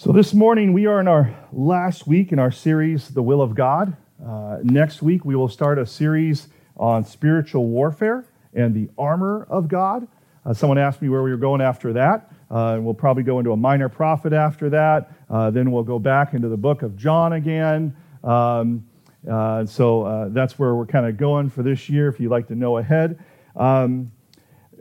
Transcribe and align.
So, 0.00 0.12
this 0.12 0.32
morning 0.32 0.72
we 0.72 0.86
are 0.86 1.00
in 1.00 1.08
our 1.08 1.36
last 1.52 2.06
week 2.06 2.30
in 2.30 2.38
our 2.38 2.52
series, 2.52 3.08
The 3.08 3.20
Will 3.20 3.42
of 3.42 3.56
God. 3.56 3.96
Uh, 4.24 4.58
next 4.62 5.02
week 5.02 5.24
we 5.24 5.34
will 5.34 5.48
start 5.48 5.76
a 5.76 5.84
series 5.84 6.46
on 6.76 7.04
spiritual 7.04 7.66
warfare 7.66 8.24
and 8.54 8.72
the 8.72 8.88
armor 8.96 9.44
of 9.50 9.66
God. 9.66 10.06
Uh, 10.46 10.54
someone 10.54 10.78
asked 10.78 11.02
me 11.02 11.08
where 11.08 11.24
we 11.24 11.32
were 11.32 11.36
going 11.36 11.60
after 11.60 11.92
that. 11.94 12.30
Uh, 12.48 12.78
we'll 12.80 12.94
probably 12.94 13.24
go 13.24 13.40
into 13.40 13.50
a 13.50 13.56
minor 13.56 13.88
prophet 13.88 14.32
after 14.32 14.70
that. 14.70 15.10
Uh, 15.28 15.50
then 15.50 15.72
we'll 15.72 15.82
go 15.82 15.98
back 15.98 16.32
into 16.32 16.48
the 16.48 16.56
book 16.56 16.82
of 16.82 16.96
John 16.96 17.32
again. 17.32 17.96
Um, 18.22 18.86
uh, 19.28 19.66
so 19.66 20.04
uh, 20.04 20.28
that's 20.28 20.60
where 20.60 20.76
we're 20.76 20.86
kind 20.86 21.06
of 21.06 21.16
going 21.16 21.50
for 21.50 21.64
this 21.64 21.88
year, 21.88 22.06
if 22.06 22.20
you'd 22.20 22.30
like 22.30 22.46
to 22.46 22.54
know 22.54 22.78
ahead. 22.78 23.18
Um, 23.56 24.12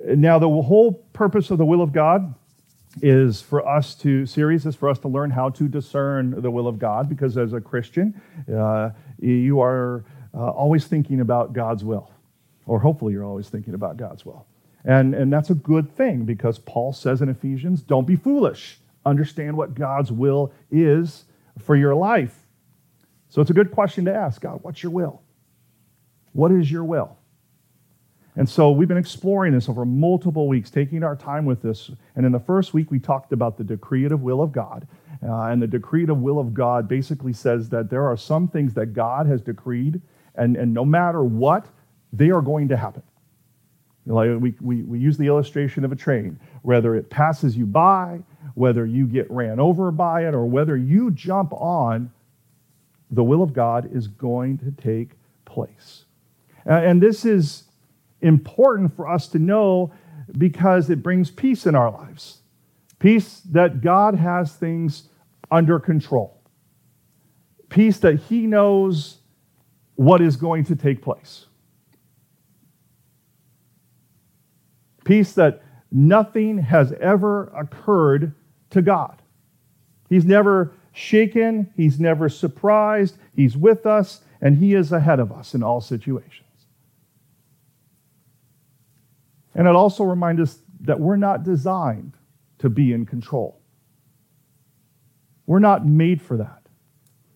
now, 0.06 0.38
the 0.38 0.48
whole 0.48 0.94
purpose 1.12 1.50
of 1.50 1.58
the 1.58 1.66
will 1.66 1.82
of 1.82 1.92
God 1.92 2.36
is 3.02 3.42
for 3.42 3.68
us 3.68 3.96
to 3.96 4.26
series 4.26 4.66
is 4.66 4.76
for 4.76 4.90
us 4.90 5.00
to 5.00 5.08
learn 5.08 5.32
how 5.32 5.50
to 5.50 5.68
discern 5.68 6.42
the 6.42 6.52
will 6.52 6.68
of 6.68 6.80
God 6.80 7.10
because 7.10 7.38
as 7.38 7.54
a 7.54 7.62
Christian, 7.62 8.20
uh, 8.54 8.92
you 9.20 9.62
are 9.62 10.04
uh, 10.34 10.50
always 10.50 10.86
thinking 10.86 11.22
about 11.22 11.54
God's 11.54 11.84
will, 11.84 12.12
or 12.66 12.80
hopefully 12.80 13.14
you're 13.14 13.26
always 13.26 13.50
thinking 13.50 13.74
about 13.74 13.98
God's 13.98 14.26
will. 14.26 14.46
And, 14.86 15.14
and 15.14 15.32
that's 15.32 15.50
a 15.50 15.56
good 15.56 15.96
thing 15.96 16.26
because 16.26 16.60
Paul 16.60 16.94
says 16.94 17.22
in 17.22 17.30
Ephesians, 17.30 17.82
don't 17.82 18.08
be 18.08 18.16
foolish. 18.16 18.80
Understand 19.06 19.58
what 19.58 19.76
God's 19.76 20.12
will 20.12 20.52
is 20.72 21.26
for 21.60 21.76
your 21.76 21.96
life. 21.96 22.46
So 23.30 23.42
it's 23.42 23.50
a 23.50 23.54
good 23.54 23.72
question 23.72 24.06
to 24.06 24.14
ask 24.14 24.42
God, 24.42 24.60
what's 24.62 24.82
your 24.84 24.92
will? 24.92 25.22
What 26.32 26.52
is 26.52 26.72
your 26.72 26.84
will? 26.84 27.18
And 28.38 28.48
so 28.48 28.70
we've 28.70 28.88
been 28.88 28.98
exploring 28.98 29.54
this 29.54 29.68
over 29.68 29.84
multiple 29.84 30.48
weeks, 30.48 30.70
taking 30.70 31.04
our 31.04 31.16
time 31.16 31.44
with 31.44 31.64
this. 31.64 31.90
And 32.16 32.24
in 32.24 32.32
the 32.32 32.40
first 32.40 32.72
week, 32.72 32.92
we 32.92 33.00
talked 33.00 33.34
about 33.34 33.58
the 33.58 33.64
decretive 33.64 34.20
will 34.20 34.44
of 34.44 34.52
God. 34.52 34.88
Uh, 35.28 35.46
and 35.46 35.60
the 35.60 35.68
decretive 35.68 36.18
will 36.18 36.38
of 36.38 36.54
God 36.54 36.88
basically 36.88 37.34
says 37.34 37.68
that 37.70 37.90
there 37.90 38.06
are 38.06 38.16
some 38.16 38.48
things 38.48 38.76
that 38.76 38.94
God 38.94 39.26
has 39.26 39.42
decreed, 39.42 40.00
and, 40.36 40.56
and 40.56 40.72
no 40.72 40.86
matter 40.86 41.24
what, 41.24 41.66
they 42.14 42.30
are 42.30 42.42
going 42.42 42.68
to 42.68 42.78
happen. 42.78 43.02
Like 44.06 44.30
we, 44.40 44.54
we, 44.62 44.84
we 44.84 45.00
use 45.00 45.18
the 45.18 45.26
illustration 45.26 45.84
of 45.84 45.92
a 45.92 45.96
train. 45.96 46.40
Whether 46.62 46.96
it 46.96 47.10
passes 47.10 47.58
you 47.58 47.66
by, 47.66 48.22
whether 48.54 48.86
you 48.86 49.08
get 49.08 49.30
ran 49.32 49.60
over 49.60 49.90
by 49.92 50.28
it, 50.28 50.36
or 50.36 50.46
whether 50.46 50.78
you 50.78 51.10
jump 51.10 51.52
on, 51.54 52.12
the 53.10 53.24
will 53.24 53.42
of 53.42 53.54
God 53.54 53.90
is 53.92 54.08
going 54.08 54.60
to 54.60 54.72
take 54.72 55.12
place. 55.46 56.06
Uh, 56.66 56.74
and 56.74 57.02
this 57.02 57.26
is 57.26 57.64
important 58.22 58.96
for 58.96 59.08
us 59.08 59.28
to 59.30 59.40
know 59.40 59.94
because 60.38 60.90
it 60.90 61.04
brings 61.04 61.32
peace 61.32 61.66
in 61.66 61.76
our 61.76 61.92
lives. 61.92 62.40
Peace 63.00 63.42
that 63.52 63.82
God 63.82 64.16
has 64.16 64.54
things 64.54 65.10
under 65.52 65.80
control. 65.80 66.42
Peace 67.70 68.00
that 68.00 68.16
He 68.22 68.48
knows 68.48 69.18
what 69.96 70.22
is 70.22 70.36
going 70.36 70.64
to 70.66 70.76
take 70.76 71.02
place. 71.02 71.46
Peace 75.06 75.34
that 75.34 75.64
nothing 75.92 76.58
has 76.58 76.92
ever 76.94 77.48
occurred 77.56 78.34
to 78.72 78.82
God. 78.82 79.22
He's 80.10 80.26
never 80.26 80.74
shaken, 80.92 81.72
He's 81.76 82.00
never 82.00 82.30
surprised, 82.30 83.18
He's 83.34 83.56
with 83.56 83.86
us, 83.86 84.22
and 84.42 84.58
He 84.58 84.74
is 84.74 84.92
ahead 84.92 85.20
of 85.20 85.32
us 85.32 85.54
in 85.54 85.64
all 85.64 85.82
situations. 85.82 86.47
And 89.58 89.68
it 89.68 89.76
also 89.76 90.04
reminds 90.04 90.40
us 90.40 90.60
that 90.82 91.00
we're 91.00 91.18
not 91.18 91.44
designed 91.44 92.14
to 92.60 92.70
be 92.70 92.94
in 92.94 93.06
control. 93.06 93.60
We're 95.48 95.60
not 95.60 95.86
made 95.86 96.22
for 96.22 96.38
that. 96.38 96.62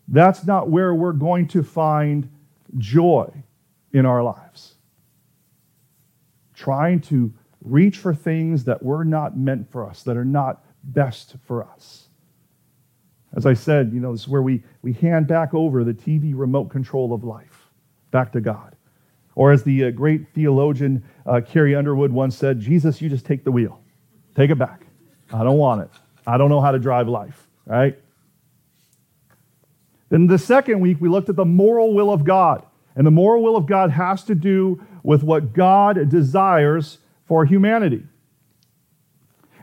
That's 0.07 0.45
not 0.45 0.69
where 0.69 0.93
we're 0.93 1.13
going 1.13 1.47
to 1.49 1.63
find 1.63 2.29
joy 2.77 3.43
in 3.91 4.05
our 4.05 4.21
lives. 4.21 4.75
Trying 6.53 7.01
to 7.01 7.33
reach 7.63 7.97
for 7.97 8.13
things 8.13 8.65
that 8.65 8.83
were 8.83 9.03
not 9.03 9.35
meant 9.35 9.71
for 9.71 9.87
us, 9.87 10.03
that 10.03 10.15
are 10.15 10.25
not 10.25 10.63
best 10.83 11.35
for 11.45 11.63
us. 11.63 12.07
As 13.33 13.45
I 13.45 13.53
said, 13.53 13.93
you 13.93 13.99
know, 13.99 14.11
this 14.11 14.21
is 14.21 14.27
where 14.27 14.41
we, 14.41 14.61
we 14.83 14.93
hand 14.93 15.27
back 15.27 15.53
over 15.53 15.83
the 15.83 15.93
TV 15.93 16.33
remote 16.35 16.69
control 16.69 17.13
of 17.13 17.23
life 17.23 17.69
back 18.11 18.31
to 18.33 18.41
God. 18.41 18.70
Or 19.35 19.51
as 19.51 19.63
the 19.63 19.85
uh, 19.85 19.91
great 19.91 20.27
theologian 20.33 21.03
uh, 21.25 21.41
Carrie 21.45 21.75
Underwood 21.75 22.11
once 22.11 22.37
said, 22.37 22.59
Jesus, 22.59 23.01
you 23.01 23.09
just 23.09 23.25
take 23.25 23.43
the 23.43 23.51
wheel. 23.51 23.79
Take 24.35 24.49
it 24.49 24.57
back. 24.57 24.85
I 25.33 25.43
don't 25.43 25.57
want 25.57 25.81
it. 25.81 25.89
I 26.27 26.37
don't 26.37 26.49
know 26.49 26.61
how 26.61 26.71
to 26.71 26.79
drive 26.79 27.07
life, 27.07 27.47
right? 27.65 27.97
Then 30.09 30.27
the 30.27 30.37
second 30.37 30.81
week, 30.81 30.97
we 30.99 31.07
looked 31.07 31.29
at 31.29 31.35
the 31.35 31.45
moral 31.45 31.93
will 31.93 32.11
of 32.11 32.23
God. 32.23 32.65
And 32.95 33.07
the 33.07 33.11
moral 33.11 33.41
will 33.41 33.55
of 33.55 33.65
God 33.65 33.91
has 33.91 34.23
to 34.25 34.35
do 34.35 34.85
with 35.03 35.23
what 35.23 35.53
God 35.53 36.09
desires 36.09 36.97
for 37.25 37.45
humanity. 37.45 38.03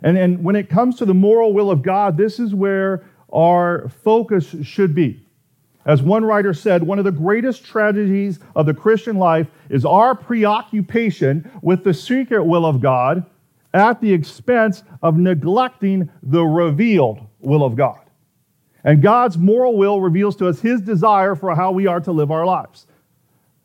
And, 0.03 0.17
and 0.17 0.43
when 0.43 0.57
it 0.57 0.71
comes 0.71 0.97
to 0.97 1.05
the 1.05 1.15
moral 1.15 1.53
will 1.53 1.71
of 1.71 1.83
God, 1.83 2.17
this 2.17 2.39
is 2.39 2.55
where 2.55 3.05
our 3.31 3.91
focus 4.03 4.57
should 4.63 4.95
be. 4.95 5.23
As 5.89 6.03
one 6.03 6.23
writer 6.23 6.53
said, 6.53 6.83
one 6.83 6.99
of 6.99 7.07
the 7.07 7.11
greatest 7.11 7.65
tragedies 7.65 8.41
of 8.55 8.67
the 8.67 8.75
Christian 8.75 9.17
life 9.17 9.47
is 9.71 9.87
our 9.87 10.15
preoccupation 10.15 11.51
with 11.63 11.83
the 11.83 11.95
secret 11.95 12.45
will 12.45 12.67
of 12.67 12.83
God 12.83 13.25
at 13.73 13.99
the 14.03 14.13
expense 14.13 14.83
of 15.03 15.17
neglecting 15.17 16.11
the 16.23 16.45
revealed 16.45 17.27
will 17.41 17.65
of 17.65 17.75
God. 17.75 18.01
And 18.85 19.01
God's 19.01 19.39
moral 19.39 19.79
will 19.79 20.03
reveals 20.03 20.37
to 20.37 20.49
us 20.49 20.61
his 20.61 20.83
desire 20.83 21.35
for 21.35 21.55
how 21.55 21.73
we 21.73 21.87
are 21.87 22.01
to 22.01 22.13
live 22.13 22.31
our 22.31 22.45
lives. 22.45 22.87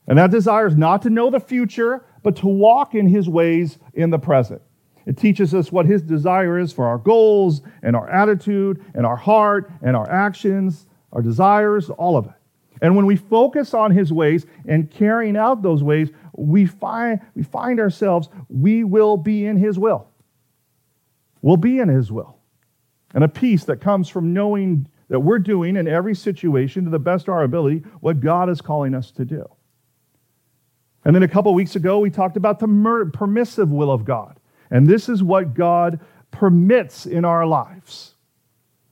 And 0.07 0.17
that 0.17 0.31
desire 0.31 0.67
is 0.67 0.77
not 0.77 1.01
to 1.01 1.09
know 1.09 1.29
the 1.29 1.41
future, 1.41 2.05
but 2.23 2.37
to 2.37 2.47
walk 2.47 2.95
in 2.95 3.07
his 3.07 3.27
ways 3.27 3.79
in 3.95 4.11
the 4.11 4.19
present. 4.19 4.61
It 5.05 5.17
teaches 5.17 5.53
us 5.53 5.73
what 5.73 5.87
his 5.87 6.01
desire 6.01 6.57
is 6.57 6.71
for 6.71 6.87
our 6.87 6.97
goals 6.97 7.63
and 7.81 7.97
our 7.97 8.09
attitude 8.09 8.81
and 8.93 9.05
our 9.05 9.17
heart 9.17 9.69
and 9.81 9.97
our 9.97 10.09
actions 10.09 10.85
our 11.13 11.21
desires, 11.21 11.89
all 11.89 12.17
of 12.17 12.25
it. 12.25 12.33
And 12.81 12.97
when 12.97 13.05
we 13.05 13.15
focus 13.15 13.73
on 13.73 13.91
his 13.91 14.11
ways 14.11 14.45
and 14.67 14.91
carrying 14.91 15.37
out 15.37 15.61
those 15.61 15.81
ways, 15.81 16.09
we 16.35 16.65
find, 16.65 17.21
we 17.33 17.43
find 17.43 17.79
ourselves, 17.79 18.27
we 18.49 18.83
will 18.83 19.15
be 19.15 19.45
in 19.45 19.57
his 19.57 19.79
will. 19.79 20.09
We'll 21.41 21.57
be 21.57 21.79
in 21.79 21.87
his 21.87 22.11
will. 22.11 22.37
And 23.13 23.23
a 23.23 23.29
peace 23.29 23.63
that 23.65 23.79
comes 23.79 24.09
from 24.09 24.33
knowing 24.33 24.87
that 25.09 25.19
we're 25.19 25.39
doing 25.39 25.77
in 25.77 25.87
every 25.87 26.15
situation 26.15 26.85
to 26.85 26.89
the 26.89 26.99
best 26.99 27.27
of 27.27 27.35
our 27.35 27.43
ability 27.43 27.83
what 27.99 28.19
God 28.19 28.49
is 28.49 28.59
calling 28.59 28.95
us 28.95 29.11
to 29.11 29.23
do. 29.23 29.47
And 31.05 31.15
then 31.15 31.23
a 31.23 31.27
couple 31.27 31.53
weeks 31.53 31.75
ago, 31.75 31.99
we 31.99 32.09
talked 32.09 32.37
about 32.37 32.59
the 32.59 33.11
permissive 33.13 33.69
will 33.69 33.91
of 33.91 34.05
God. 34.05 34.39
And 34.71 34.87
this 34.87 35.09
is 35.09 35.21
what 35.21 35.53
God 35.53 35.99
permits 36.31 37.05
in 37.05 37.25
our 37.25 37.45
lives. 37.45 38.12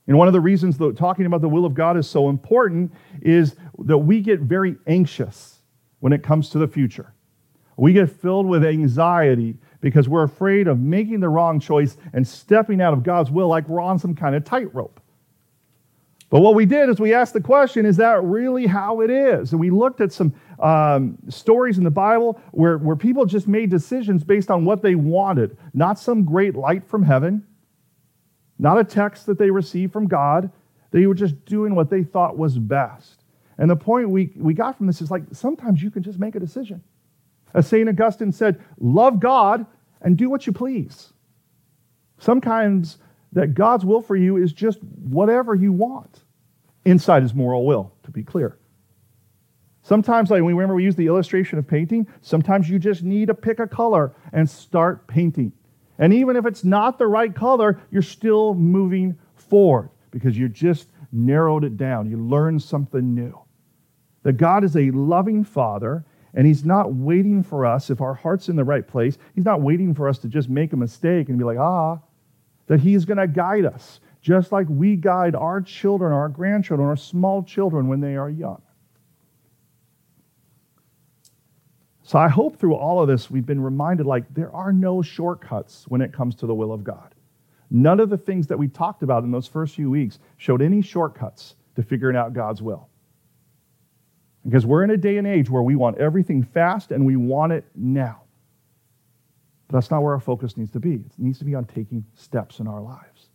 And 0.06 0.18
one 0.18 0.26
of 0.26 0.32
the 0.32 0.40
reasons 0.40 0.78
that 0.78 0.96
talking 0.96 1.26
about 1.26 1.40
the 1.40 1.48
will 1.48 1.64
of 1.64 1.74
God 1.74 1.96
is 1.96 2.08
so 2.08 2.28
important 2.28 2.92
is 3.20 3.54
that 3.78 3.98
we 3.98 4.20
get 4.20 4.40
very 4.40 4.76
anxious 4.86 5.60
when 6.00 6.12
it 6.12 6.22
comes 6.22 6.48
to 6.50 6.58
the 6.58 6.66
future. 6.66 7.14
We 7.76 7.92
get 7.92 8.10
filled 8.10 8.46
with 8.46 8.64
anxiety 8.64 9.56
because 9.80 10.08
we're 10.08 10.24
afraid 10.24 10.68
of 10.68 10.80
making 10.80 11.20
the 11.20 11.28
wrong 11.28 11.60
choice 11.60 11.96
and 12.12 12.26
stepping 12.26 12.80
out 12.80 12.92
of 12.92 13.02
God's 13.02 13.30
will 13.30 13.48
like 13.48 13.68
we're 13.68 13.80
on 13.80 13.98
some 13.98 14.14
kind 14.14 14.34
of 14.34 14.44
tightrope. 14.44 15.00
But 16.30 16.40
what 16.40 16.54
we 16.54 16.64
did 16.64 16.88
is 16.88 16.98
we 16.98 17.12
asked 17.12 17.34
the 17.34 17.40
question 17.40 17.84
is 17.84 17.98
that 17.98 18.22
really 18.24 18.66
how 18.66 19.02
it 19.02 19.10
is? 19.10 19.52
And 19.52 19.60
we 19.60 19.70
looked 19.70 20.00
at 20.00 20.12
some 20.12 20.32
um, 20.58 21.18
stories 21.28 21.76
in 21.78 21.84
the 21.84 21.90
Bible 21.90 22.40
where, 22.52 22.78
where 22.78 22.96
people 22.96 23.26
just 23.26 23.46
made 23.46 23.68
decisions 23.68 24.24
based 24.24 24.50
on 24.50 24.64
what 24.64 24.80
they 24.80 24.94
wanted, 24.94 25.58
not 25.74 25.98
some 25.98 26.24
great 26.24 26.54
light 26.56 26.86
from 26.88 27.02
heaven 27.02 27.46
not 28.62 28.78
a 28.78 28.84
text 28.84 29.26
that 29.26 29.38
they 29.38 29.50
received 29.50 29.92
from 29.92 30.06
God. 30.06 30.48
They 30.92 31.06
were 31.06 31.14
just 31.14 31.44
doing 31.46 31.74
what 31.74 31.90
they 31.90 32.04
thought 32.04 32.38
was 32.38 32.56
best. 32.60 33.24
And 33.58 33.68
the 33.68 33.74
point 33.74 34.08
we, 34.08 34.32
we 34.36 34.54
got 34.54 34.78
from 34.78 34.86
this 34.86 35.02
is 35.02 35.10
like 35.10 35.24
sometimes 35.32 35.82
you 35.82 35.90
can 35.90 36.04
just 36.04 36.20
make 36.20 36.36
a 36.36 36.40
decision. 36.40 36.80
As 37.54 37.66
St. 37.66 37.88
Augustine 37.88 38.30
said, 38.30 38.62
love 38.78 39.18
God 39.18 39.66
and 40.00 40.16
do 40.16 40.30
what 40.30 40.46
you 40.46 40.52
please. 40.52 41.12
Sometimes 42.18 42.98
that 43.32 43.54
God's 43.54 43.84
will 43.84 44.00
for 44.00 44.14
you 44.14 44.36
is 44.36 44.52
just 44.52 44.78
whatever 44.82 45.56
you 45.56 45.72
want 45.72 46.22
inside 46.84 47.22
his 47.22 47.34
moral 47.34 47.66
will, 47.66 47.92
to 48.04 48.12
be 48.12 48.22
clear. 48.22 48.58
Sometimes, 49.82 50.30
like 50.30 50.40
we 50.40 50.52
remember 50.52 50.76
we 50.76 50.84
use 50.84 50.94
the 50.94 51.08
illustration 51.08 51.58
of 51.58 51.66
painting, 51.66 52.06
sometimes 52.20 52.70
you 52.70 52.78
just 52.78 53.02
need 53.02 53.26
to 53.26 53.34
pick 53.34 53.58
a 53.58 53.66
color 53.66 54.14
and 54.32 54.48
start 54.48 55.08
painting. 55.08 55.52
And 55.98 56.12
even 56.12 56.36
if 56.36 56.46
it's 56.46 56.64
not 56.64 56.98
the 56.98 57.06
right 57.06 57.34
color, 57.34 57.80
you're 57.90 58.02
still 58.02 58.54
moving 58.54 59.18
forward 59.34 59.90
because 60.10 60.36
you 60.36 60.48
just 60.48 60.88
narrowed 61.12 61.64
it 61.64 61.76
down. 61.76 62.10
You 62.10 62.16
learned 62.16 62.62
something 62.62 63.14
new. 63.14 63.38
That 64.22 64.34
God 64.34 64.64
is 64.64 64.76
a 64.76 64.90
loving 64.92 65.44
Father, 65.44 66.04
and 66.34 66.46
He's 66.46 66.64
not 66.64 66.94
waiting 66.94 67.42
for 67.42 67.66
us, 67.66 67.90
if 67.90 68.00
our 68.00 68.14
heart's 68.14 68.48
in 68.48 68.56
the 68.56 68.64
right 68.64 68.86
place, 68.86 69.18
He's 69.34 69.44
not 69.44 69.60
waiting 69.60 69.94
for 69.94 70.08
us 70.08 70.18
to 70.18 70.28
just 70.28 70.48
make 70.48 70.72
a 70.72 70.76
mistake 70.76 71.28
and 71.28 71.38
be 71.38 71.44
like, 71.44 71.58
ah, 71.58 71.98
that 72.68 72.80
He's 72.80 73.04
going 73.04 73.18
to 73.18 73.26
guide 73.26 73.66
us 73.66 74.00
just 74.22 74.52
like 74.52 74.68
we 74.70 74.96
guide 74.96 75.34
our 75.34 75.60
children, 75.60 76.12
our 76.12 76.28
grandchildren, 76.28 76.88
our 76.88 76.96
small 76.96 77.42
children 77.42 77.88
when 77.88 78.00
they 78.00 78.16
are 78.16 78.30
young. 78.30 78.62
So 82.12 82.18
I 82.18 82.28
hope 82.28 82.58
through 82.58 82.74
all 82.74 83.00
of 83.00 83.08
this 83.08 83.30
we've 83.30 83.46
been 83.46 83.62
reminded 83.62 84.04
like 84.04 84.34
there 84.34 84.54
are 84.54 84.70
no 84.70 85.00
shortcuts 85.00 85.86
when 85.88 86.02
it 86.02 86.12
comes 86.12 86.34
to 86.34 86.46
the 86.46 86.54
will 86.54 86.70
of 86.70 86.84
God. 86.84 87.14
None 87.70 88.00
of 88.00 88.10
the 88.10 88.18
things 88.18 88.46
that 88.48 88.58
we 88.58 88.68
talked 88.68 89.02
about 89.02 89.24
in 89.24 89.30
those 89.30 89.46
first 89.46 89.74
few 89.74 89.88
weeks 89.88 90.18
showed 90.36 90.60
any 90.60 90.82
shortcuts 90.82 91.56
to 91.74 91.82
figuring 91.82 92.14
out 92.14 92.34
God's 92.34 92.60
will. 92.60 92.90
Because 94.44 94.66
we're 94.66 94.84
in 94.84 94.90
a 94.90 94.96
day 94.98 95.16
and 95.16 95.26
age 95.26 95.48
where 95.48 95.62
we 95.62 95.74
want 95.74 95.96
everything 95.96 96.42
fast 96.42 96.90
and 96.90 97.06
we 97.06 97.16
want 97.16 97.54
it 97.54 97.64
now. 97.74 98.20
But 99.68 99.78
that's 99.78 99.90
not 99.90 100.02
where 100.02 100.12
our 100.12 100.20
focus 100.20 100.58
needs 100.58 100.72
to 100.72 100.80
be. 100.80 100.96
It 100.96 101.12
needs 101.16 101.38
to 101.38 101.46
be 101.46 101.54
on 101.54 101.64
taking 101.64 102.04
steps 102.14 102.58
in 102.58 102.66
our 102.66 102.82
lives. 102.82 103.30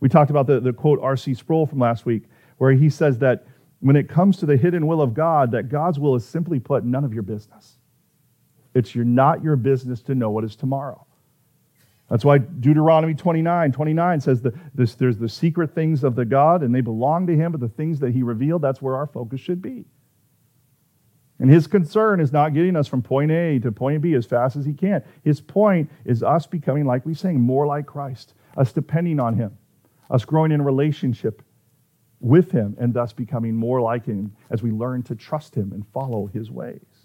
We 0.00 0.10
talked 0.10 0.30
about 0.30 0.46
the, 0.46 0.60
the 0.60 0.74
quote 0.74 0.98
R.C. 1.00 1.32
Sproul 1.32 1.64
from 1.64 1.78
last 1.78 2.04
week, 2.04 2.24
where 2.58 2.72
he 2.72 2.90
says 2.90 3.16
that 3.20 3.46
when 3.80 3.96
it 3.96 4.10
comes 4.10 4.36
to 4.38 4.44
the 4.46 4.58
hidden 4.58 4.86
will 4.86 5.00
of 5.00 5.14
God, 5.14 5.52
that 5.52 5.70
God's 5.70 5.98
will 5.98 6.14
is 6.16 6.26
simply 6.26 6.60
put 6.60 6.84
none 6.84 7.04
of 7.04 7.14
your 7.14 7.22
business. 7.22 7.77
It's 8.74 8.94
your, 8.94 9.04
not 9.04 9.42
your 9.42 9.56
business 9.56 10.02
to 10.02 10.14
know 10.14 10.30
what 10.30 10.44
is 10.44 10.56
tomorrow. 10.56 11.06
That's 12.10 12.24
why 12.24 12.38
Deuteronomy 12.38 13.14
29, 13.14 13.72
29 13.72 14.20
says 14.20 14.42
that 14.42 14.54
this, 14.74 14.94
there's 14.94 15.18
the 15.18 15.28
secret 15.28 15.74
things 15.74 16.04
of 16.04 16.14
the 16.14 16.24
God 16.24 16.62
and 16.62 16.74
they 16.74 16.80
belong 16.80 17.26
to 17.26 17.36
him, 17.36 17.52
but 17.52 17.60
the 17.60 17.68
things 17.68 18.00
that 18.00 18.12
he 18.12 18.22
revealed, 18.22 18.62
that's 18.62 18.80
where 18.80 18.96
our 18.96 19.06
focus 19.06 19.40
should 19.40 19.60
be. 19.60 19.84
And 21.38 21.50
his 21.50 21.66
concern 21.66 22.20
is 22.20 22.32
not 22.32 22.54
getting 22.54 22.76
us 22.76 22.88
from 22.88 23.02
point 23.02 23.30
A 23.30 23.58
to 23.60 23.70
point 23.70 24.02
B 24.02 24.14
as 24.14 24.26
fast 24.26 24.56
as 24.56 24.64
he 24.64 24.72
can. 24.72 25.04
His 25.22 25.40
point 25.40 25.90
is 26.04 26.22
us 26.22 26.46
becoming, 26.46 26.84
like 26.84 27.06
we 27.06 27.14
saying, 27.14 27.40
more 27.40 27.66
like 27.66 27.86
Christ, 27.86 28.34
us 28.56 28.72
depending 28.72 29.20
on 29.20 29.34
him, 29.34 29.56
us 30.10 30.24
growing 30.24 30.50
in 30.50 30.62
relationship 30.62 31.42
with 32.20 32.50
him, 32.50 32.76
and 32.80 32.92
thus 32.92 33.12
becoming 33.12 33.54
more 33.54 33.80
like 33.80 34.04
him 34.04 34.34
as 34.50 34.62
we 34.62 34.72
learn 34.72 35.04
to 35.04 35.14
trust 35.14 35.54
him 35.54 35.72
and 35.72 35.86
follow 35.92 36.26
his 36.26 36.50
ways. 36.50 36.97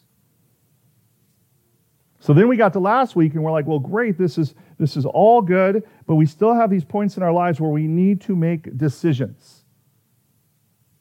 So 2.24 2.32
then 2.32 2.48
we 2.48 2.56
got 2.56 2.72
to 2.72 2.80
last 2.80 3.18
week 3.18 3.34
and 3.34 3.44
we're 3.44 3.52
like, 3.52 3.68
well, 3.68 3.80
great, 3.80 4.18
this 4.18 4.38
is, 4.38 4.56
this 4.78 4.96
is 4.96 5.06
all 5.06 5.42
good, 5.42 5.84
but 6.08 6.16
we 6.16 6.26
still 6.26 6.54
have 6.54 6.70
these 6.70 6.86
points 6.86 7.18
in 7.18 7.24
our 7.24 7.34
lives 7.34 7.60
where 7.60 7.70
we 7.70 7.86
need 7.86 8.22
to 8.22 8.34
make 8.34 8.78
decisions. 8.78 9.66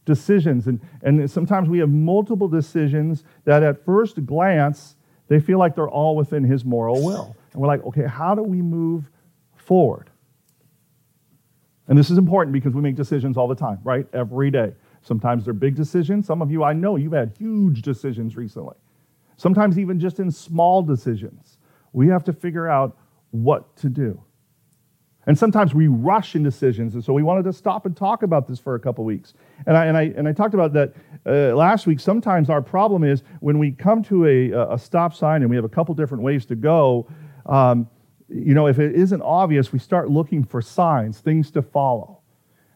Decisions. 0.04 0.66
And, 0.66 0.80
and 1.04 1.30
sometimes 1.30 1.68
we 1.68 1.78
have 1.78 1.90
multiple 1.90 2.48
decisions 2.48 3.22
that 3.44 3.62
at 3.62 3.84
first 3.84 4.26
glance, 4.26 4.96
they 5.28 5.38
feel 5.38 5.60
like 5.60 5.76
they're 5.76 5.88
all 5.88 6.16
within 6.16 6.42
his 6.42 6.64
moral 6.64 7.04
will. 7.04 7.36
And 7.52 7.62
we're 7.62 7.68
like, 7.68 7.84
okay, 7.84 8.08
how 8.08 8.34
do 8.34 8.42
we 8.42 8.60
move 8.60 9.08
forward? 9.54 10.10
And 11.86 11.96
this 11.96 12.10
is 12.10 12.18
important 12.18 12.52
because 12.52 12.74
we 12.74 12.80
make 12.80 12.96
decisions 12.96 13.36
all 13.36 13.46
the 13.46 13.54
time, 13.54 13.78
right? 13.84 14.08
Every 14.12 14.50
day. 14.50 14.74
Sometimes 15.02 15.44
they're 15.44 15.54
big 15.54 15.76
decisions. 15.76 16.26
Some 16.26 16.42
of 16.42 16.50
you, 16.50 16.64
I 16.64 16.72
know 16.72 16.96
you've 16.96 17.12
had 17.12 17.32
huge 17.38 17.82
decisions 17.82 18.34
recently. 18.34 18.74
Sometimes, 19.42 19.76
even 19.76 19.98
just 19.98 20.20
in 20.20 20.30
small 20.30 20.82
decisions, 20.84 21.58
we 21.92 22.06
have 22.06 22.22
to 22.22 22.32
figure 22.32 22.68
out 22.68 22.96
what 23.32 23.74
to 23.78 23.88
do. 23.88 24.22
And 25.26 25.36
sometimes 25.36 25.74
we 25.74 25.88
rush 25.88 26.36
in 26.36 26.44
decisions. 26.44 26.94
And 26.94 27.02
so 27.02 27.12
we 27.12 27.24
wanted 27.24 27.42
to 27.46 27.52
stop 27.52 27.84
and 27.84 27.96
talk 27.96 28.22
about 28.22 28.46
this 28.46 28.60
for 28.60 28.76
a 28.76 28.78
couple 28.78 29.02
weeks. 29.02 29.34
And 29.66 29.76
I, 29.76 29.86
and 29.86 29.96
I, 29.96 30.02
and 30.16 30.28
I 30.28 30.32
talked 30.32 30.54
about 30.54 30.72
that 30.74 30.94
uh, 31.26 31.56
last 31.56 31.88
week. 31.88 31.98
Sometimes 31.98 32.50
our 32.50 32.62
problem 32.62 33.02
is 33.02 33.24
when 33.40 33.58
we 33.58 33.72
come 33.72 34.04
to 34.04 34.26
a, 34.26 34.74
a 34.74 34.78
stop 34.78 35.12
sign 35.12 35.42
and 35.42 35.50
we 35.50 35.56
have 35.56 35.64
a 35.64 35.68
couple 35.68 35.92
different 35.96 36.22
ways 36.22 36.46
to 36.46 36.54
go, 36.54 37.08
um, 37.46 37.88
you 38.28 38.54
know, 38.54 38.68
if 38.68 38.78
it 38.78 38.94
isn't 38.94 39.22
obvious, 39.22 39.72
we 39.72 39.80
start 39.80 40.08
looking 40.08 40.44
for 40.44 40.62
signs, 40.62 41.18
things 41.18 41.50
to 41.50 41.62
follow. 41.62 42.21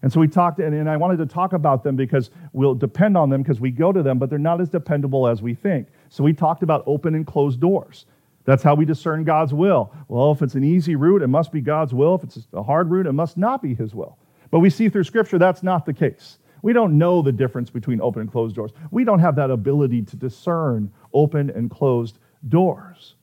And 0.02 0.12
so 0.12 0.20
we 0.20 0.28
talked, 0.28 0.58
and, 0.58 0.75
and 0.75 0.88
I 0.88 0.96
wanted 0.96 1.16
to 1.19 1.26
talk 1.26 1.52
about 1.52 1.82
them 1.82 1.96
because 1.96 2.31
we'll 2.52 2.75
depend 2.75 3.16
on 3.16 3.31
them 3.31 3.43
because 3.43 3.60
we 3.60 3.70
go 3.70 3.93
to 3.93 4.02
them, 4.02 4.19
but 4.19 4.31
they're 4.31 4.38
not 4.38 4.60
as 4.60 4.69
dependable 4.69 5.26
as 5.26 5.43
we 5.43 5.54
think. 5.54 5.88
So 6.10 6.22
we 6.22 6.32
talked 6.32 6.62
about 6.62 6.84
open 6.87 7.14
and 7.14 7.26
closed 7.26 7.60
doors. 7.60 8.06
That's 8.44 8.62
how 8.62 8.75
we 8.75 8.84
discern 8.84 9.25
God's 9.25 9.52
will. 9.52 9.93
Well, 10.08 10.31
if 10.31 10.40
it's 10.43 10.54
an 10.54 10.64
easy 10.64 10.94
route, 10.94 11.22
it 11.22 11.26
must 11.26 11.50
be 11.50 11.60
God's 11.60 11.93
will. 11.93 12.14
If 12.14 12.25
it's 12.25 12.46
a 12.52 12.62
hard 12.62 12.90
route, 12.90 13.06
it 13.06 13.12
must 13.12 13.37
not 13.37 13.60
be 13.60 13.75
His 13.75 13.94
will. 13.94 14.19
But 14.50 14.60
we 14.60 14.70
see 14.70 14.88
through 14.88 15.04
Scripture 15.04 15.38
that's 15.38 15.62
not 15.62 15.84
the 15.84 15.93
case. 15.93 16.38
We 16.62 16.72
don't 16.72 16.96
know 16.96 17.22
the 17.22 17.32
difference 17.32 17.70
between 17.70 18.00
open 18.00 18.22
and 18.22 18.31
closed 18.31 18.54
doors. 18.54 18.70
We 18.90 19.04
don't 19.04 19.19
have 19.19 19.37
that 19.37 19.50
ability 19.50 20.02
to 20.02 20.16
discern 20.16 20.93
open 21.12 21.50
and 21.50 21.70
closed 21.70 22.19
doors. 22.48 23.14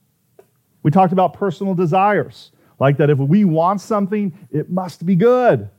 We 0.82 0.90
talked 0.90 1.12
about 1.12 1.32
personal 1.32 1.74
desires, 1.74 2.52
like 2.78 2.98
that 2.98 3.08
if 3.08 3.18
we 3.18 3.44
want 3.44 3.80
something, 3.80 4.36
it 4.50 4.70
must 4.70 5.06
be 5.06 5.16
good, 5.16 5.70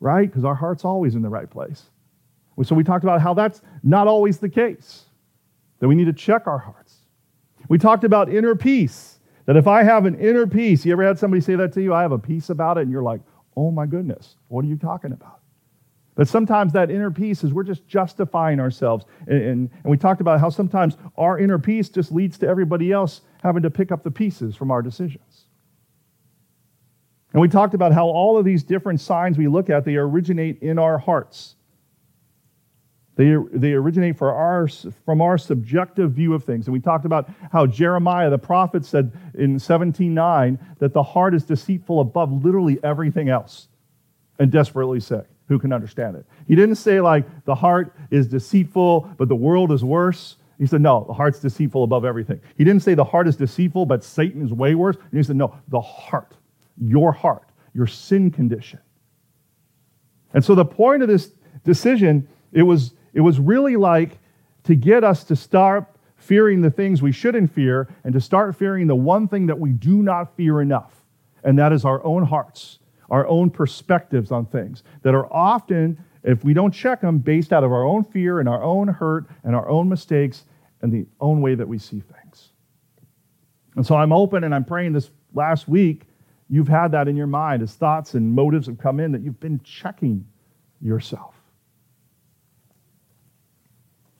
right? 0.00 0.28
Because 0.28 0.44
our 0.44 0.54
heart's 0.54 0.84
always 0.84 1.14
in 1.14 1.22
the 1.22 1.28
right 1.28 1.48
place. 1.48 1.84
So 2.64 2.74
we 2.74 2.82
talked 2.82 3.04
about 3.04 3.20
how 3.20 3.34
that's 3.34 3.62
not 3.82 4.08
always 4.08 4.38
the 4.38 4.48
case 4.48 5.04
that 5.78 5.86
we 5.86 5.94
need 5.94 6.06
to 6.06 6.12
check 6.12 6.46
our 6.46 6.58
hearts. 6.58 6.96
We 7.68 7.78
talked 7.78 8.04
about 8.04 8.32
inner 8.32 8.54
peace, 8.56 9.18
that 9.46 9.56
if 9.56 9.66
I 9.66 9.82
have 9.82 10.06
an 10.06 10.18
inner 10.18 10.46
peace, 10.46 10.84
you 10.84 10.92
ever 10.92 11.06
had 11.06 11.18
somebody 11.18 11.40
say 11.40 11.54
that 11.54 11.72
to 11.74 11.82
you? 11.82 11.94
I 11.94 12.02
have 12.02 12.12
a 12.12 12.18
peace 12.18 12.50
about 12.50 12.78
it, 12.78 12.82
and 12.82 12.90
you're 12.90 13.02
like, 13.02 13.20
oh 13.56 13.70
my 13.70 13.86
goodness, 13.86 14.36
what 14.48 14.64
are 14.64 14.68
you 14.68 14.76
talking 14.76 15.12
about? 15.12 15.40
But 16.18 16.26
sometimes 16.26 16.72
that 16.72 16.90
inner 16.90 17.12
peace 17.12 17.44
is 17.44 17.52
we're 17.52 17.62
just 17.62 17.86
justifying 17.86 18.58
ourselves. 18.58 19.04
And, 19.28 19.40
and, 19.40 19.70
and, 19.84 19.90
we 19.90 19.96
talked 19.96 20.20
about 20.20 20.40
how 20.40 20.50
sometimes 20.50 20.96
our 21.16 21.38
inner 21.38 21.60
peace 21.60 21.88
just 21.88 22.10
leads 22.10 22.38
to 22.38 22.48
everybody 22.48 22.90
else 22.90 23.20
having 23.40 23.62
to 23.62 23.70
pick 23.70 23.92
up 23.92 24.02
the 24.02 24.10
pieces 24.10 24.56
from 24.56 24.72
our 24.72 24.82
decisions. 24.82 25.22
And 27.32 27.42
we 27.42 27.48
talked 27.48 27.74
about 27.74 27.92
how 27.92 28.06
all 28.06 28.38
of 28.38 28.44
these 28.44 28.62
different 28.62 29.00
signs 29.00 29.36
we 29.36 29.48
look 29.48 29.68
at, 29.68 29.84
they 29.84 29.96
originate 29.96 30.62
in 30.62 30.78
our 30.78 30.98
hearts. 30.98 31.56
They, 33.16 33.34
they 33.52 33.72
originate 33.72 34.16
for 34.16 34.32
our, 34.32 34.68
from 35.04 35.20
our 35.20 35.36
subjective 35.38 36.12
view 36.12 36.34
of 36.34 36.44
things. 36.44 36.66
And 36.68 36.72
we 36.72 36.78
talked 36.78 37.04
about 37.04 37.28
how 37.50 37.66
Jeremiah, 37.66 38.30
the 38.30 38.38
prophet, 38.38 38.84
said 38.84 39.12
in 39.34 39.56
17:9 39.56 40.58
that 40.78 40.92
the 40.92 41.02
heart 41.02 41.34
is 41.34 41.42
deceitful 41.42 42.00
above 42.00 42.44
literally 42.44 42.78
everything 42.84 43.28
else 43.28 43.66
and 44.38 44.52
desperately 44.52 45.00
sick. 45.00 45.26
Who 45.48 45.58
can 45.58 45.72
understand 45.72 46.14
it? 46.16 46.26
He 46.46 46.54
didn't 46.54 46.76
say, 46.76 47.00
like, 47.00 47.26
the 47.44 47.56
heart 47.56 47.92
is 48.10 48.28
deceitful, 48.28 49.14
but 49.18 49.28
the 49.28 49.34
world 49.34 49.72
is 49.72 49.82
worse. 49.82 50.36
He 50.58 50.66
said, 50.66 50.80
no, 50.80 51.04
the 51.06 51.14
heart's 51.14 51.40
deceitful 51.40 51.82
above 51.82 52.04
everything. 52.04 52.40
He 52.56 52.62
didn't 52.64 52.82
say 52.82 52.94
the 52.94 53.04
heart 53.04 53.26
is 53.26 53.34
deceitful, 53.34 53.86
but 53.86 54.04
Satan 54.04 54.42
is 54.42 54.52
way 54.52 54.76
worse. 54.76 54.96
And 54.96 55.18
he 55.18 55.22
said, 55.24 55.36
no, 55.36 55.54
the 55.68 55.80
heart, 55.80 56.34
your 56.80 57.12
heart, 57.12 57.48
your 57.74 57.86
sin 57.86 58.30
condition. 58.30 58.80
And 60.34 60.44
so 60.44 60.54
the 60.54 60.64
point 60.64 61.02
of 61.02 61.08
this 61.08 61.32
decision, 61.64 62.28
it 62.52 62.62
was 62.62 62.94
it 63.12 63.20
was 63.20 63.40
really 63.40 63.76
like 63.76 64.18
to 64.64 64.74
get 64.74 65.02
us 65.02 65.24
to 65.24 65.36
start 65.36 65.86
fearing 66.16 66.60
the 66.60 66.70
things 66.70 67.00
we 67.00 67.12
shouldn't 67.12 67.50
fear 67.52 67.88
and 68.04 68.12
to 68.12 68.20
start 68.20 68.54
fearing 68.54 68.86
the 68.86 68.94
one 68.94 69.26
thing 69.28 69.46
that 69.46 69.58
we 69.58 69.72
do 69.72 70.02
not 70.02 70.36
fear 70.36 70.60
enough, 70.60 71.04
and 71.44 71.58
that 71.58 71.72
is 71.72 71.84
our 71.84 72.04
own 72.04 72.22
hearts, 72.22 72.78
our 73.10 73.26
own 73.26 73.50
perspectives 73.50 74.30
on 74.30 74.44
things 74.44 74.82
that 75.02 75.14
are 75.14 75.32
often, 75.32 75.98
if 76.22 76.44
we 76.44 76.52
don't 76.52 76.72
check 76.72 77.00
them, 77.00 77.18
based 77.18 77.52
out 77.52 77.64
of 77.64 77.72
our 77.72 77.84
own 77.84 78.04
fear 78.04 78.40
and 78.40 78.48
our 78.48 78.62
own 78.62 78.88
hurt 78.88 79.26
and 79.44 79.56
our 79.56 79.68
own 79.68 79.88
mistakes 79.88 80.44
and 80.82 80.92
the 80.92 81.06
own 81.20 81.40
way 81.40 81.54
that 81.54 81.66
we 81.66 81.78
see 81.78 82.00
things. 82.00 82.50
And 83.76 83.86
so 83.86 83.94
I'm 83.94 84.12
open 84.12 84.44
and 84.44 84.54
I'm 84.54 84.64
praying 84.64 84.92
this 84.92 85.10
last 85.34 85.68
week. 85.68 86.07
You've 86.48 86.68
had 86.68 86.92
that 86.92 87.08
in 87.08 87.16
your 87.16 87.26
mind 87.26 87.62
as 87.62 87.74
thoughts 87.74 88.14
and 88.14 88.32
motives 88.32 88.66
have 88.66 88.78
come 88.78 89.00
in 89.00 89.12
that 89.12 89.22
you've 89.22 89.40
been 89.40 89.60
checking 89.60 90.26
yourself. 90.80 91.34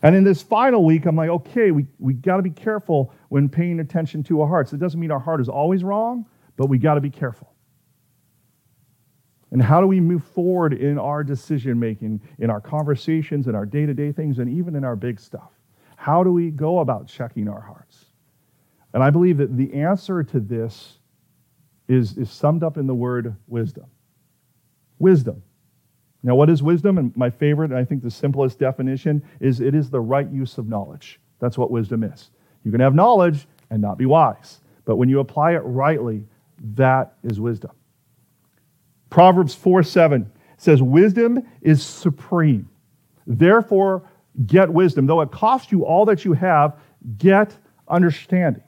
And 0.03 0.15
in 0.15 0.25
this 0.25 0.43
final 0.43 0.85
week, 0.85 1.07
I'm 1.07 1.17
like, 1.17 1.31
okay, 1.31 1.71
we, 1.71 1.87
we 1.99 2.15
got 2.15 2.37
to 2.37 2.43
be 2.43 2.51
careful 2.51 3.13
when 3.31 3.49
paying 3.49 3.81
attention 3.81 4.23
to 4.25 4.43
our 4.43 4.49
hearts. 4.49 4.73
It 4.73 4.79
doesn't 4.79 5.01
mean 5.01 5.11
our 5.11 5.19
heart 5.19 5.41
is 5.41 5.49
always 5.49 5.83
wrong, 5.83 6.27
but 6.57 6.67
we 6.67 6.79
got 6.79 6.95
to 6.95 7.01
be 7.01 7.11
careful. 7.11 7.53
And 9.51 9.63
how 9.63 9.81
do 9.81 9.87
we 9.87 9.99
move 9.99 10.23
forward 10.23 10.75
in 10.75 10.99
our 10.99 11.25
decision 11.25 11.81
making, 11.81 12.21
in 12.39 12.51
our 12.51 12.61
conversations, 12.61 13.49
in 13.49 13.55
our 13.55 13.65
day 13.65 13.87
to 13.87 13.95
day 13.95 14.13
things, 14.13 14.39
and 14.39 14.49
even 14.51 14.77
in 14.77 14.85
our 14.85 14.95
big 14.95 15.19
stuff? 15.19 15.51
How 15.97 16.23
do 16.23 16.33
we 16.33 16.51
go 16.51 16.79
about 16.81 17.09
checking 17.09 17.49
our 17.49 17.61
hearts? 17.61 18.05
And 18.93 19.03
I 19.03 19.11
believe 19.11 19.39
that 19.39 19.57
the 19.57 19.73
answer 19.75 20.23
to 20.23 20.39
this 20.39 20.98
is, 21.89 22.17
is 22.17 22.31
summed 22.31 22.63
up 22.63 22.77
in 22.77 22.87
the 22.87 22.95
word 22.95 23.35
wisdom. 23.47 23.87
Wisdom. 24.99 25.43
Now, 26.23 26.35
what 26.35 26.51
is 26.51 26.63
wisdom? 26.63 26.99
And 26.99 27.17
my 27.17 27.31
favorite, 27.31 27.71
and 27.71 27.79
I 27.79 27.85
think 27.85 28.03
the 28.03 28.11
simplest 28.11 28.59
definition, 28.59 29.23
is 29.41 29.61
it 29.61 29.75
is 29.75 29.89
the 29.89 30.01
right 30.01 30.29
use 30.31 30.59
of 30.59 30.69
knowledge. 30.69 31.21
That's 31.39 31.57
what 31.57 31.71
wisdom 31.71 32.03
is. 32.03 32.31
You 32.65 32.71
can 32.71 32.81
have 32.81 32.95
knowledge 32.95 33.47
and 33.71 33.81
not 33.81 33.99
be 33.99 34.07
wise, 34.07 34.61
but 34.85 34.97
when 34.97 35.09
you 35.09 35.21
apply 35.21 35.53
it 35.53 35.61
rightly, 35.61 36.25
that 36.75 37.15
is 37.23 37.39
wisdom. 37.39 37.71
Proverbs 39.11 39.55
4 39.55 39.83
7 39.83 40.31
says, 40.57 40.83
Wisdom 40.83 41.47
is 41.63 41.85
supreme. 41.85 42.69
Therefore, 43.27 44.09
get 44.47 44.73
wisdom. 44.73 45.07
Though 45.07 45.21
it 45.21 45.31
costs 45.31 45.71
you 45.71 45.85
all 45.85 46.05
that 46.07 46.25
you 46.25 46.33
have, 46.33 46.79
get 47.17 47.57
understanding. 47.87 48.65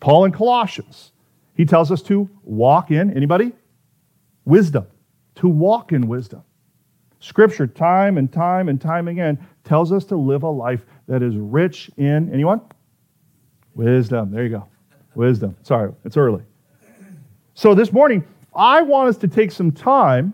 Paul 0.00 0.24
in 0.24 0.32
Colossians, 0.32 1.12
he 1.58 1.66
tells 1.66 1.92
us 1.92 2.00
to 2.04 2.30
walk 2.42 2.90
in, 2.90 3.14
anybody? 3.14 3.52
Wisdom 4.46 4.86
to 5.38 5.48
walk 5.48 5.92
in 5.92 6.08
wisdom. 6.08 6.42
Scripture, 7.20 7.66
time 7.66 8.18
and 8.18 8.32
time 8.32 8.68
and 8.68 8.80
time 8.80 9.06
again, 9.06 9.38
tells 9.62 9.92
us 9.92 10.04
to 10.04 10.16
live 10.16 10.42
a 10.42 10.48
life 10.48 10.84
that 11.06 11.22
is 11.22 11.36
rich 11.36 11.90
in, 11.96 12.32
anyone? 12.32 12.60
Wisdom. 13.74 14.32
There 14.32 14.42
you 14.42 14.50
go. 14.50 14.68
Wisdom. 15.14 15.56
Sorry, 15.62 15.92
it's 16.04 16.16
early. 16.16 16.42
So 17.54 17.74
this 17.74 17.92
morning, 17.92 18.24
I 18.54 18.82
want 18.82 19.08
us 19.08 19.16
to 19.18 19.28
take 19.28 19.52
some 19.52 19.70
time 19.70 20.32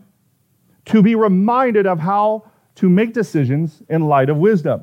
to 0.87 1.03
be 1.03 1.15
reminded 1.15 1.87
of 1.87 1.99
how 1.99 2.51
to 2.77 2.89
make 2.89 3.13
decisions 3.13 3.83
in 3.91 4.09
light 4.09 4.31
of 4.31 4.39
wisdom. 4.39 4.83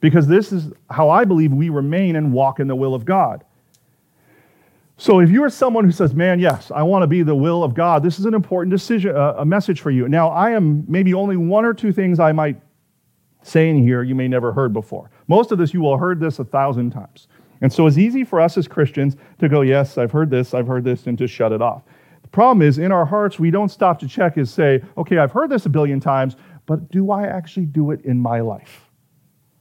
Because 0.00 0.26
this 0.26 0.52
is 0.52 0.72
how 0.90 1.10
I 1.10 1.24
believe 1.24 1.52
we 1.52 1.68
remain 1.68 2.16
and 2.16 2.32
walk 2.32 2.60
in 2.60 2.68
the 2.68 2.76
will 2.76 2.94
of 2.94 3.04
God. 3.04 3.44
So 5.02 5.18
if 5.18 5.32
you 5.32 5.42
are 5.42 5.50
someone 5.50 5.84
who 5.84 5.90
says, 5.90 6.14
"Man, 6.14 6.38
yes, 6.38 6.70
I 6.72 6.84
want 6.84 7.02
to 7.02 7.08
be 7.08 7.24
the 7.24 7.34
will 7.34 7.64
of 7.64 7.74
God," 7.74 8.04
this 8.04 8.20
is 8.20 8.24
an 8.24 8.34
important 8.34 8.70
decision, 8.70 9.16
uh, 9.16 9.34
a 9.36 9.44
message 9.44 9.80
for 9.80 9.90
you. 9.90 10.08
Now, 10.08 10.28
I 10.28 10.50
am 10.50 10.84
maybe 10.86 11.12
only 11.12 11.36
one 11.36 11.64
or 11.64 11.74
two 11.74 11.90
things 11.90 12.20
I 12.20 12.30
might 12.30 12.60
say 13.42 13.68
in 13.68 13.82
here 13.82 14.04
you 14.04 14.14
may 14.14 14.28
never 14.28 14.52
heard 14.52 14.72
before. 14.72 15.10
Most 15.26 15.50
of 15.50 15.58
this 15.58 15.74
you 15.74 15.80
will 15.80 15.94
have 15.94 15.98
heard 15.98 16.20
this 16.20 16.38
a 16.38 16.44
thousand 16.44 16.90
times, 16.90 17.26
and 17.60 17.72
so 17.72 17.88
it's 17.88 17.98
easy 17.98 18.22
for 18.22 18.40
us 18.40 18.56
as 18.56 18.68
Christians 18.68 19.16
to 19.40 19.48
go, 19.48 19.62
"Yes, 19.62 19.98
I've 19.98 20.12
heard 20.12 20.30
this, 20.30 20.54
I've 20.54 20.68
heard 20.68 20.84
this," 20.84 21.08
and 21.08 21.18
to 21.18 21.26
shut 21.26 21.50
it 21.50 21.60
off. 21.60 21.82
The 22.22 22.28
problem 22.28 22.62
is, 22.62 22.78
in 22.78 22.92
our 22.92 23.04
hearts, 23.04 23.40
we 23.40 23.50
don't 23.50 23.72
stop 23.72 23.98
to 23.98 24.06
check 24.06 24.36
and 24.36 24.46
say, 24.46 24.82
"Okay, 24.96 25.18
I've 25.18 25.32
heard 25.32 25.50
this 25.50 25.66
a 25.66 25.68
billion 25.68 25.98
times, 25.98 26.36
but 26.64 26.92
do 26.92 27.10
I 27.10 27.26
actually 27.26 27.66
do 27.66 27.90
it 27.90 28.02
in 28.04 28.20
my 28.20 28.38
life?" 28.38 28.88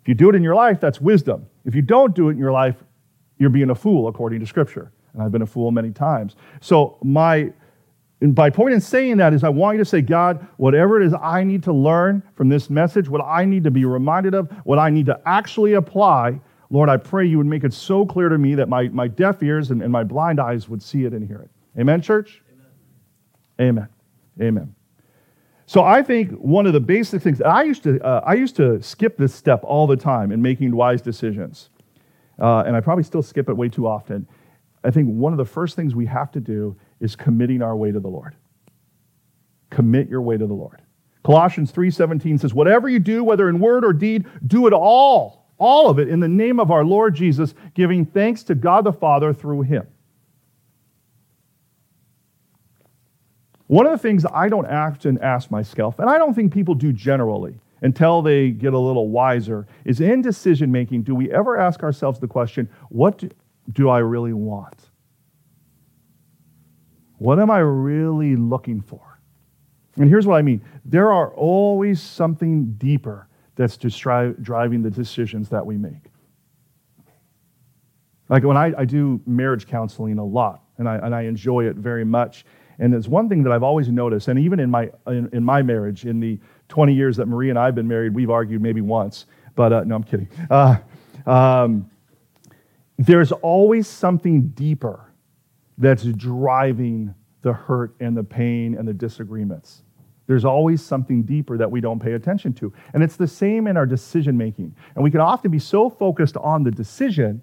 If 0.04 0.08
you 0.08 0.14
do 0.14 0.30
it 0.30 0.36
in 0.36 0.44
your 0.44 0.54
life, 0.54 0.80
that's 0.80 1.02
wisdom. 1.02 1.48
If 1.66 1.74
you 1.74 1.82
don't 1.82 2.14
do 2.14 2.30
it 2.30 2.34
in 2.34 2.38
your 2.38 2.52
life, 2.52 2.84
you're 3.40 3.50
being 3.50 3.72
a 3.72 3.76
fool 3.76 4.08
according 4.08 4.40
to 4.42 4.46
Scripture 4.46 4.92
and 5.14 5.22
I've 5.22 5.32
been 5.32 5.42
a 5.42 5.48
fool 5.48 5.72
many 5.72 5.92
times. 5.92 6.36
So 6.60 6.98
my 7.04 7.54
and 8.22 8.36
by 8.36 8.52
point 8.52 8.76
in 8.76 8.82
saying 8.82 9.18
that 9.18 9.34
is 9.34 9.44
I 9.44 9.50
want 9.50 9.78
you 9.78 9.84
to 9.84 9.90
say, 9.90 10.02
God, 10.02 10.46
whatever 10.58 11.02
it 11.02 11.06
is 11.06 11.14
I 11.22 11.44
need 11.44 11.64
to 11.64 11.74
learn 11.74 12.22
from 12.36 12.50
this 12.50 12.70
message, 12.70 13.10
what 13.10 13.22
I 13.26 13.46
need 13.46 13.64
to 13.64 13.72
be 13.72 13.84
reminded 13.84 14.36
of, 14.36 14.50
what 14.64 14.78
I 14.78 14.92
need 14.92 15.08
to 15.08 15.20
actually 15.26 15.74
apply, 15.74 16.40
Lord, 16.70 16.88
I 16.88 16.98
pray 16.98 17.26
you 17.26 17.38
would 17.38 17.48
make 17.48 17.64
it 17.64 17.74
so 17.74 18.06
clear 18.06 18.30
to 18.30 18.38
me 18.38 18.56
that 18.56 18.70
my, 18.70 18.90
my 18.90 19.08
deaf 19.08 19.42
ears 19.42 19.72
and, 19.72 19.82
and 19.82 19.92
my 19.92 20.04
blind 20.04 20.40
eyes 20.40 20.70
would 20.70 20.84
see 20.84 21.06
it 21.06 21.14
and 21.14 21.28
hear 21.28 21.40
it. 21.40 21.50
Amen, 21.80 22.00
church? 22.02 22.44
Amen. 23.60 23.88
Amen. 24.40 24.48
Amen. 24.48 24.76
So 25.66 25.84
I 25.84 26.04
think 26.04 26.32
one 26.32 26.68
of 26.68 26.74
the 26.74 26.80
basic 26.80 27.22
things 27.22 27.42
I 27.42 27.64
used 27.64 27.84
to 27.84 28.02
uh, 28.04 28.22
I 28.26 28.34
used 28.34 28.58
to 28.58 28.82
skip 28.84 29.18
this 29.18 29.34
step 29.34 29.62
all 29.64 29.88
the 29.88 29.96
time 29.96 30.32
in 30.32 30.42
making 30.42 30.76
wise 30.76 31.02
decisions, 31.02 31.70
uh, 32.40 32.64
and 32.66 32.76
I 32.76 32.82
probably 32.82 33.06
still 33.06 33.22
skip 33.22 33.48
it 33.48 33.56
way 33.56 33.70
too 33.70 33.88
often. 33.88 34.28
I 34.84 34.92
think 34.92 35.10
one 35.10 35.34
of 35.34 35.38
the 35.38 35.46
first 35.46 35.76
things 35.76 35.96
we 35.96 36.08
have 36.08 36.32
to 36.32 36.40
do 36.40 36.76
is 37.00 37.16
committing 37.16 37.62
our 37.62 37.76
way 37.76 37.92
to 37.92 38.00
the 38.00 38.08
Lord. 38.08 38.36
Commit 39.70 40.10
your 40.10 40.22
way 40.22 40.38
to 40.38 40.48
the 40.48 40.54
Lord. 40.54 40.82
Colossians 41.24 41.72
3:17 41.72 42.40
says, 42.40 42.54
"Whatever 42.54 42.90
you 42.90 43.00
do, 43.00 43.24
whether 43.24 43.48
in 43.48 43.60
word 43.60 43.86
or 43.86 43.94
deed, 43.94 44.26
do 44.46 44.66
it 44.66 44.74
all, 44.74 45.46
all 45.60 45.90
of 45.90 46.00
it 46.00 46.10
in 46.10 46.20
the 46.20 46.28
name 46.28 46.60
of 46.60 46.72
our 46.72 46.84
Lord 46.84 47.14
Jesus, 47.14 47.54
giving 47.76 48.06
thanks 48.06 48.44
to 48.46 48.56
God 48.56 48.84
the 48.84 48.94
Father 48.94 49.34
through 49.34 49.62
him." 49.62 49.86
One 53.68 53.86
of 53.86 53.92
the 53.92 53.98
things 54.00 54.26
I 54.26 54.50
don't 54.50 54.66
often 54.66 55.18
ask 55.20 55.50
myself, 55.52 56.00
and 56.00 56.10
I 56.10 56.18
don't 56.18 56.34
think 56.34 56.52
people 56.52 56.76
do 56.76 56.92
generally 56.92 57.60
until 57.82 58.22
they 58.22 58.52
get 58.52 58.74
a 58.74 58.80
little 58.80 59.10
wiser, 59.10 59.66
is 59.86 60.02
in 60.02 60.22
decision 60.22 60.72
making, 60.72 61.04
do 61.04 61.16
we 61.16 61.32
ever 61.32 61.58
ask 61.58 61.82
ourselves 61.82 62.20
the 62.20 62.28
question, 62.28 62.68
what 62.90 63.20
do, 63.20 63.30
do 63.72 63.90
I 63.90 64.00
really 64.00 64.34
want? 64.34 64.90
What 67.18 67.40
am 67.40 67.52
I 67.52 67.60
really 67.60 68.36
looking 68.36 68.82
for? 68.82 69.20
And 69.98 70.10
here's 70.10 70.26
what 70.26 70.38
I 70.38 70.42
mean 70.42 70.62
there 70.86 71.12
are 71.12 71.34
always 71.34 72.02
something 72.02 72.74
deeper 72.74 73.28
that's 73.56 73.78
dri- 73.78 74.34
driving 74.42 74.82
the 74.82 74.90
decisions 74.90 75.50
that 75.50 75.66
we 75.66 75.78
make. 75.78 76.12
Like 78.30 78.44
when 78.44 78.58
I, 78.58 78.74
I 78.78 78.86
do 78.86 79.22
marriage 79.26 79.68
counseling 79.68 80.18
a 80.18 80.26
lot, 80.26 80.64
and 80.78 80.88
I, 80.88 80.96
and 80.96 81.14
I 81.14 81.24
enjoy 81.24 81.66
it 81.66 81.76
very 81.76 82.06
much. 82.06 82.46
And 82.80 82.92
there's 82.92 83.08
one 83.08 83.30
thing 83.30 83.44
that 83.44 83.52
I've 83.52 83.62
always 83.62 83.90
noticed, 83.90 84.30
and 84.30 84.40
even 84.40 84.60
in 84.60 84.72
my, 84.72 84.90
in, 85.06 85.30
in 85.34 85.44
my 85.44 85.62
marriage, 85.62 86.06
in 86.06 86.20
the 86.20 86.40
20 86.70 86.94
years 86.94 87.18
that 87.18 87.28
Marie 87.28 87.50
and 87.50 87.60
I 87.60 87.66
have 87.66 87.76
been 87.76 87.88
married, 87.88 88.16
we've 88.16 88.30
argued 88.30 88.62
maybe 88.62 88.82
once, 88.82 89.26
but 89.56 89.74
uh, 89.74 89.84
no, 89.84 89.96
I'm 89.96 90.04
kidding. 90.04 90.30
Uh, 90.50 90.78
um, 91.28 91.91
there's 93.06 93.32
always 93.32 93.88
something 93.88 94.50
deeper 94.50 95.12
that's 95.78 96.04
driving 96.04 97.14
the 97.42 97.52
hurt 97.52 97.96
and 98.00 98.16
the 98.16 98.24
pain 98.24 98.76
and 98.76 98.88
the 98.88 98.94
disagreements. 98.94 99.82
There's 100.28 100.46
always 100.46 100.84
something 100.84 101.24
deeper 101.24 101.58
that 101.58 101.70
we 101.70 101.82
don't 101.82 102.00
pay 102.00 102.14
attention 102.14 102.54
to. 102.54 102.72
And 102.94 103.02
it's 103.02 103.16
the 103.16 103.28
same 103.28 103.66
in 103.66 103.76
our 103.76 103.88
decision 103.88 104.38
making. 104.38 104.76
And 104.94 105.04
we 105.04 105.10
can 105.10 105.20
often 105.20 105.50
be 105.50 105.58
so 105.58 105.90
focused 105.90 106.38
on 106.38 106.64
the 106.64 106.70
decision 106.70 107.42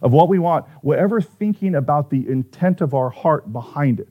of 0.00 0.12
what 0.12 0.28
we 0.28 0.38
want, 0.38 0.66
whatever 0.80 1.20
thinking 1.20 1.74
about 1.74 2.08
the 2.08 2.26
intent 2.26 2.80
of 2.80 2.94
our 2.94 3.10
heart 3.10 3.52
behind 3.52 4.00
it. 4.00 4.08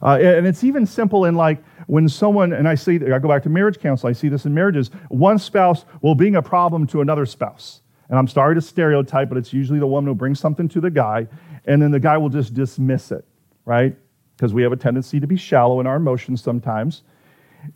Uh, 0.00 0.18
and 0.20 0.46
it's 0.46 0.62
even 0.62 0.86
simple 0.86 1.24
in 1.24 1.34
like 1.34 1.62
when 1.88 2.08
someone, 2.08 2.52
and 2.52 2.68
I 2.68 2.76
see, 2.76 2.96
I 2.96 3.18
go 3.18 3.28
back 3.28 3.42
to 3.42 3.48
marriage 3.48 3.80
counsel, 3.80 4.08
I 4.08 4.12
see 4.12 4.28
this 4.28 4.46
in 4.46 4.54
marriages, 4.54 4.90
one 5.08 5.38
spouse 5.38 5.84
will 6.02 6.14
bring 6.14 6.36
a 6.36 6.42
problem 6.42 6.86
to 6.88 7.00
another 7.00 7.26
spouse. 7.26 7.82
And 8.08 8.18
I'm 8.18 8.28
sorry 8.28 8.54
to 8.54 8.60
stereotype, 8.60 9.28
but 9.28 9.38
it's 9.38 9.52
usually 9.52 9.78
the 9.78 9.86
woman 9.86 10.08
who 10.08 10.14
brings 10.14 10.38
something 10.38 10.68
to 10.68 10.80
the 10.80 10.90
guy, 10.90 11.26
and 11.64 11.80
then 11.80 11.90
the 11.90 12.00
guy 12.00 12.18
will 12.18 12.28
just 12.28 12.54
dismiss 12.54 13.10
it, 13.10 13.24
right? 13.64 13.96
Because 14.36 14.52
we 14.52 14.62
have 14.62 14.72
a 14.72 14.76
tendency 14.76 15.20
to 15.20 15.26
be 15.26 15.36
shallow 15.36 15.80
in 15.80 15.86
our 15.86 15.96
emotions 15.96 16.42
sometimes. 16.42 17.02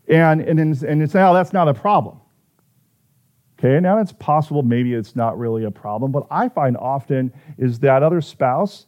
And, 0.07 0.41
and, 0.41 0.59
and 0.59 1.01
it's, 1.01 1.15
oh, 1.15 1.33
that's 1.33 1.53
not 1.53 1.67
a 1.67 1.73
problem. 1.73 2.19
Okay, 3.57 3.79
now 3.79 3.97
it's 3.97 4.11
possible 4.11 4.61
maybe 4.61 4.93
it's 4.93 5.15
not 5.15 5.39
really 5.39 5.63
a 5.63 5.71
problem, 5.71 6.11
but 6.11 6.27
I 6.29 6.49
find 6.49 6.77
often 6.77 7.33
is 7.57 7.79
that 7.79 8.03
other 8.03 8.21
spouse, 8.21 8.85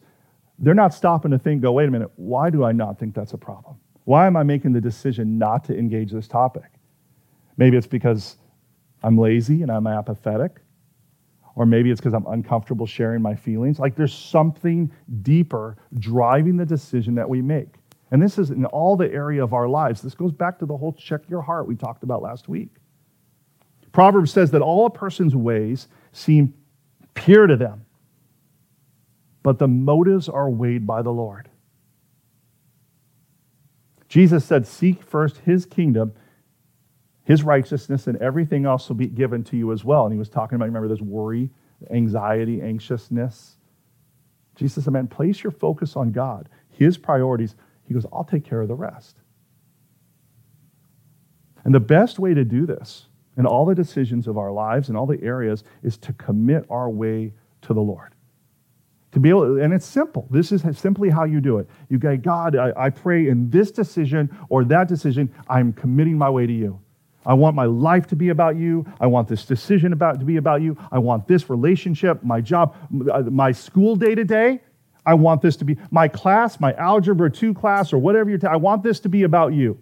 they're 0.60 0.74
not 0.74 0.94
stopping 0.94 1.32
to 1.32 1.38
think, 1.38 1.62
go, 1.62 1.72
wait 1.72 1.88
a 1.88 1.90
minute, 1.90 2.10
why 2.16 2.50
do 2.50 2.62
I 2.62 2.70
not 2.70 2.98
think 2.98 3.14
that's 3.14 3.32
a 3.32 3.38
problem? 3.38 3.76
Why 4.04 4.26
am 4.26 4.36
I 4.36 4.44
making 4.44 4.72
the 4.72 4.80
decision 4.80 5.38
not 5.38 5.64
to 5.64 5.76
engage 5.76 6.12
this 6.12 6.28
topic? 6.28 6.70
Maybe 7.56 7.76
it's 7.76 7.86
because 7.86 8.36
I'm 9.02 9.18
lazy 9.18 9.62
and 9.62 9.72
I'm 9.72 9.88
apathetic 9.88 10.60
or 11.60 11.66
maybe 11.66 11.90
it's 11.90 12.00
because 12.00 12.14
I'm 12.14 12.24
uncomfortable 12.28 12.86
sharing 12.86 13.20
my 13.20 13.34
feelings. 13.34 13.78
Like 13.78 13.94
there's 13.94 14.14
something 14.14 14.90
deeper 15.20 15.76
driving 15.98 16.56
the 16.56 16.64
decision 16.64 17.14
that 17.16 17.28
we 17.28 17.42
make. 17.42 17.74
And 18.10 18.22
this 18.22 18.38
is 18.38 18.48
in 18.48 18.64
all 18.64 18.96
the 18.96 19.12
area 19.12 19.44
of 19.44 19.52
our 19.52 19.68
lives. 19.68 20.00
This 20.00 20.14
goes 20.14 20.32
back 20.32 20.58
to 20.60 20.64
the 20.64 20.74
whole 20.74 20.94
check 20.94 21.20
your 21.28 21.42
heart 21.42 21.68
we 21.68 21.76
talked 21.76 22.02
about 22.02 22.22
last 22.22 22.48
week. 22.48 22.70
Proverbs 23.92 24.32
says 24.32 24.52
that 24.52 24.62
all 24.62 24.86
a 24.86 24.90
person's 24.90 25.36
ways 25.36 25.88
seem 26.12 26.54
pure 27.12 27.46
to 27.46 27.58
them, 27.58 27.84
but 29.42 29.58
the 29.58 29.68
motives 29.68 30.30
are 30.30 30.48
weighed 30.48 30.86
by 30.86 31.02
the 31.02 31.12
Lord. 31.12 31.50
Jesus 34.08 34.46
said, 34.46 34.66
Seek 34.66 35.02
first 35.02 35.36
his 35.44 35.66
kingdom 35.66 36.14
his 37.30 37.44
righteousness 37.44 38.08
and 38.08 38.16
everything 38.16 38.66
else 38.66 38.88
will 38.88 38.96
be 38.96 39.06
given 39.06 39.44
to 39.44 39.56
you 39.56 39.70
as 39.70 39.84
well. 39.84 40.04
And 40.04 40.12
he 40.12 40.18
was 40.18 40.28
talking 40.28 40.56
about, 40.56 40.64
remember, 40.64 40.88
this 40.88 41.00
worry, 41.00 41.48
anxiety, 41.88 42.60
anxiousness. 42.60 43.56
Jesus 44.56 44.82
said, 44.82 44.92
man, 44.92 45.06
place 45.06 45.44
your 45.44 45.52
focus 45.52 45.94
on 45.94 46.10
God, 46.10 46.48
his 46.70 46.98
priorities. 46.98 47.54
He 47.84 47.94
goes, 47.94 48.04
I'll 48.12 48.24
take 48.24 48.44
care 48.44 48.60
of 48.60 48.66
the 48.66 48.74
rest. 48.74 49.16
And 51.62 51.72
the 51.72 51.78
best 51.78 52.18
way 52.18 52.34
to 52.34 52.44
do 52.44 52.66
this 52.66 53.06
in 53.36 53.46
all 53.46 53.64
the 53.64 53.76
decisions 53.76 54.26
of 54.26 54.36
our 54.36 54.50
lives 54.50 54.88
and 54.88 54.98
all 54.98 55.06
the 55.06 55.22
areas 55.22 55.62
is 55.84 55.96
to 55.98 56.12
commit 56.14 56.66
our 56.68 56.90
way 56.90 57.32
to 57.62 57.72
the 57.72 57.80
Lord. 57.80 58.12
To 59.12 59.20
be 59.20 59.28
able, 59.28 59.60
and 59.60 59.72
it's 59.72 59.86
simple. 59.86 60.26
This 60.30 60.50
is 60.50 60.64
simply 60.76 61.10
how 61.10 61.22
you 61.22 61.40
do 61.40 61.58
it. 61.58 61.68
You 61.88 61.98
go, 61.98 62.16
God, 62.16 62.56
I, 62.56 62.72
I 62.76 62.90
pray 62.90 63.28
in 63.28 63.50
this 63.50 63.70
decision 63.70 64.36
or 64.48 64.64
that 64.64 64.88
decision, 64.88 65.32
I'm 65.48 65.72
committing 65.72 66.18
my 66.18 66.28
way 66.28 66.48
to 66.48 66.52
you. 66.52 66.80
I 67.24 67.34
want 67.34 67.54
my 67.54 67.66
life 67.66 68.06
to 68.08 68.16
be 68.16 68.30
about 68.30 68.56
you. 68.56 68.86
I 68.98 69.06
want 69.06 69.28
this 69.28 69.44
decision 69.44 69.92
about 69.92 70.18
to 70.20 70.24
be 70.24 70.36
about 70.36 70.62
you. 70.62 70.76
I 70.90 70.98
want 70.98 71.28
this 71.28 71.50
relationship, 71.50 72.22
my 72.22 72.40
job, 72.40 72.74
my 72.90 73.52
school 73.52 73.96
day 73.96 74.14
to 74.14 74.24
day. 74.24 74.60
I 75.04 75.14
want 75.14 75.42
this 75.42 75.56
to 75.56 75.64
be 75.64 75.76
my 75.90 76.08
class, 76.08 76.60
my 76.60 76.72
algebra 76.74 77.30
2 77.30 77.54
class 77.54 77.92
or 77.92 77.98
whatever 77.98 78.30
you're 78.30 78.38
ta- 78.38 78.52
I 78.52 78.56
want 78.56 78.82
this 78.82 79.00
to 79.00 79.08
be 79.08 79.22
about 79.22 79.52
you. 79.52 79.78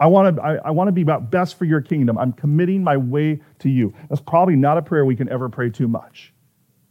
I 0.00 0.06
want 0.06 0.36
to 0.36 0.42
I, 0.42 0.54
I 0.56 0.70
want 0.70 0.88
to 0.88 0.92
be 0.92 1.02
about 1.02 1.30
best 1.30 1.56
for 1.56 1.64
your 1.64 1.80
kingdom. 1.80 2.18
I'm 2.18 2.32
committing 2.32 2.82
my 2.82 2.96
way 2.96 3.40
to 3.60 3.68
you. 3.68 3.94
That's 4.08 4.20
probably 4.20 4.56
not 4.56 4.76
a 4.76 4.82
prayer 4.82 5.04
we 5.04 5.16
can 5.16 5.28
ever 5.28 5.48
pray 5.48 5.70
too 5.70 5.86
much. 5.86 6.32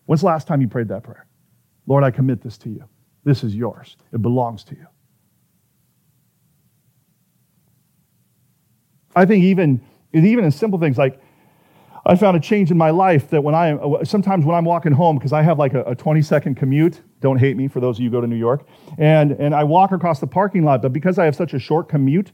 When's 0.06 0.22
the 0.22 0.28
last 0.28 0.48
time 0.48 0.62
you 0.62 0.68
prayed 0.68 0.88
that 0.90 1.04
prayer? 1.04 1.26
Lord, 1.86 2.04
I 2.04 2.12
commit 2.12 2.42
this 2.42 2.58
to 2.60 2.70
you. 2.70 2.84
This 3.24 3.44
is 3.44 3.56
yours. 3.56 3.98
It 4.12 4.22
belongs 4.22 4.64
to 4.66 4.76
you. 4.76 4.88
I 9.16 9.26
think 9.26 9.44
even, 9.44 9.82
even 10.14 10.44
in 10.44 10.52
simple 10.52 10.80
things 10.80 10.98
like 10.98 11.22
I 12.06 12.16
found 12.16 12.36
a 12.36 12.40
change 12.40 12.70
in 12.70 12.78
my 12.78 12.90
life 12.90 13.30
that 13.30 13.44
when 13.44 13.56
I 13.56 14.04
sometimes 14.04 14.44
when 14.46 14.56
I'm 14.56 14.66
walking 14.66 14.92
home 14.92 15.18
because 15.18 15.32
I 15.32 15.42
have 15.42 15.58
like 15.58 15.74
a, 15.74 15.84
a 15.84 15.96
20 15.96 16.22
second 16.22 16.56
commute. 16.56 17.02
Don't 17.22 17.38
hate 17.38 17.56
me 17.56 17.70
for 17.70 17.80
those 17.80 17.98
of 17.98 18.04
you 18.04 18.10
who 18.10 18.18
go 18.18 18.22
to 18.22 18.28
New 18.28 18.36
York, 18.36 18.68
and 18.98 19.32
and 19.32 19.56
I 19.56 19.64
walk 19.64 19.94
across 19.94 20.20
the 20.20 20.28
parking 20.28 20.66
lot. 20.66 20.82
But 20.82 20.92
because 20.92 21.18
I 21.18 21.24
have 21.24 21.36
such 21.36 21.54
a 21.54 21.60
short 21.60 21.88
commute, 21.88 22.34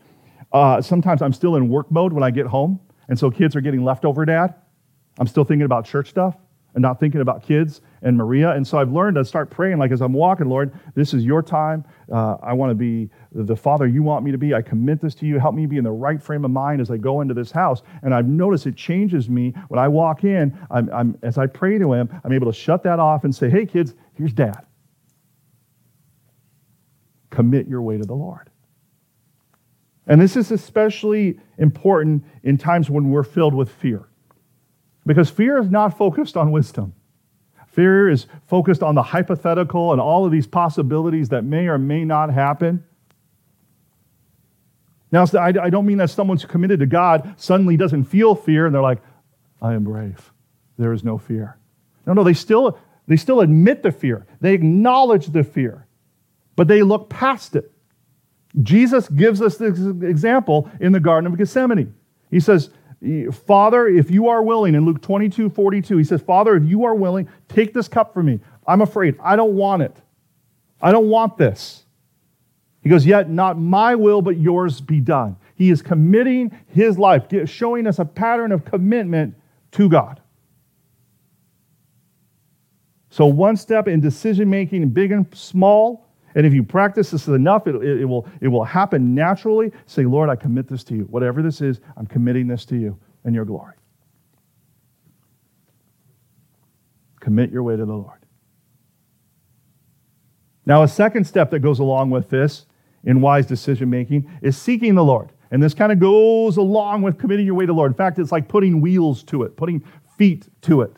uh, 0.51 0.81
sometimes 0.81 1.21
I'm 1.21 1.33
still 1.33 1.55
in 1.55 1.69
work 1.69 1.91
mode 1.91 2.13
when 2.13 2.23
I 2.23 2.31
get 2.31 2.47
home. 2.47 2.79
And 3.07 3.17
so 3.17 3.29
kids 3.29 3.55
are 3.55 3.61
getting 3.61 3.83
leftover 3.83 4.25
dad. 4.25 4.55
I'm 5.19 5.27
still 5.27 5.43
thinking 5.43 5.65
about 5.65 5.85
church 5.85 6.09
stuff 6.09 6.35
and 6.75 6.81
not 6.81 6.99
thinking 6.99 7.21
about 7.21 7.43
kids 7.43 7.81
and 8.01 8.15
Maria. 8.15 8.51
And 8.51 8.65
so 8.65 8.77
I've 8.77 8.91
learned 8.91 9.15
to 9.15 9.25
start 9.25 9.49
praying, 9.49 9.77
like 9.79 9.91
as 9.91 10.01
I'm 10.01 10.13
walking, 10.13 10.47
Lord, 10.47 10.73
this 10.95 11.13
is 11.13 11.25
your 11.25 11.41
time. 11.41 11.83
Uh, 12.11 12.37
I 12.41 12.53
want 12.53 12.69
to 12.71 12.75
be 12.75 13.09
the 13.31 13.55
father 13.55 13.87
you 13.87 14.03
want 14.03 14.23
me 14.23 14.31
to 14.31 14.37
be. 14.37 14.53
I 14.53 14.61
commit 14.61 15.01
this 15.01 15.15
to 15.15 15.25
you. 15.25 15.39
Help 15.39 15.55
me 15.55 15.65
be 15.65 15.77
in 15.77 15.83
the 15.83 15.91
right 15.91 16.21
frame 16.21 16.45
of 16.45 16.51
mind 16.51 16.81
as 16.81 16.91
I 16.91 16.97
go 16.97 17.21
into 17.21 17.33
this 17.33 17.51
house. 17.51 17.81
And 18.03 18.13
I've 18.13 18.27
noticed 18.27 18.67
it 18.67 18.75
changes 18.75 19.29
me 19.29 19.53
when 19.67 19.79
I 19.79 19.87
walk 19.87 20.23
in. 20.23 20.57
I'm, 20.69 20.89
I'm, 20.93 21.17
as 21.23 21.37
I 21.37 21.47
pray 21.47 21.77
to 21.77 21.93
him, 21.93 22.09
I'm 22.23 22.31
able 22.31 22.51
to 22.51 22.57
shut 22.57 22.83
that 22.83 22.99
off 22.99 23.23
and 23.23 23.35
say, 23.35 23.49
hey, 23.49 23.65
kids, 23.65 23.95
here's 24.13 24.33
dad. 24.33 24.65
Commit 27.29 27.67
your 27.67 27.81
way 27.81 27.97
to 27.97 28.05
the 28.05 28.15
Lord. 28.15 28.49
And 30.07 30.19
this 30.19 30.35
is 30.35 30.51
especially 30.51 31.39
important 31.59 32.25
in 32.43 32.57
times 32.57 32.89
when 32.89 33.11
we're 33.11 33.23
filled 33.23 33.53
with 33.53 33.69
fear. 33.69 34.08
Because 35.05 35.29
fear 35.29 35.57
is 35.57 35.69
not 35.69 35.97
focused 35.97 36.37
on 36.37 36.51
wisdom. 36.51 36.93
Fear 37.67 38.09
is 38.09 38.27
focused 38.47 38.83
on 38.83 38.95
the 38.95 39.03
hypothetical 39.03 39.91
and 39.91 40.01
all 40.01 40.25
of 40.25 40.31
these 40.31 40.47
possibilities 40.47 41.29
that 41.29 41.43
may 41.43 41.67
or 41.67 41.77
may 41.77 42.03
not 42.03 42.31
happen. 42.31 42.83
Now, 45.11 45.25
I 45.39 45.51
don't 45.51 45.85
mean 45.85 45.97
that 45.97 46.09
someone's 46.09 46.45
committed 46.45 46.79
to 46.81 46.85
God 46.85 47.33
suddenly 47.37 47.77
doesn't 47.77 48.05
feel 48.05 48.35
fear 48.35 48.65
and 48.65 48.75
they're 48.75 48.81
like, 48.81 49.01
I 49.61 49.73
am 49.73 49.83
brave. 49.83 50.31
There 50.77 50.93
is 50.93 51.03
no 51.03 51.17
fear. 51.17 51.57
No, 52.05 52.13
no, 52.13 52.23
they 52.23 52.33
still, 52.33 52.77
they 53.07 53.17
still 53.17 53.41
admit 53.41 53.83
the 53.83 53.91
fear, 53.91 54.25
they 54.41 54.53
acknowledge 54.53 55.27
the 55.27 55.43
fear, 55.43 55.87
but 56.55 56.67
they 56.67 56.83
look 56.83 57.09
past 57.09 57.55
it. 57.55 57.71
Jesus 58.63 59.07
gives 59.09 59.41
us 59.41 59.57
this 59.57 59.79
example 59.79 60.69
in 60.79 60.91
the 60.91 60.99
Garden 60.99 61.31
of 61.31 61.37
Gethsemane. 61.37 61.93
He 62.31 62.39
says, 62.39 62.69
Father, 63.45 63.87
if 63.87 64.11
you 64.11 64.27
are 64.27 64.43
willing, 64.43 64.75
in 64.75 64.85
Luke 64.85 65.01
22 65.01 65.49
42, 65.49 65.97
he 65.97 66.03
says, 66.03 66.21
Father, 66.21 66.55
if 66.55 66.65
you 66.65 66.83
are 66.83 66.95
willing, 66.95 67.29
take 67.47 67.73
this 67.73 67.87
cup 67.87 68.13
from 68.13 68.25
me. 68.25 68.39
I'm 68.67 68.81
afraid. 68.81 69.15
I 69.23 69.35
don't 69.35 69.53
want 69.53 69.83
it. 69.83 69.95
I 70.81 70.91
don't 70.91 71.07
want 71.07 71.37
this. 71.37 71.85
He 72.81 72.89
goes, 72.89 73.05
Yet 73.05 73.29
not 73.29 73.57
my 73.57 73.95
will, 73.95 74.21
but 74.21 74.37
yours 74.37 74.81
be 74.81 74.99
done. 74.99 75.37
He 75.55 75.69
is 75.69 75.81
committing 75.81 76.57
his 76.67 76.97
life, 76.97 77.25
showing 77.45 77.87
us 77.87 77.99
a 77.99 78.05
pattern 78.05 78.51
of 78.51 78.65
commitment 78.65 79.35
to 79.71 79.89
God. 79.89 80.21
So, 83.09 83.25
one 83.25 83.57
step 83.57 83.87
in 83.87 84.01
decision 84.01 84.49
making, 84.49 84.89
big 84.89 85.11
and 85.11 85.25
small, 85.35 86.08
and 86.35 86.45
if 86.45 86.53
you 86.53 86.63
practice 86.63 87.11
this 87.11 87.27
enough, 87.27 87.67
it, 87.67 87.75
it, 87.75 88.01
it, 88.01 88.05
will, 88.05 88.27
it 88.41 88.47
will 88.47 88.63
happen 88.63 89.15
naturally. 89.15 89.71
Say, 89.85 90.03
Lord, 90.03 90.29
I 90.29 90.35
commit 90.35 90.67
this 90.67 90.83
to 90.85 90.95
you. 90.95 91.03
Whatever 91.03 91.41
this 91.41 91.61
is, 91.61 91.79
I'm 91.97 92.05
committing 92.05 92.47
this 92.47 92.65
to 92.65 92.77
you 92.77 92.97
and 93.23 93.33
your 93.33 93.45
glory. 93.45 93.75
Commit 97.19 97.51
your 97.51 97.63
way 97.63 97.75
to 97.75 97.85
the 97.85 97.93
Lord. 97.93 98.19
Now, 100.65 100.83
a 100.83 100.87
second 100.87 101.25
step 101.25 101.49
that 101.51 101.59
goes 101.59 101.79
along 101.79 102.11
with 102.11 102.29
this 102.29 102.65
in 103.03 103.21
wise 103.21 103.45
decision 103.45 103.89
making 103.89 104.29
is 104.41 104.57
seeking 104.57 104.95
the 104.95 105.03
Lord. 105.03 105.31
And 105.51 105.63
this 105.63 105.73
kind 105.73 105.91
of 105.91 105.99
goes 105.99 106.57
along 106.57 107.01
with 107.01 107.17
committing 107.17 107.45
your 107.45 107.55
way 107.55 107.65
to 107.65 107.71
the 107.71 107.75
Lord. 107.75 107.91
In 107.91 107.97
fact, 107.97 108.19
it's 108.19 108.31
like 108.31 108.47
putting 108.47 108.81
wheels 108.81 109.23
to 109.23 109.43
it, 109.43 109.57
putting 109.57 109.83
feet 110.17 110.47
to 110.61 110.81
it. 110.81 110.95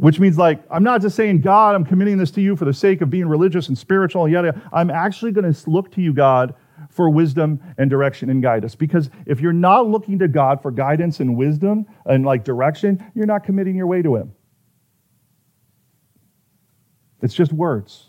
Which 0.00 0.18
means, 0.18 0.38
like, 0.38 0.62
I'm 0.70 0.82
not 0.82 1.02
just 1.02 1.14
saying, 1.14 1.42
God, 1.42 1.74
I'm 1.74 1.84
committing 1.84 2.16
this 2.16 2.30
to 2.30 2.40
you 2.40 2.56
for 2.56 2.64
the 2.64 2.72
sake 2.72 3.02
of 3.02 3.10
being 3.10 3.26
religious 3.26 3.68
and 3.68 3.76
spiritual, 3.76 4.24
and 4.24 4.32
yada. 4.32 4.62
I'm 4.72 4.90
actually 4.90 5.30
going 5.30 5.52
to 5.52 5.70
look 5.70 5.92
to 5.92 6.00
you, 6.00 6.14
God, 6.14 6.54
for 6.88 7.10
wisdom 7.10 7.60
and 7.76 7.90
direction 7.90 8.30
and 8.30 8.42
guidance. 8.42 8.74
Because 8.74 9.10
if 9.26 9.40
you're 9.40 9.52
not 9.52 9.88
looking 9.88 10.18
to 10.20 10.26
God 10.26 10.62
for 10.62 10.70
guidance 10.70 11.20
and 11.20 11.36
wisdom 11.36 11.84
and 12.06 12.24
like 12.24 12.44
direction, 12.44 13.04
you're 13.14 13.26
not 13.26 13.44
committing 13.44 13.76
your 13.76 13.86
way 13.86 14.00
to 14.00 14.16
Him. 14.16 14.32
It's 17.20 17.34
just 17.34 17.52
words. 17.52 18.06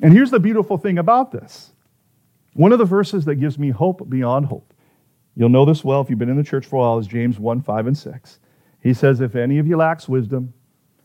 And 0.00 0.12
here's 0.12 0.30
the 0.30 0.38
beautiful 0.38 0.78
thing 0.78 0.98
about 0.98 1.32
this 1.32 1.72
one 2.52 2.70
of 2.70 2.78
the 2.78 2.84
verses 2.84 3.24
that 3.24 3.34
gives 3.34 3.58
me 3.58 3.70
hope 3.70 4.08
beyond 4.08 4.46
hope. 4.46 4.72
You'll 5.34 5.48
know 5.48 5.64
this 5.64 5.82
well 5.82 6.02
if 6.02 6.08
you've 6.08 6.20
been 6.20 6.28
in 6.28 6.36
the 6.36 6.44
church 6.44 6.66
for 6.66 6.76
a 6.76 6.78
while, 6.78 6.98
is 7.00 7.08
James 7.08 7.40
1 7.40 7.62
5 7.62 7.88
and 7.88 7.98
6. 7.98 8.38
He 8.84 8.94
says, 8.94 9.20
If 9.20 9.34
any 9.34 9.58
of 9.58 9.66
you 9.66 9.76
lacks 9.76 10.08
wisdom, 10.08 10.52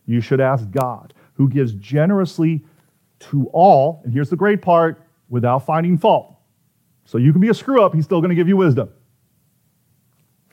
you 0.06 0.22
should 0.22 0.42
ask 0.42 0.70
God, 0.70 1.14
who 1.34 1.50
gives 1.50 1.72
generously 1.74 2.64
to 3.20 3.48
all, 3.54 4.02
and 4.04 4.14
here's 4.14 4.30
the 4.30 4.36
great 4.36 4.62
part, 4.62 5.02
without 5.30 5.66
finding 5.66 5.98
fault. 5.98 6.36
So 7.06 7.18
you 7.18 7.32
can 7.32 7.42
be 7.42 7.50
a 7.50 7.54
screw 7.54 7.82
up, 7.82 7.96
he's 7.96 8.06
still 8.06 8.20
going 8.20 8.30
to 8.30 8.36
give 8.36 8.48
you 8.48 8.58
wisdom. 8.58 8.90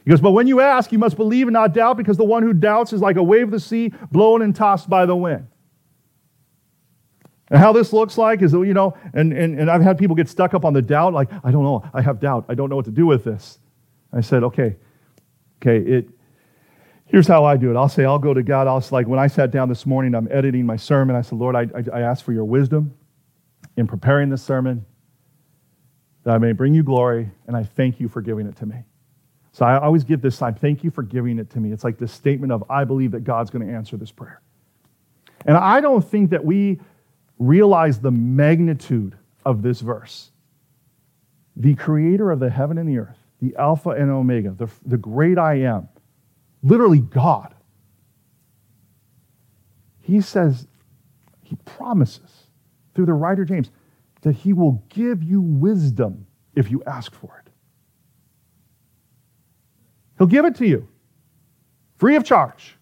He 0.05 0.11
goes, 0.11 0.21
But 0.21 0.31
when 0.31 0.47
you 0.47 0.61
ask, 0.61 0.93
you 0.93 0.99
must 0.99 1.17
believe 1.17 1.49
and 1.49 1.53
not 1.53 1.75
doubt, 1.75 1.97
because 1.97 2.17
the 2.17 2.25
one 2.25 2.45
who 2.45 2.55
doubts 2.55 2.93
is 2.93 3.01
like 3.01 3.17
a 3.17 3.23
wave 3.23 3.49
of 3.49 3.51
the 3.51 3.61
sea 3.61 3.93
blown 4.13 4.41
and 4.41 4.55
tossed 4.55 4.89
by 4.89 5.05
the 5.05 5.17
wind. 5.17 5.49
And 7.49 7.59
how 7.59 7.73
this 7.73 7.93
looks 7.93 8.17
like 8.17 8.41
is, 8.43 8.53
you 8.53 8.75
know, 8.75 8.97
and, 9.15 9.33
and, 9.33 9.59
and 9.59 9.71
I've 9.71 9.83
had 9.83 9.99
people 9.99 10.17
get 10.17 10.29
stuck 10.29 10.55
up 10.55 10.65
on 10.65 10.73
the 10.73 10.83
doubt, 10.83 11.13
like, 11.13 11.31
I 11.45 11.51
don't 11.51 11.65
know, 11.65 11.89
I 11.93 12.03
have 12.03 12.21
doubt, 12.21 12.45
I 12.49 12.55
don't 12.55 12.71
know 12.71 12.77
what 12.77 12.85
to 12.85 12.93
do 12.93 13.07
with 13.07 13.25
this. 13.25 13.59
I 14.13 14.21
said, 14.21 14.45
okay, 14.45 14.77
okay, 15.61 15.79
it, 15.79 16.09
Here's 17.07 17.29
how 17.29 17.45
I 17.45 17.57
do 17.57 17.71
it. 17.71 17.77
I'll 17.77 17.89
say, 17.89 18.05
I'll 18.05 18.19
go 18.19 18.35
to 18.35 18.43
God. 18.43 18.67
I'll 18.67 18.85
like 18.91 19.07
when 19.07 19.19
I 19.19 19.29
sat 19.29 19.51
down 19.53 19.69
this 19.69 19.87
morning, 19.87 20.15
I'm 20.15 20.29
editing 20.31 20.67
my 20.67 20.77
sermon. 20.77 21.15
I 21.15 21.23
said, 21.23 21.39
Lord, 21.39 21.55
I, 21.55 21.63
I, 21.63 21.99
I 21.99 22.01
ask 22.01 22.25
for 22.25 22.33
your 22.33 22.45
wisdom 22.45 22.95
in 23.77 23.87
preparing 23.87 24.29
this 24.29 24.43
sermon, 24.43 24.85
that 26.25 26.35
I 26.35 26.39
may 26.39 26.53
bring 26.53 26.75
you 26.75 26.83
glory, 26.83 27.31
and 27.47 27.57
I 27.57 27.63
thank 27.63 28.01
you 28.01 28.09
for 28.09 28.21
giving 28.21 28.47
it 28.47 28.57
to 28.57 28.67
me. 28.67 28.77
So 29.53 29.65
I 29.65 29.79
always 29.79 30.05
give 30.05 30.21
this 30.21 30.37
sign, 30.37 30.55
thank 30.55 30.83
you 30.83 30.91
for 30.91 31.03
giving 31.03 31.39
it 31.39 31.49
to 31.51 31.61
me. 31.61 31.73
It's 31.73 31.85
like 31.85 31.99
this 31.99 32.13
statement 32.13 32.53
of, 32.53 32.65
I 32.69 32.85
believe 32.85 33.13
that 33.13 33.25
God's 33.25 33.51
going 33.51 33.67
to 33.67 33.73
answer 33.73 33.97
this 33.97 34.11
prayer. 34.11 34.41
And 35.47 35.57
I 35.57 35.81
don't 35.81 36.05
think 36.05 36.31
that 36.31 36.45
we 36.45 36.81
realize 37.39 38.01
the 38.01 38.11
magnitude 38.11 39.17
of 39.45 39.63
this 39.63 39.81
verse. 39.81 40.31
The 41.55 41.75
creator 41.75 42.31
of 42.31 42.41
the 42.41 42.51
heaven 42.51 42.77
and 42.79 42.89
the 42.89 42.99
earth, 42.99 43.19
the 43.41 43.55
Alpha 43.57 43.91
and 43.91 44.11
Omega, 44.11 44.51
the, 44.51 44.69
the 44.85 44.99
great 44.99 45.39
I 45.39 45.61
am, 45.61 45.89
literally 46.67 47.01
God. 47.01 47.55
He 50.01 50.21
says, 50.21 50.67
he 51.43 51.57
promises 51.65 52.31
through 52.95 53.07
the 53.07 53.13
writer 53.13 53.45
James 53.45 53.71
that 54.23 54.33
he 54.33 54.53
will 54.53 54.83
give 54.89 55.23
you 55.23 55.41
wisdom 55.41 56.27
if 56.55 56.71
you 56.71 56.83
ask 56.87 57.15
for 57.15 57.43
it. 57.45 57.53
He'll 60.19 60.27
give 60.27 60.45
it 60.45 60.57
to 60.57 60.67
you 60.67 60.89
free 61.99 62.17
of 62.17 62.25
charge. 62.25 62.77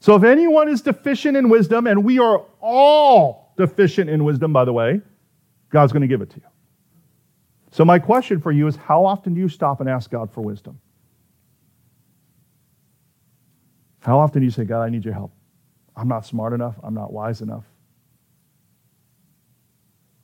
So 0.00 0.14
if 0.14 0.22
anyone 0.22 0.68
is 0.68 0.82
deficient 0.82 1.36
in 1.36 1.48
wisdom, 1.48 1.86
and 1.86 2.04
we 2.04 2.18
are 2.20 2.44
all 2.60 3.52
deficient 3.56 4.08
in 4.08 4.22
wisdom, 4.24 4.52
by 4.52 4.64
the 4.64 4.72
way, 4.72 5.00
God's 5.70 5.92
going 5.92 6.02
to 6.02 6.06
give 6.06 6.22
it 6.22 6.30
to 6.30 6.36
you. 6.36 6.46
So 7.72 7.84
my 7.84 7.98
question 7.98 8.40
for 8.40 8.52
you 8.52 8.68
is 8.68 8.76
how 8.76 9.04
often 9.04 9.34
do 9.34 9.40
you 9.40 9.48
stop 9.48 9.80
and 9.80 9.88
ask 9.88 10.10
God 10.10 10.30
for 10.30 10.42
wisdom? 10.42 10.78
How 14.06 14.20
often 14.20 14.40
do 14.40 14.44
you 14.44 14.52
say, 14.52 14.62
God, 14.62 14.82
I 14.82 14.88
need 14.88 15.04
your 15.04 15.14
help? 15.14 15.32
I'm 15.96 16.06
not 16.06 16.24
smart 16.24 16.52
enough. 16.52 16.76
I'm 16.84 16.94
not 16.94 17.12
wise 17.12 17.40
enough. 17.40 17.64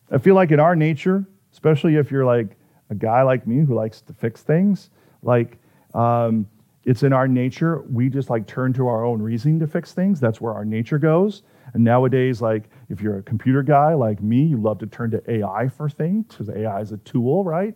I 0.09 0.18
feel 0.18 0.37
like 0.37 0.53
in 0.53 0.61
our 0.61 0.77
nature, 0.77 1.27
especially 1.53 1.97
if 1.97 2.09
you're 2.09 2.25
like 2.25 2.57
a 2.90 2.95
guy 2.95 3.23
like 3.23 3.45
me 3.45 3.64
who 3.64 3.75
likes 3.75 4.01
to 4.03 4.12
fix 4.12 4.42
things, 4.42 4.90
like 5.25 5.59
um, 5.95 6.47
it's 6.85 7.03
in 7.03 7.12
our 7.12 7.27
nature. 7.27 7.83
We 7.90 8.09
just 8.09 8.31
like 8.31 8.47
turn 8.47 8.73
to 8.75 8.87
our 8.87 9.05
own 9.05 9.21
reasoning 9.21 9.59
to 9.59 9.66
fix 9.66 9.92
things. 9.92 10.21
That's 10.21 10.40
where 10.40 10.55
our 10.55 10.64
nature 10.64 10.99
goes. 11.01 11.42
And 11.75 11.83
nowadays, 11.83 12.40
like 12.40 12.71
if 12.88 13.01
you're 13.01 13.18
a 13.18 13.23
computer 13.25 13.64
guy 13.64 13.95
like 13.95 14.23
me, 14.23 14.45
you 14.45 14.59
love 14.59 14.79
to 14.79 14.87
turn 14.87 15.11
to 15.11 15.29
AI 15.29 15.66
for 15.66 15.90
things 15.90 16.27
because 16.29 16.51
AI 16.51 16.81
is 16.83 16.92
a 16.92 16.99
tool, 16.99 17.42
right? 17.42 17.75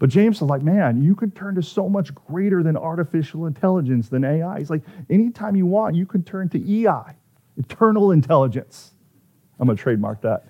But 0.00 0.08
James 0.08 0.36
is 0.36 0.42
like, 0.42 0.62
man, 0.62 1.02
you 1.02 1.14
can 1.14 1.30
turn 1.30 1.54
to 1.56 1.62
so 1.62 1.86
much 1.86 2.14
greater 2.14 2.62
than 2.62 2.74
artificial 2.74 3.46
intelligence 3.46 4.08
than 4.08 4.24
AI. 4.24 4.58
He's 4.58 4.70
like, 4.70 4.82
anytime 5.10 5.54
you 5.54 5.66
want, 5.66 5.94
you 5.94 6.06
can 6.06 6.22
turn 6.24 6.48
to 6.48 6.58
EI, 6.58 7.14
eternal 7.58 8.10
intelligence. 8.10 8.92
I'm 9.60 9.66
going 9.66 9.76
to 9.76 9.82
trademark 9.82 10.22
that. 10.22 10.46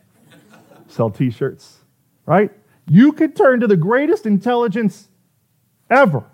Sell 0.86 1.10
t 1.10 1.30
shirts, 1.30 1.80
right? 2.26 2.52
You 2.88 3.12
could 3.12 3.34
turn 3.34 3.58
to 3.60 3.66
the 3.66 3.76
greatest 3.76 4.24
intelligence 4.24 5.08
ever. 5.90 6.24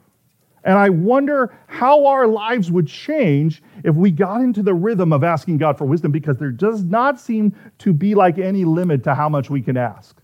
And 0.63 0.77
I 0.77 0.91
wonder 0.91 1.57
how 1.69 2.05
our 2.07 2.27
lives 2.27 2.71
would 2.71 2.87
change 2.87 3.63
if 3.83 3.95
we 3.95 4.11
got 4.11 4.43
into 4.43 4.63
the 4.63 4.75
rhythm 4.75 5.15
of 5.15 5.25
asking 5.25 5.57
God 5.57 5.79
for 5.79 5.87
wisdom 5.87 6.13
because 6.13 6.37
there 6.37 6.51
does 6.51 6.83
not 6.85 7.19
seem 7.19 7.55
to 7.79 7.95
be 7.95 8.15
like 8.15 8.37
any 8.37 8.67
limit 8.67 9.05
to 9.05 9.15
how 9.15 9.31
much 9.31 9.49
we 9.49 9.63
can 9.63 9.79
ask. 9.79 10.21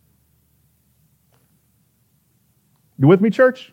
You 3.02 3.08
with 3.08 3.20
me, 3.20 3.30
church? 3.30 3.72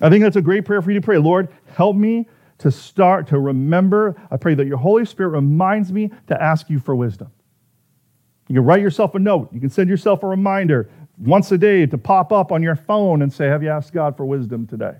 I 0.00 0.08
think 0.08 0.24
that's 0.24 0.36
a 0.36 0.42
great 0.42 0.64
prayer 0.64 0.80
for 0.80 0.90
you 0.90 0.98
to 0.98 1.04
pray. 1.04 1.18
Lord, 1.18 1.48
help 1.66 1.94
me 1.94 2.26
to 2.58 2.70
start 2.70 3.26
to 3.28 3.38
remember. 3.38 4.16
I 4.30 4.38
pray 4.38 4.54
that 4.54 4.66
your 4.66 4.78
Holy 4.78 5.04
Spirit 5.04 5.30
reminds 5.30 5.92
me 5.92 6.10
to 6.28 6.42
ask 6.42 6.70
you 6.70 6.78
for 6.78 6.96
wisdom. 6.96 7.30
You 8.48 8.54
can 8.54 8.64
write 8.64 8.80
yourself 8.80 9.14
a 9.14 9.18
note. 9.18 9.52
You 9.52 9.60
can 9.60 9.68
send 9.68 9.90
yourself 9.90 10.22
a 10.22 10.26
reminder 10.26 10.88
once 11.18 11.52
a 11.52 11.58
day 11.58 11.84
to 11.84 11.98
pop 11.98 12.32
up 12.32 12.50
on 12.50 12.62
your 12.62 12.76
phone 12.76 13.20
and 13.20 13.30
say, 13.30 13.46
Have 13.46 13.62
you 13.62 13.68
asked 13.68 13.92
God 13.92 14.16
for 14.16 14.24
wisdom 14.24 14.66
today? 14.66 14.94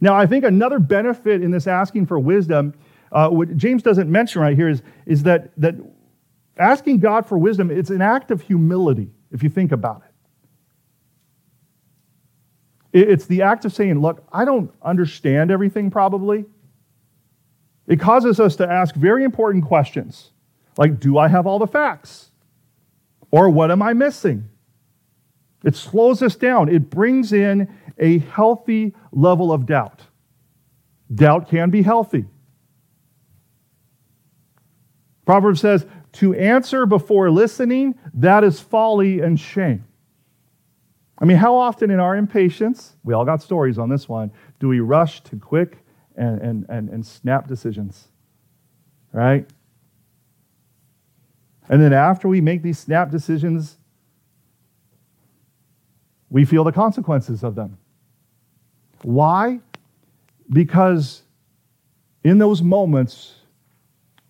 Now, 0.00 0.14
I 0.14 0.26
think 0.26 0.44
another 0.44 0.78
benefit 0.78 1.42
in 1.42 1.50
this 1.50 1.66
asking 1.66 2.06
for 2.06 2.18
wisdom, 2.18 2.72
uh, 3.12 3.28
what 3.28 3.54
James 3.58 3.82
doesn't 3.82 4.10
mention 4.10 4.40
right 4.40 4.56
here, 4.56 4.70
is, 4.70 4.82
is 5.04 5.22
that, 5.24 5.50
that 5.58 5.74
asking 6.56 7.00
God 7.00 7.26
for 7.26 7.36
wisdom, 7.36 7.70
it's 7.70 7.90
an 7.90 8.00
act 8.00 8.30
of 8.30 8.40
humility, 8.40 9.10
if 9.32 9.42
you 9.42 9.50
think 9.50 9.70
about 9.70 10.02
it. 10.06 10.13
It's 12.94 13.26
the 13.26 13.42
act 13.42 13.64
of 13.64 13.72
saying, 13.72 14.00
Look, 14.00 14.24
I 14.32 14.44
don't 14.44 14.72
understand 14.80 15.50
everything 15.50 15.90
probably. 15.90 16.46
It 17.86 18.00
causes 18.00 18.40
us 18.40 18.56
to 18.56 18.70
ask 18.70 18.94
very 18.94 19.24
important 19.24 19.64
questions 19.64 20.30
like, 20.78 21.00
Do 21.00 21.18
I 21.18 21.28
have 21.28 21.46
all 21.46 21.58
the 21.58 21.66
facts? 21.66 22.30
Or 23.32 23.50
what 23.50 23.72
am 23.72 23.82
I 23.82 23.92
missing? 23.92 24.48
It 25.64 25.74
slows 25.74 26.22
us 26.22 26.36
down. 26.36 26.68
It 26.68 26.88
brings 26.88 27.32
in 27.32 27.68
a 27.98 28.18
healthy 28.18 28.94
level 29.10 29.52
of 29.52 29.66
doubt. 29.66 30.02
Doubt 31.12 31.48
can 31.48 31.70
be 31.70 31.82
healthy. 31.82 32.26
Proverbs 35.26 35.60
says, 35.60 35.84
to 36.12 36.32
answer 36.34 36.86
before 36.86 37.30
listening, 37.30 37.98
that 38.14 38.44
is 38.44 38.60
folly 38.60 39.20
and 39.20 39.38
shame. 39.40 39.84
I 41.18 41.24
mean, 41.24 41.36
how 41.36 41.54
often 41.54 41.90
in 41.90 42.00
our 42.00 42.16
impatience, 42.16 42.96
we 43.04 43.14
all 43.14 43.24
got 43.24 43.40
stories 43.42 43.78
on 43.78 43.88
this 43.88 44.08
one, 44.08 44.32
do 44.58 44.68
we 44.68 44.80
rush 44.80 45.22
to 45.24 45.36
quick 45.36 45.78
and, 46.16 46.40
and, 46.40 46.66
and, 46.68 46.88
and 46.88 47.06
snap 47.06 47.46
decisions? 47.46 48.08
Right? 49.12 49.48
And 51.68 51.80
then 51.80 51.92
after 51.92 52.28
we 52.28 52.40
make 52.40 52.62
these 52.62 52.78
snap 52.78 53.10
decisions, 53.10 53.78
we 56.30 56.44
feel 56.44 56.64
the 56.64 56.72
consequences 56.72 57.44
of 57.44 57.54
them. 57.54 57.78
Why? 59.02 59.60
Because 60.50 61.22
in 62.24 62.38
those 62.38 62.60
moments, 62.60 63.34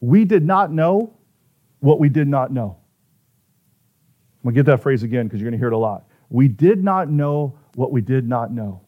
we 0.00 0.24
did 0.24 0.44
not 0.44 0.70
know 0.70 1.14
what 1.80 1.98
we 1.98 2.08
did 2.08 2.28
not 2.28 2.52
know. 2.52 2.76
I'm 4.36 4.50
going 4.50 4.54
to 4.54 4.58
get 4.58 4.66
that 4.66 4.82
phrase 4.82 5.02
again 5.02 5.26
because 5.26 5.40
you're 5.40 5.50
going 5.50 5.58
to 5.58 5.62
hear 5.62 5.68
it 5.68 5.72
a 5.72 5.78
lot. 5.78 6.04
We 6.34 6.48
did 6.48 6.82
not 6.82 7.08
know 7.08 7.56
what 7.76 7.92
we 7.92 8.00
did 8.00 8.28
not 8.28 8.50
know. 8.50 8.80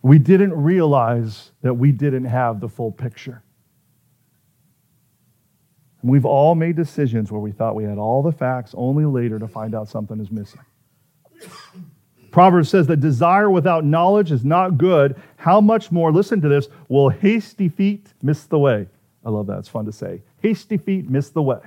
We 0.00 0.18
didn't 0.18 0.54
realize 0.54 1.50
that 1.60 1.74
we 1.74 1.92
didn't 1.92 2.24
have 2.24 2.60
the 2.60 2.68
full 2.70 2.90
picture. 2.90 3.42
And 6.00 6.10
we've 6.10 6.24
all 6.24 6.54
made 6.54 6.76
decisions 6.76 7.30
where 7.30 7.42
we 7.42 7.52
thought 7.52 7.74
we 7.74 7.84
had 7.84 7.98
all 7.98 8.22
the 8.22 8.32
facts, 8.32 8.74
only 8.74 9.04
later 9.04 9.38
to 9.38 9.46
find 9.46 9.74
out 9.74 9.86
something 9.86 10.18
is 10.18 10.30
missing. 10.30 10.62
Proverbs 12.30 12.70
says 12.70 12.86
that 12.86 13.00
desire 13.00 13.50
without 13.50 13.84
knowledge 13.84 14.32
is 14.32 14.46
not 14.46 14.78
good. 14.78 15.20
How 15.36 15.60
much 15.60 15.92
more, 15.92 16.10
listen 16.10 16.40
to 16.40 16.48
this, 16.48 16.68
will 16.88 17.10
hasty 17.10 17.68
feet 17.68 18.14
miss 18.22 18.44
the 18.44 18.58
way? 18.58 18.86
I 19.26 19.28
love 19.28 19.46
that. 19.48 19.58
It's 19.58 19.68
fun 19.68 19.84
to 19.84 19.92
say. 19.92 20.22
Hasty 20.42 20.78
feet 20.78 21.10
miss 21.10 21.28
the 21.28 21.42
way. 21.42 21.60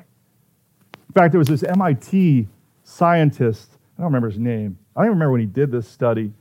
In 0.96 1.14
fact, 1.14 1.32
there 1.32 1.38
was 1.38 1.48
this 1.48 1.62
MIT 1.62 2.48
scientist, 2.84 3.75
I 3.98 4.02
don't 4.02 4.08
remember 4.08 4.30
his 4.30 4.40
name. 4.40 4.78
I 4.96 5.02
don't 5.02 5.08
even 5.08 5.18
remember 5.18 5.32
when 5.34 5.42
he 5.42 5.48
did 5.48 5.72
this 5.72 5.88
study. 5.88 6.34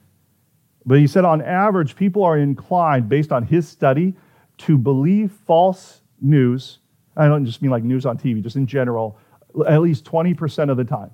But 0.86 0.98
he 0.98 1.06
said 1.06 1.24
on 1.24 1.40
average, 1.40 1.96
people 1.96 2.24
are 2.24 2.36
inclined, 2.36 3.08
based 3.08 3.32
on 3.32 3.44
his 3.44 3.68
study, 3.68 4.14
to 4.58 4.76
believe 4.76 5.32
false 5.32 6.02
news. 6.20 6.78
I 7.16 7.26
don't 7.26 7.46
just 7.46 7.62
mean 7.62 7.70
like 7.70 7.84
news 7.84 8.06
on 8.06 8.18
TV, 8.18 8.42
just 8.42 8.56
in 8.56 8.66
general, 8.66 9.18
at 9.66 9.80
least 9.80 10.04
20% 10.04 10.70
of 10.70 10.76
the 10.76 10.84
time. 10.84 11.10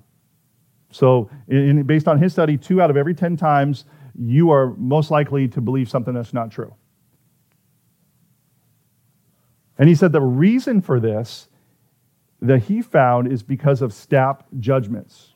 So, 0.91 1.29
in, 1.47 1.83
based 1.83 2.07
on 2.07 2.19
his 2.19 2.33
study, 2.33 2.57
two 2.57 2.81
out 2.81 2.89
of 2.89 2.97
every 2.97 3.13
10 3.13 3.37
times, 3.37 3.85
you 4.19 4.51
are 4.51 4.73
most 4.77 5.09
likely 5.09 5.47
to 5.47 5.61
believe 5.61 5.89
something 5.89 6.13
that's 6.13 6.33
not 6.33 6.51
true. 6.51 6.73
And 9.77 9.87
he 9.87 9.95
said 9.95 10.11
the 10.11 10.21
reason 10.21 10.81
for 10.81 10.99
this 10.99 11.47
that 12.41 12.63
he 12.63 12.81
found 12.81 13.31
is 13.31 13.41
because 13.41 13.81
of 13.81 13.93
snap 13.93 14.45
judgments, 14.59 15.30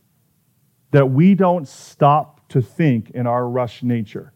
that 0.95 1.07
we 1.07 1.35
don't 1.35 1.67
stop 1.67 2.47
to 2.47 2.61
think 2.61 3.09
in 3.09 3.27
our 3.27 3.49
rush 3.49 3.83
nature. 3.83 4.31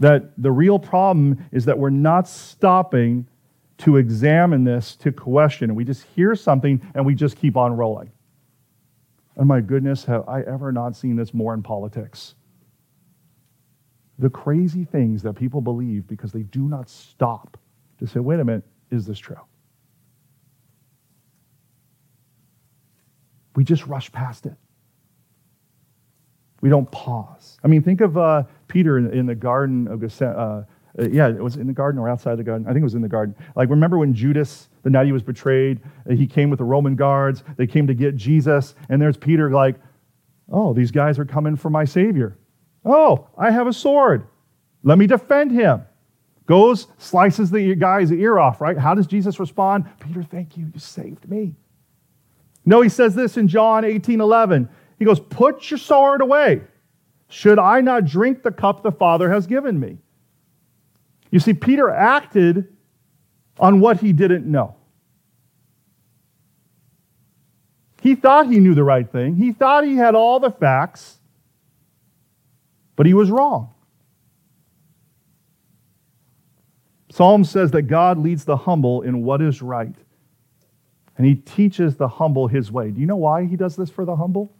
That 0.00 0.32
the 0.36 0.50
real 0.50 0.80
problem 0.80 1.46
is 1.52 1.66
that 1.66 1.78
we're 1.78 1.90
not 1.90 2.26
stopping 2.26 3.28
to 3.78 3.98
examine 3.98 4.64
this, 4.64 4.96
to 4.96 5.12
question. 5.12 5.76
We 5.76 5.84
just 5.84 6.02
hear 6.16 6.34
something 6.34 6.82
and 6.92 7.06
we 7.06 7.14
just 7.14 7.36
keep 7.36 7.56
on 7.56 7.76
rolling. 7.76 8.10
And 9.36 9.46
my 9.46 9.60
goodness, 9.60 10.04
have 10.06 10.28
I 10.28 10.40
ever 10.40 10.72
not 10.72 10.96
seen 10.96 11.14
this 11.14 11.32
more 11.32 11.54
in 11.54 11.62
politics? 11.62 12.34
The 14.18 14.28
crazy 14.28 14.84
things 14.84 15.22
that 15.22 15.34
people 15.34 15.60
believe 15.60 16.08
because 16.08 16.32
they 16.32 16.42
do 16.42 16.62
not 16.62 16.90
stop 16.90 17.58
to 18.00 18.08
say, 18.08 18.18
wait 18.18 18.40
a 18.40 18.44
minute, 18.44 18.64
is 18.90 19.06
this 19.06 19.20
true? 19.20 19.38
We 23.54 23.64
just 23.64 23.86
rush 23.86 24.10
past 24.12 24.46
it. 24.46 24.54
We 26.60 26.68
don't 26.68 26.90
pause. 26.90 27.58
I 27.64 27.68
mean, 27.68 27.82
think 27.82 28.00
of 28.00 28.16
uh, 28.16 28.44
Peter 28.68 28.98
in, 28.98 29.12
in, 29.12 29.26
the 29.26 29.34
Garden 29.34 29.88
of 29.88 30.00
Gethsemane. 30.00 30.36
Uh, 30.36 30.64
uh, 30.98 31.08
yeah, 31.10 31.28
it 31.28 31.42
was 31.42 31.56
in 31.56 31.66
the 31.66 31.72
garden 31.72 31.98
or 31.98 32.08
outside 32.08 32.36
the 32.36 32.44
garden. 32.44 32.66
I 32.66 32.70
think 32.70 32.82
it 32.82 32.84
was 32.84 32.94
in 32.94 33.00
the 33.00 33.08
garden. 33.08 33.34
Like, 33.56 33.70
remember 33.70 33.98
when 33.98 34.12
Judas, 34.12 34.68
the 34.82 34.90
night 34.90 35.06
he 35.06 35.12
was 35.12 35.22
betrayed, 35.22 35.80
uh, 36.08 36.14
he 36.14 36.26
came 36.26 36.50
with 36.50 36.58
the 36.58 36.64
Roman 36.64 36.96
guards. 36.96 37.42
They 37.56 37.66
came 37.66 37.86
to 37.86 37.94
get 37.94 38.14
Jesus, 38.14 38.74
and 38.88 39.00
there's 39.00 39.16
Peter, 39.16 39.50
like, 39.50 39.76
oh, 40.50 40.74
these 40.74 40.90
guys 40.90 41.18
are 41.18 41.24
coming 41.24 41.56
for 41.56 41.70
my 41.70 41.84
Savior. 41.84 42.36
Oh, 42.84 43.28
I 43.38 43.50
have 43.50 43.66
a 43.66 43.72
sword. 43.72 44.26
Let 44.82 44.98
me 44.98 45.06
defend 45.06 45.52
him. 45.52 45.82
Goes, 46.46 46.88
slices 46.98 47.50
the 47.50 47.74
guy's 47.74 48.12
ear 48.12 48.38
off, 48.38 48.60
right? 48.60 48.76
How 48.76 48.94
does 48.94 49.06
Jesus 49.06 49.40
respond? 49.40 49.88
Peter, 50.00 50.22
thank 50.22 50.56
you. 50.56 50.70
You 50.74 50.80
saved 50.80 51.28
me. 51.28 51.54
No, 52.64 52.80
he 52.80 52.88
says 52.88 53.14
this 53.14 53.36
in 53.36 53.48
John 53.48 53.84
18 53.84 54.20
11. 54.20 54.68
He 54.98 55.04
goes, 55.04 55.20
Put 55.20 55.70
your 55.70 55.78
sword 55.78 56.20
away. 56.20 56.62
Should 57.28 57.58
I 57.58 57.80
not 57.80 58.04
drink 58.04 58.42
the 58.42 58.52
cup 58.52 58.82
the 58.82 58.92
Father 58.92 59.32
has 59.32 59.46
given 59.46 59.80
me? 59.80 59.98
You 61.30 61.40
see, 61.40 61.54
Peter 61.54 61.88
acted 61.90 62.68
on 63.58 63.80
what 63.80 64.00
he 64.00 64.12
didn't 64.12 64.46
know. 64.46 64.76
He 68.02 68.16
thought 68.16 68.48
he 68.48 68.58
knew 68.58 68.74
the 68.74 68.84
right 68.84 69.10
thing, 69.10 69.36
he 69.36 69.52
thought 69.52 69.84
he 69.84 69.96
had 69.96 70.14
all 70.14 70.40
the 70.40 70.50
facts, 70.50 71.18
but 72.96 73.06
he 73.06 73.14
was 73.14 73.30
wrong. 73.30 73.72
Psalm 77.10 77.44
says 77.44 77.70
that 77.72 77.82
God 77.82 78.18
leads 78.18 78.44
the 78.44 78.56
humble 78.56 79.02
in 79.02 79.22
what 79.22 79.40
is 79.40 79.62
right, 79.62 79.94
and 81.22 81.28
he 81.28 81.36
teaches 81.36 81.94
the 81.94 82.08
humble 82.08 82.48
his 82.48 82.72
way. 82.72 82.90
Do 82.90 83.00
you 83.00 83.06
know 83.06 83.14
why 83.14 83.44
he 83.44 83.54
does 83.54 83.76
this 83.76 83.88
for 83.88 84.04
the 84.04 84.16
humble? 84.16 84.52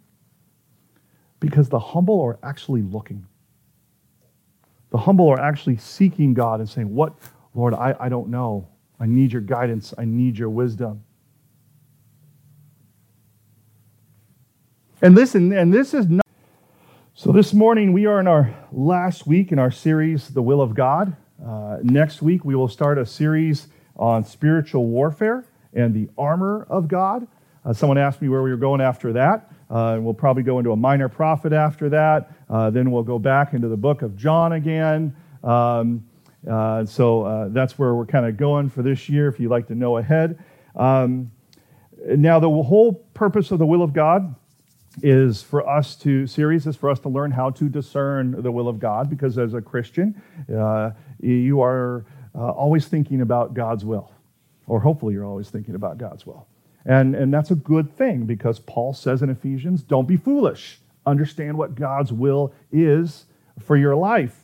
Because 1.41 1.69
the 1.69 1.81
humble 1.81 2.21
are 2.21 2.39
actually 2.45 2.83
looking. 2.83 3.27
The 4.91 4.99
humble 4.99 5.29
are 5.29 5.41
actually 5.41 5.79
seeking 5.79 6.35
God 6.35 6.61
and 6.61 6.71
saying, 6.71 6.95
What, 6.95 7.15
Lord, 7.53 7.75
I, 7.75 7.97
I 7.99 8.09
don't 8.09 8.29
know. 8.29 8.69
I 9.01 9.07
need 9.07 9.33
your 9.33 9.43
guidance. 9.43 9.93
I 9.99 10.05
need 10.05 10.39
your 10.39 10.51
wisdom. 10.51 11.03
And 15.01 15.17
listen, 15.17 15.53
and 15.53 15.75
this 15.75 15.95
is 15.95 16.07
not. 16.07 16.25
So 17.15 17.33
this 17.33 17.53
morning 17.53 17.93
we 17.93 18.07
are 18.07 18.21
in 18.21 18.29
our 18.29 18.55
last 18.71 19.27
week 19.27 19.51
in 19.51 19.59
our 19.59 19.73
series, 19.73 20.29
The 20.29 20.43
Will 20.43 20.63
of 20.63 20.77
God. 20.77 21.17
Uh, 21.45 21.79
next 21.83 22.23
week 22.23 22.45
we 22.45 22.55
will 22.55 22.69
start 22.69 22.99
a 22.99 23.05
series 23.05 23.67
on 23.97 24.25
spiritual 24.25 24.87
warfare 24.87 25.45
and 25.73 25.95
the 25.95 26.09
armor 26.19 26.67
of 26.69 26.89
God. 26.89 27.27
Uh, 27.65 27.73
someone 27.73 27.99
asked 27.99 28.21
me 28.21 28.29
where 28.29 28.43
we 28.43 28.51
were 28.51 28.57
going 28.57 28.81
after 28.81 29.13
that. 29.13 29.51
Uh, 29.71 29.97
we'll 30.01 30.13
probably 30.13 30.43
go 30.43 30.59
into 30.59 30.73
a 30.73 30.77
minor 30.77 31.09
prophet 31.09 31.53
after 31.53 31.89
that. 31.89 32.31
Uh, 32.51 32.69
then 32.71 32.91
we'll 32.91 33.03
go 33.03 33.19
back 33.19 33.55
into 33.55 33.69
the 33.69 33.77
book 33.77 34.03
of 34.03 34.17
John 34.17 34.53
again. 34.53 35.15
Um, 35.43 36.05
uh, 36.51 36.85
so 36.85 37.23
uh, 37.23 37.49
that's 37.51 37.79
where 37.79 37.95
we're 37.95 38.05
kind 38.05 38.27
of 38.27 38.37
going 38.37 38.69
for 38.69 38.83
this 38.83 39.09
year, 39.09 39.29
if 39.29 39.39
you'd 39.39 39.51
like 39.51 39.69
to 39.69 39.75
know 39.75 39.97
ahead. 39.99 40.43
Um, 40.75 41.31
now, 42.05 42.41
the 42.41 42.51
whole 42.51 42.95
purpose 43.15 43.51
of 43.53 43.59
the 43.61 43.67
will 43.67 43.83
of 43.83 43.93
God 43.93 44.35
is 45.03 45.43
for 45.43 45.67
us 45.67 45.97
to, 45.97 46.27
series 46.27 46.67
is 46.67 46.77
for 46.77 46.91
us 46.91 46.99
to 47.01 47.09
learn 47.09 47.31
how 47.31 47.49
to 47.51 47.69
discern 47.69 48.43
the 48.43 48.51
will 48.51 48.69
of 48.69 48.79
God, 48.79 49.09
because 49.09 49.39
as 49.39 49.55
a 49.55 49.63
Christian, 49.63 50.21
uh, 50.55 50.91
you 51.21 51.63
are 51.63 52.05
always 52.35 52.89
thinking 52.89 53.21
about 53.21 53.55
God's 53.55 53.85
will, 53.85 54.13
or 54.67 54.81
hopefully 54.81 55.15
you're 55.15 55.25
always 55.25 55.51
thinking 55.51 55.75
about 55.75 55.99
God's 55.99 56.27
will. 56.27 56.47
And, 56.85 57.15
and 57.15 57.33
that's 57.33 57.51
a 57.51 57.55
good 57.55 57.97
thing 57.97 58.27
because 58.27 58.59
Paul 58.59 58.93
says 58.93 59.23
in 59.23 59.31
Ephesians, 59.31 59.83
don't 59.83 60.09
be 60.09 60.17
foolish. 60.17 60.81
Understand 61.07 61.57
what 61.57 61.75
God's 61.75 62.13
will 62.13 62.53
is 62.73 63.27
for 63.61 63.77
your 63.77 63.95
life. 63.95 64.37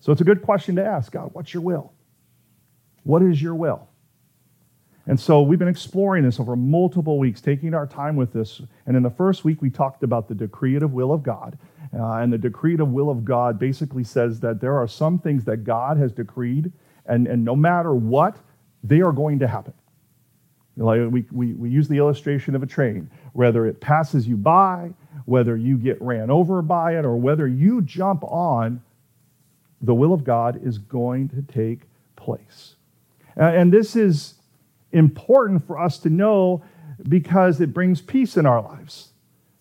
So 0.00 0.12
it's 0.12 0.20
a 0.20 0.24
good 0.24 0.42
question 0.42 0.76
to 0.76 0.84
ask 0.84 1.12
God, 1.12 1.30
what's 1.32 1.52
your 1.52 1.62
will? 1.62 1.92
What 3.04 3.22
is 3.22 3.40
your 3.40 3.54
will? 3.54 3.88
And 5.06 5.18
so 5.18 5.42
we've 5.42 5.58
been 5.58 5.68
exploring 5.68 6.24
this 6.24 6.38
over 6.38 6.54
multiple 6.54 7.18
weeks, 7.18 7.40
taking 7.40 7.74
our 7.74 7.86
time 7.86 8.14
with 8.14 8.32
this. 8.32 8.62
And 8.86 8.96
in 8.96 9.02
the 9.02 9.10
first 9.10 9.44
week, 9.44 9.60
we 9.60 9.68
talked 9.68 10.04
about 10.04 10.28
the 10.28 10.34
decretive 10.34 10.92
will 10.92 11.12
of 11.12 11.22
God. 11.22 11.58
Uh, 11.94 12.14
and 12.14 12.32
the 12.32 12.38
decretive 12.38 12.88
will 12.88 13.10
of 13.10 13.24
God 13.24 13.58
basically 13.58 14.04
says 14.04 14.40
that 14.40 14.60
there 14.60 14.76
are 14.76 14.88
some 14.88 15.18
things 15.18 15.44
that 15.44 15.58
God 15.58 15.98
has 15.98 16.12
decreed, 16.12 16.72
and, 17.06 17.26
and 17.26 17.44
no 17.44 17.54
matter 17.54 17.94
what, 17.94 18.38
they 18.82 19.00
are 19.00 19.12
going 19.12 19.38
to 19.40 19.46
happen. 19.46 19.74
Like 20.76 21.00
we, 21.10 21.26
we, 21.30 21.52
we 21.52 21.70
use 21.70 21.88
the 21.88 21.98
illustration 21.98 22.54
of 22.54 22.62
a 22.62 22.66
train, 22.66 23.10
whether 23.32 23.66
it 23.66 23.80
passes 23.80 24.26
you 24.26 24.36
by, 24.36 24.92
whether 25.26 25.56
you 25.56 25.76
get 25.76 26.00
ran 26.00 26.30
over 26.30 26.62
by 26.62 26.98
it, 26.98 27.04
or 27.04 27.16
whether 27.16 27.46
you 27.46 27.82
jump 27.82 28.24
on, 28.24 28.82
the 29.82 29.94
will 29.94 30.12
of 30.12 30.24
God 30.24 30.60
is 30.64 30.78
going 30.78 31.28
to 31.30 31.42
take 31.42 31.80
place. 32.16 32.76
And 33.36 33.72
this 33.72 33.96
is 33.96 34.34
important 34.92 35.66
for 35.66 35.78
us 35.78 35.98
to 36.00 36.10
know 36.10 36.62
because 37.08 37.60
it 37.60 37.74
brings 37.74 38.00
peace 38.00 38.36
in 38.36 38.46
our 38.46 38.62
lives. 38.62 39.12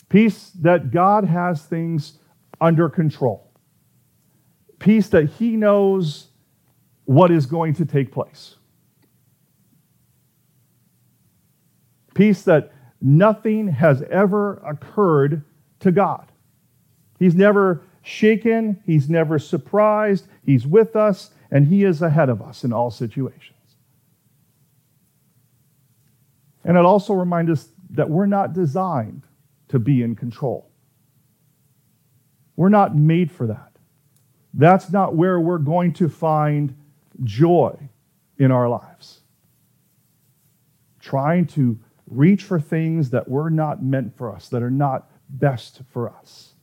Peace 0.09 0.51
that 0.61 0.91
God 0.91 1.25
has 1.25 1.63
things 1.63 2.19
under 2.59 2.89
control. 2.89 3.49
Peace 4.79 5.07
that 5.09 5.25
He 5.25 5.55
knows 5.55 6.27
what 7.05 7.31
is 7.31 7.45
going 7.45 7.73
to 7.75 7.85
take 7.85 8.11
place. 8.11 8.55
Peace 12.13 12.41
that 12.43 12.71
nothing 13.01 13.67
has 13.67 14.01
ever 14.03 14.55
occurred 14.65 15.43
to 15.79 15.91
God. 15.91 16.31
He's 17.19 17.35
never 17.35 17.81
shaken, 18.01 18.81
He's 18.85 19.09
never 19.09 19.39
surprised, 19.39 20.27
He's 20.43 20.65
with 20.65 20.95
us, 20.95 21.31
and 21.49 21.67
He 21.67 21.83
is 21.83 22.01
ahead 22.01 22.29
of 22.29 22.41
us 22.41 22.63
in 22.63 22.73
all 22.73 22.91
situations. 22.91 23.57
And 26.63 26.77
it 26.77 26.85
also 26.85 27.13
reminds 27.13 27.51
us 27.51 27.69
that 27.91 28.09
we're 28.09 28.25
not 28.25 28.53
designed 28.53 29.23
to 29.69 29.79
be 29.79 30.03
in 30.03 30.15
control. 30.15 30.69
We're 32.55 32.69
not 32.69 32.95
made 32.95 33.31
for 33.31 33.47
that. 33.47 33.71
That's 34.53 34.91
not 34.91 35.15
where 35.15 35.39
we're 35.39 35.57
going 35.57 35.93
to 35.93 36.09
find 36.09 36.75
joy 37.23 37.77
in 38.37 38.51
our 38.51 38.67
lives. 38.67 39.21
Trying 40.99 41.47
to 41.47 41.79
reach 42.11 42.43
for 42.43 42.59
things 42.59 43.09
that 43.11 43.27
were 43.27 43.49
not 43.49 43.81
meant 43.81 44.15
for 44.17 44.33
us, 44.33 44.49
that 44.49 44.61
are 44.61 44.69
not 44.69 45.09
best 45.29 45.81
for 45.91 46.09
us. 46.09 46.53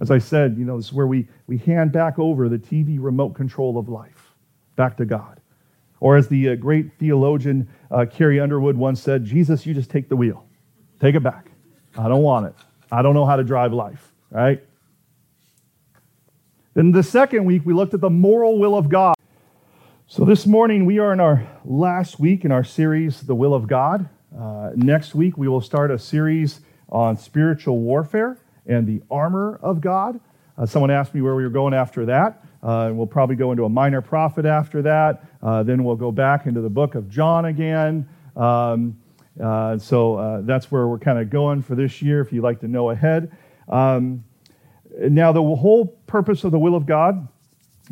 As 0.00 0.10
I 0.10 0.18
said, 0.18 0.56
you 0.56 0.64
know, 0.64 0.76
this 0.76 0.86
is 0.86 0.92
where 0.92 1.06
we, 1.06 1.28
we 1.46 1.58
hand 1.58 1.92
back 1.92 2.18
over 2.18 2.48
the 2.48 2.58
TV 2.58 2.96
remote 2.98 3.34
control 3.34 3.76
of 3.76 3.88
life 3.88 4.34
back 4.76 4.96
to 4.96 5.04
God. 5.04 5.40
Or 5.98 6.16
as 6.16 6.28
the 6.28 6.50
uh, 6.50 6.54
great 6.54 6.92
theologian 6.98 7.68
uh, 7.90 8.06
Carrie 8.10 8.40
Underwood 8.40 8.76
once 8.76 9.02
said, 9.02 9.24
Jesus, 9.26 9.66
you 9.66 9.74
just 9.74 9.90
take 9.90 10.08
the 10.08 10.16
wheel. 10.16 10.46
Take 11.00 11.14
it 11.14 11.22
back. 11.22 11.50
I 11.98 12.08
don't 12.08 12.22
want 12.22 12.46
it. 12.46 12.54
I 12.90 13.02
don't 13.02 13.14
know 13.14 13.26
how 13.26 13.36
to 13.36 13.44
drive 13.44 13.74
life, 13.74 14.12
right? 14.30 14.64
Then 16.72 16.92
the 16.92 17.02
second 17.02 17.44
week, 17.44 17.62
we 17.66 17.74
looked 17.74 17.92
at 17.92 18.00
the 18.00 18.10
moral 18.10 18.58
will 18.58 18.76
of 18.76 18.88
God. 18.88 19.16
So 20.06 20.24
this 20.24 20.46
morning, 20.46 20.86
we 20.86 20.98
are 20.98 21.12
in 21.12 21.20
our 21.20 21.46
last 21.64 22.18
week 22.18 22.44
in 22.44 22.52
our 22.52 22.64
series, 22.64 23.20
The 23.20 23.34
Will 23.34 23.54
of 23.54 23.66
God. 23.66 24.08
Uh, 24.38 24.70
next 24.76 25.14
week, 25.14 25.36
we 25.36 25.48
will 25.48 25.60
start 25.60 25.90
a 25.90 25.98
series 25.98 26.60
on 26.88 27.16
spiritual 27.16 27.78
warfare 27.78 28.38
and 28.66 28.86
the 28.86 29.02
armor 29.10 29.58
of 29.62 29.80
God. 29.80 30.20
Uh, 30.56 30.66
someone 30.66 30.90
asked 30.90 31.14
me 31.14 31.20
where 31.20 31.34
we 31.34 31.42
were 31.42 31.50
going 31.50 31.74
after 31.74 32.06
that. 32.06 32.44
Uh, 32.62 32.90
we'll 32.92 33.06
probably 33.06 33.34
go 33.34 33.50
into 33.50 33.64
a 33.64 33.68
minor 33.68 34.00
prophet 34.00 34.44
after 34.44 34.82
that. 34.82 35.24
Uh, 35.42 35.62
then 35.62 35.82
we'll 35.82 35.96
go 35.96 36.12
back 36.12 36.46
into 36.46 36.60
the 36.60 36.68
book 36.68 36.94
of 36.94 37.08
John 37.08 37.46
again. 37.46 38.08
Um, 38.36 38.96
uh, 39.42 39.78
so 39.78 40.42
that's 40.44 40.70
where 40.70 40.86
we're 40.86 40.98
kind 40.98 41.18
of 41.18 41.30
going 41.30 41.62
for 41.62 41.74
this 41.74 42.02
year, 42.02 42.20
if 42.20 42.32
you'd 42.32 42.44
like 42.44 42.60
to 42.60 42.68
know 42.68 42.90
ahead. 42.90 43.34
Um, 43.68 44.24
now, 44.98 45.32
the 45.32 45.42
whole 45.42 45.86
purpose 46.06 46.44
of 46.44 46.52
the 46.52 46.58
will 46.58 46.74
of 46.74 46.84
God 46.84 47.26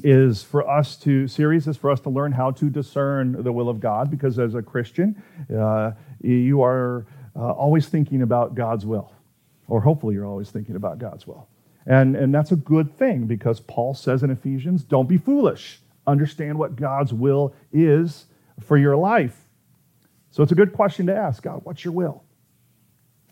is 0.03 0.43
for 0.43 0.69
us 0.69 0.97
to 0.97 1.27
series 1.27 1.67
is 1.67 1.77
for 1.77 1.91
us 1.91 2.01
to 2.01 2.11
learn 2.11 2.33
how 2.33 2.51
to 2.53 2.71
discern 2.71 3.43
the 3.43 3.53
will 3.53 3.69
of 3.69 3.81
God 3.81 4.11
because 4.11 4.39
as 4.39 4.55
a 4.55 4.63
Christian, 4.63 5.21
uh, 5.57 5.93
you 6.21 6.63
are 6.63 7.07
uh, 7.37 7.53
always 7.53 7.89
thinking 7.89 8.23
about 8.23 8.55
God's 8.55 8.85
will, 8.85 9.13
or 9.67 9.81
hopefully 9.81 10.15
you're 10.15 10.27
always 10.27 10.51
thinking 10.51 10.77
about 10.77 10.99
God's 10.99 11.27
will. 11.27 11.49
And, 11.87 12.17
and 12.17 12.35
that's 12.35 12.53
a 12.53 12.57
good 12.57 12.97
thing 12.99 13.27
because 13.27 13.61
Paul 13.61 13.95
says 13.95 14.23
in 14.23 14.31
Ephesians, 14.31 14.85
don't 14.85 15.09
be 15.09 15.17
foolish. 15.17 15.81
Understand 16.07 16.59
what 16.59 16.77
God's 16.77 17.13
will 17.15 17.55
is 17.73 18.27
for 18.61 18.77
your 18.77 18.97
life. 18.97 19.49
So 20.31 20.43
it's 20.43 20.53
a 20.53 20.57
good 20.57 20.73
question 20.73 21.07
to 21.07 21.17
ask 21.17 21.43
God, 21.43 21.61
what's 21.65 21.85
your 21.85 21.95
will? 21.95 22.25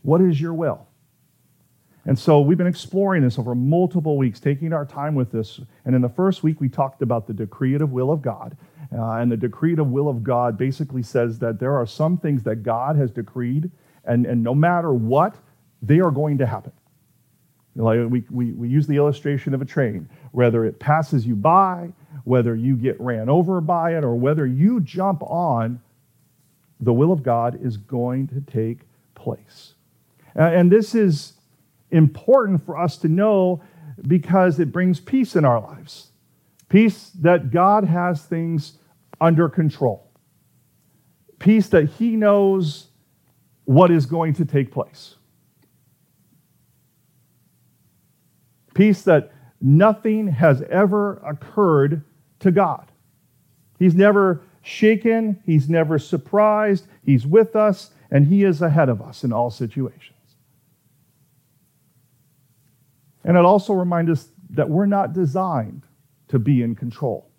What 0.02 0.20
is 0.20 0.40
your 0.40 0.54
will? 0.54 0.86
And 2.06 2.18
so 2.18 2.40
we've 2.40 2.56
been 2.56 2.68
exploring 2.68 3.22
this 3.22 3.38
over 3.38 3.54
multiple 3.54 4.16
weeks, 4.16 4.38
taking 4.38 4.72
our 4.72 4.86
time 4.86 5.14
with 5.14 5.32
this. 5.32 5.60
And 5.84 5.94
in 5.94 6.00
the 6.00 6.08
first 6.08 6.42
week, 6.44 6.60
we 6.60 6.68
talked 6.68 7.02
about 7.02 7.26
the 7.26 7.34
decretive 7.34 7.90
will 7.90 8.12
of 8.12 8.22
God. 8.22 8.56
Uh, 8.92 9.12
and 9.12 9.30
the 9.30 9.36
decretive 9.36 9.86
will 9.86 10.08
of 10.08 10.22
God 10.22 10.56
basically 10.56 11.02
says 11.02 11.38
that 11.40 11.58
there 11.58 11.74
are 11.74 11.86
some 11.86 12.18
things 12.18 12.42
that 12.44 12.62
God 12.62 12.96
has 12.96 13.10
decreed, 13.10 13.70
and, 14.04 14.26
and 14.26 14.42
no 14.42 14.54
matter 14.54 14.92
what, 14.92 15.36
they 15.82 16.00
are 16.00 16.10
going 16.10 16.38
to 16.38 16.46
happen. 16.46 16.72
Like 17.74 17.98
we, 18.08 18.24
we, 18.30 18.52
we 18.52 18.68
use 18.68 18.86
the 18.86 18.96
illustration 18.96 19.52
of 19.52 19.60
a 19.60 19.66
train, 19.66 20.08
whether 20.32 20.64
it 20.64 20.78
passes 20.78 21.26
you 21.26 21.36
by, 21.36 21.92
whether 22.24 22.54
you 22.54 22.76
get 22.76 22.98
ran 23.00 23.28
over 23.28 23.60
by 23.60 23.96
it, 23.96 24.04
or 24.04 24.14
whether 24.14 24.46
you 24.46 24.80
jump 24.80 25.22
on, 25.22 25.80
the 26.80 26.92
will 26.92 27.12
of 27.12 27.22
God 27.22 27.58
is 27.62 27.76
going 27.76 28.28
to 28.28 28.40
take 28.40 28.80
place. 29.14 29.74
And 30.34 30.70
this 30.70 30.94
is 30.94 31.34
important 31.90 32.64
for 32.64 32.78
us 32.78 32.96
to 32.98 33.08
know 33.08 33.62
because 34.06 34.58
it 34.58 34.72
brings 34.72 35.00
peace 35.00 35.36
in 35.36 35.44
our 35.44 35.60
lives. 35.60 36.08
Peace 36.76 37.08
that 37.22 37.50
God 37.50 37.84
has 37.84 38.22
things 38.26 38.76
under 39.18 39.48
control. 39.48 40.10
Peace 41.38 41.70
that 41.70 41.88
He 41.88 42.16
knows 42.16 42.88
what 43.64 43.90
is 43.90 44.04
going 44.04 44.34
to 44.34 44.44
take 44.44 44.70
place. 44.70 45.14
Peace 48.74 49.00
that 49.04 49.32
nothing 49.58 50.28
has 50.28 50.60
ever 50.68 51.16
occurred 51.26 52.02
to 52.40 52.50
God. 52.50 52.92
He's 53.78 53.94
never 53.94 54.42
shaken, 54.60 55.40
He's 55.46 55.70
never 55.70 55.98
surprised, 55.98 56.88
He's 57.02 57.26
with 57.26 57.56
us, 57.56 57.92
and 58.10 58.26
He 58.26 58.44
is 58.44 58.60
ahead 58.60 58.90
of 58.90 59.00
us 59.00 59.24
in 59.24 59.32
all 59.32 59.48
situations. 59.48 60.12
And 63.24 63.34
it 63.34 63.46
also 63.46 63.72
reminds 63.72 64.10
us 64.10 64.28
that 64.50 64.68
we're 64.68 64.84
not 64.84 65.14
designed 65.14 65.86
to 66.28 66.38
be 66.38 66.62
in 66.62 66.74
control. 66.74 67.30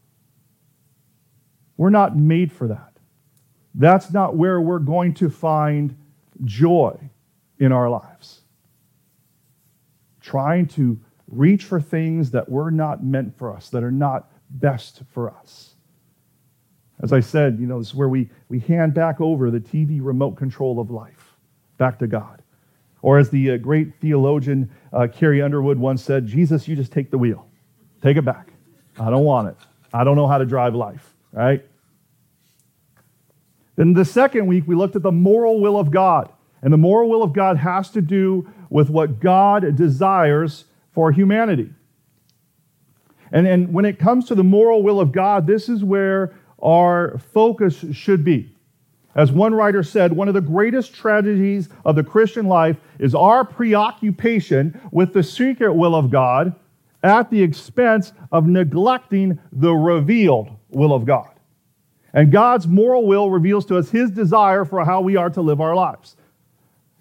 We're 1.78 1.90
not 1.90 2.18
made 2.18 2.52
for 2.52 2.68
that. 2.68 2.98
That's 3.76 4.12
not 4.12 4.36
where 4.36 4.60
we're 4.60 4.80
going 4.80 5.14
to 5.16 5.30
find 5.30 5.96
joy 6.44 6.98
in 7.60 7.72
our 7.72 7.90
lives. 7.90 8.42
Trying 10.22 10.68
to 10.70 11.00
reach 11.28 11.64
for 11.64 11.80
things 11.80 12.32
that 12.32 12.50
were 12.50 12.72
not 12.72 13.04
meant 13.04 13.38
for 13.38 13.54
us, 13.54 13.70
that 13.70 13.84
are 13.84 13.92
not 13.92 14.32
best 14.50 15.04
for 15.12 15.30
us. 15.32 15.76
As 17.00 17.14
I 17.14 17.20
said, 17.20 17.60
you 17.60 17.68
know, 17.68 17.78
this 17.78 17.90
is 17.90 17.96
where 17.96 18.10
we, 18.10 18.30
we 18.50 18.60
hand 18.60 18.94
back 18.94 19.22
over 19.22 19.52
the 19.52 19.60
TV 19.60 20.00
remote 20.02 20.36
control 20.36 20.80
of 20.80 20.90
life 20.90 21.38
back 21.78 22.00
to 22.00 22.08
God. 22.08 22.42
Or 23.04 23.20
as 23.20 23.30
the 23.30 23.52
uh, 23.52 23.58
great 23.58 23.94
theologian 24.02 24.72
uh, 24.92 25.08
Carrie 25.14 25.42
Underwood 25.42 25.78
once 25.78 26.04
said, 26.04 26.26
Jesus, 26.26 26.68
you 26.68 26.76
just 26.76 26.92
take 26.92 27.12
the 27.12 27.18
wheel. 27.18 27.48
Take 28.02 28.18
it 28.18 28.26
back. 28.26 28.52
I 29.00 29.10
don't 29.10 29.24
want 29.24 29.50
it. 29.50 29.58
I 29.94 30.04
don't 30.04 30.16
know 30.16 30.28
how 30.28 30.38
to 30.38 30.46
drive 30.46 30.76
life, 30.76 31.14
right? 31.32 31.64
Then 33.76 33.94
the 33.94 34.06
second 34.06 34.48
week, 34.48 34.64
we 34.68 34.76
looked 34.76 34.96
at 34.96 35.04
the 35.04 35.12
moral 35.12 35.62
will 35.62 35.78
of 35.78 35.92
God. 35.92 36.30
And 36.62 36.74
the 36.74 36.78
moral 36.78 37.10
will 37.10 37.24
of 37.24 37.34
God 37.34 37.58
has 37.58 37.92
to 37.92 38.02
do 38.02 38.52
with 38.70 38.90
what 38.90 39.20
God 39.20 39.76
desires 39.76 40.66
for 40.92 41.12
humanity. 41.12 41.70
And, 43.32 43.46
and 43.46 43.74
when 43.74 43.86
it 43.86 44.00
comes 44.00 44.26
to 44.26 44.36
the 44.36 44.44
moral 44.44 44.82
will 44.82 45.00
of 45.00 45.12
God, 45.12 45.46
this 45.46 45.70
is 45.70 45.84
where 45.84 46.34
our 46.62 47.20
focus 47.20 47.86
should 47.92 48.24
be. 48.24 48.56
As 49.16 49.32
one 49.32 49.54
writer 49.54 49.84
said, 49.84 50.14
one 50.14 50.28
of 50.28 50.34
the 50.34 50.42
greatest 50.42 50.94
tragedies 50.94 51.70
of 51.86 51.96
the 51.96 52.04
Christian 52.04 52.48
life 52.48 52.78
is 53.00 53.14
our 53.16 53.44
preoccupation 53.44 54.80
with 54.92 55.14
the 55.14 55.24
secret 55.24 55.74
will 55.74 55.96
of 55.96 56.10
God 56.10 56.56
at 57.04 57.30
the 57.30 57.42
expense 57.42 58.14
of 58.32 58.48
neglecting 58.48 59.40
the 59.52 59.74
revealed 59.74 60.50
will 60.70 60.94
of 60.94 61.06
God. 61.06 61.30
And 62.14 62.32
God's 62.32 62.68
moral 62.68 63.06
will 63.06 63.30
reveals 63.30 63.66
to 63.68 63.78
us 63.78 63.90
his 63.90 64.12
desire 64.12 64.66
for 64.66 64.84
how 64.84 65.02
we 65.02 65.16
are 65.16 65.30
to 65.30 65.42
live 65.42 65.62
our 65.62 65.76
lives. 65.76 66.16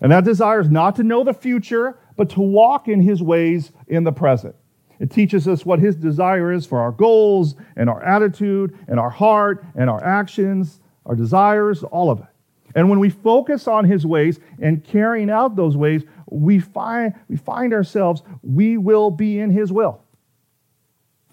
And 0.00 0.12
that 0.12 0.24
desire 0.24 0.61
is 0.61 0.70
not 0.70 0.96
to 0.96 1.02
know 1.02 1.24
the 1.24 1.32
future, 1.32 1.98
but 2.16 2.28
to 2.30 2.40
walk 2.40 2.88
in 2.88 3.00
his 3.00 3.22
ways 3.22 3.72
in 3.88 4.04
the 4.04 4.12
present. 4.12 4.54
It 4.98 5.11
teaches 5.11 5.48
us 5.48 5.64
what 5.64 5.78
his 5.78 5.96
desire 5.96 6.52
is 6.52 6.66
for 6.66 6.80
our 6.80 6.92
goals 6.92 7.54
and 7.76 7.88
our 7.88 8.02
attitude 8.02 8.78
and 8.88 9.00
our 9.00 9.11
heart 9.11 9.64
and 9.74 9.88
our 9.88 10.02
actions 10.04 10.80
our 11.06 11.14
desires, 11.14 11.82
all 11.85 12.11
of 12.11 12.20
it. 12.20 12.26
And 12.74 12.90
when 12.90 12.98
we 12.98 13.09
focus 13.09 13.66
on 13.66 13.85
his 13.85 14.04
ways 14.04 14.38
and 14.61 14.85
carrying 14.85 15.30
out 15.30 15.56
those 15.56 15.76
ways, 15.76 16.02
we 16.30 16.58
find, 16.58 17.14
we 17.28 17.36
find 17.36 17.72
ourselves, 17.72 18.22
we 18.42 18.76
will 18.76 19.10
be 19.10 19.38
in 19.38 19.50
his 19.50 19.72
will. 19.72 20.02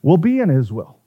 We'll 0.01 0.17
be 0.17 0.39
in 0.39 0.49
his 0.49 0.71
will. 0.71 0.99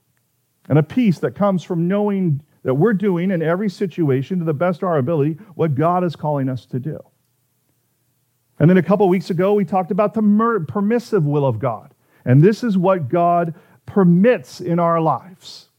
And 0.69 0.77
a 0.77 0.83
peace 0.83 1.19
that 1.19 1.35
comes 1.35 1.63
from 1.63 1.87
knowing 1.87 2.41
that 2.63 2.73
we're 2.73 2.93
doing 2.93 3.31
in 3.31 3.41
every 3.41 3.69
situation 3.69 4.39
to 4.39 4.45
the 4.45 4.53
best 4.53 4.81
of 4.81 4.89
our 4.89 4.97
ability 4.97 5.37
what 5.55 5.75
God 5.75 6.03
is 6.03 6.15
calling 6.15 6.49
us 6.49 6.65
to 6.65 6.79
do. 6.79 6.99
And 8.59 8.69
then 8.69 8.77
a 8.77 8.83
couple 8.83 9.07
weeks 9.07 9.29
ago, 9.29 9.53
we 9.53 9.63
talked 9.63 9.91
about 9.91 10.13
the 10.13 10.65
permissive 10.67 11.25
will 11.25 11.45
of 11.45 11.59
God. 11.59 11.93
And 12.25 12.41
this 12.41 12.63
is 12.63 12.77
what 12.77 13.07
God 13.07 13.53
permits 13.85 14.59
in 14.59 14.79
our 14.79 14.99
lives. 14.99 15.69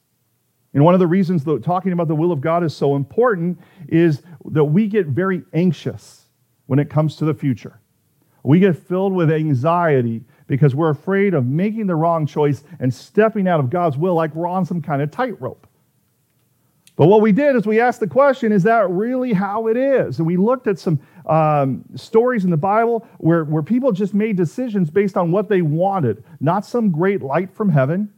And 0.72 0.84
one 0.84 0.94
of 0.94 1.00
the 1.00 1.06
reasons 1.06 1.44
that 1.44 1.62
talking 1.62 1.92
about 1.92 2.08
the 2.08 2.14
will 2.14 2.32
of 2.32 2.40
God 2.40 2.62
is 2.62 2.74
so 2.74 2.94
important 2.94 3.58
is 3.88 4.22
that 4.46 4.64
we 4.64 4.86
get 4.86 5.06
very 5.06 5.42
anxious 5.52 6.26
when 6.66 6.78
it 6.78 6.88
comes 6.88 7.16
to 7.16 7.24
the 7.24 7.34
future. 7.34 7.80
We 8.42 8.61
get 8.61 8.77
filled 8.77 9.12
with 9.12 9.31
anxiety 9.31 10.22
because 10.46 10.74
we're 10.74 10.90
afraid 10.90 11.35
of 11.35 11.46
making 11.46 11.87
the 11.87 11.94
wrong 11.94 12.27
choice 12.27 12.64
and 12.81 12.92
stepping 12.92 13.46
out 13.46 13.61
of 13.61 13.70
God's 13.70 13.96
will 13.96 14.14
like 14.14 14.35
we're 14.35 14.46
on 14.46 14.64
some 14.64 14.81
kind 14.81 15.03
of 15.03 15.11
tightrope. 15.11 15.66
But 16.96 17.07
what 17.07 17.20
we 17.20 17.31
did 17.31 17.55
is 17.55 17.64
we 17.64 17.79
asked 17.79 18.01
the 18.01 18.09
question 18.09 18.51
is 18.51 18.64
that 18.64 18.90
really 18.90 19.33
how 19.33 19.68
it 19.68 19.77
is? 19.77 20.18
And 20.18 20.27
we 20.27 20.37
looked 20.37 20.66
at 20.66 20.81
some 20.81 20.98
um, 21.27 21.85
stories 21.94 22.44
in 22.44 22.51
the 22.51 22.57
Bible 22.57 23.07
where, 23.18 23.44
where 23.44 23.62
people 23.62 23.92
just 23.92 24.14
made 24.14 24.37
decisions 24.37 24.90
based 24.90 25.16
on 25.16 25.31
what 25.31 25.48
they 25.48 25.62
wanted, 25.62 26.24
not 26.40 26.66
some 26.66 26.90
great 26.90 27.22
light 27.22 27.55
from 27.55 27.68
heaven, 27.68 28.12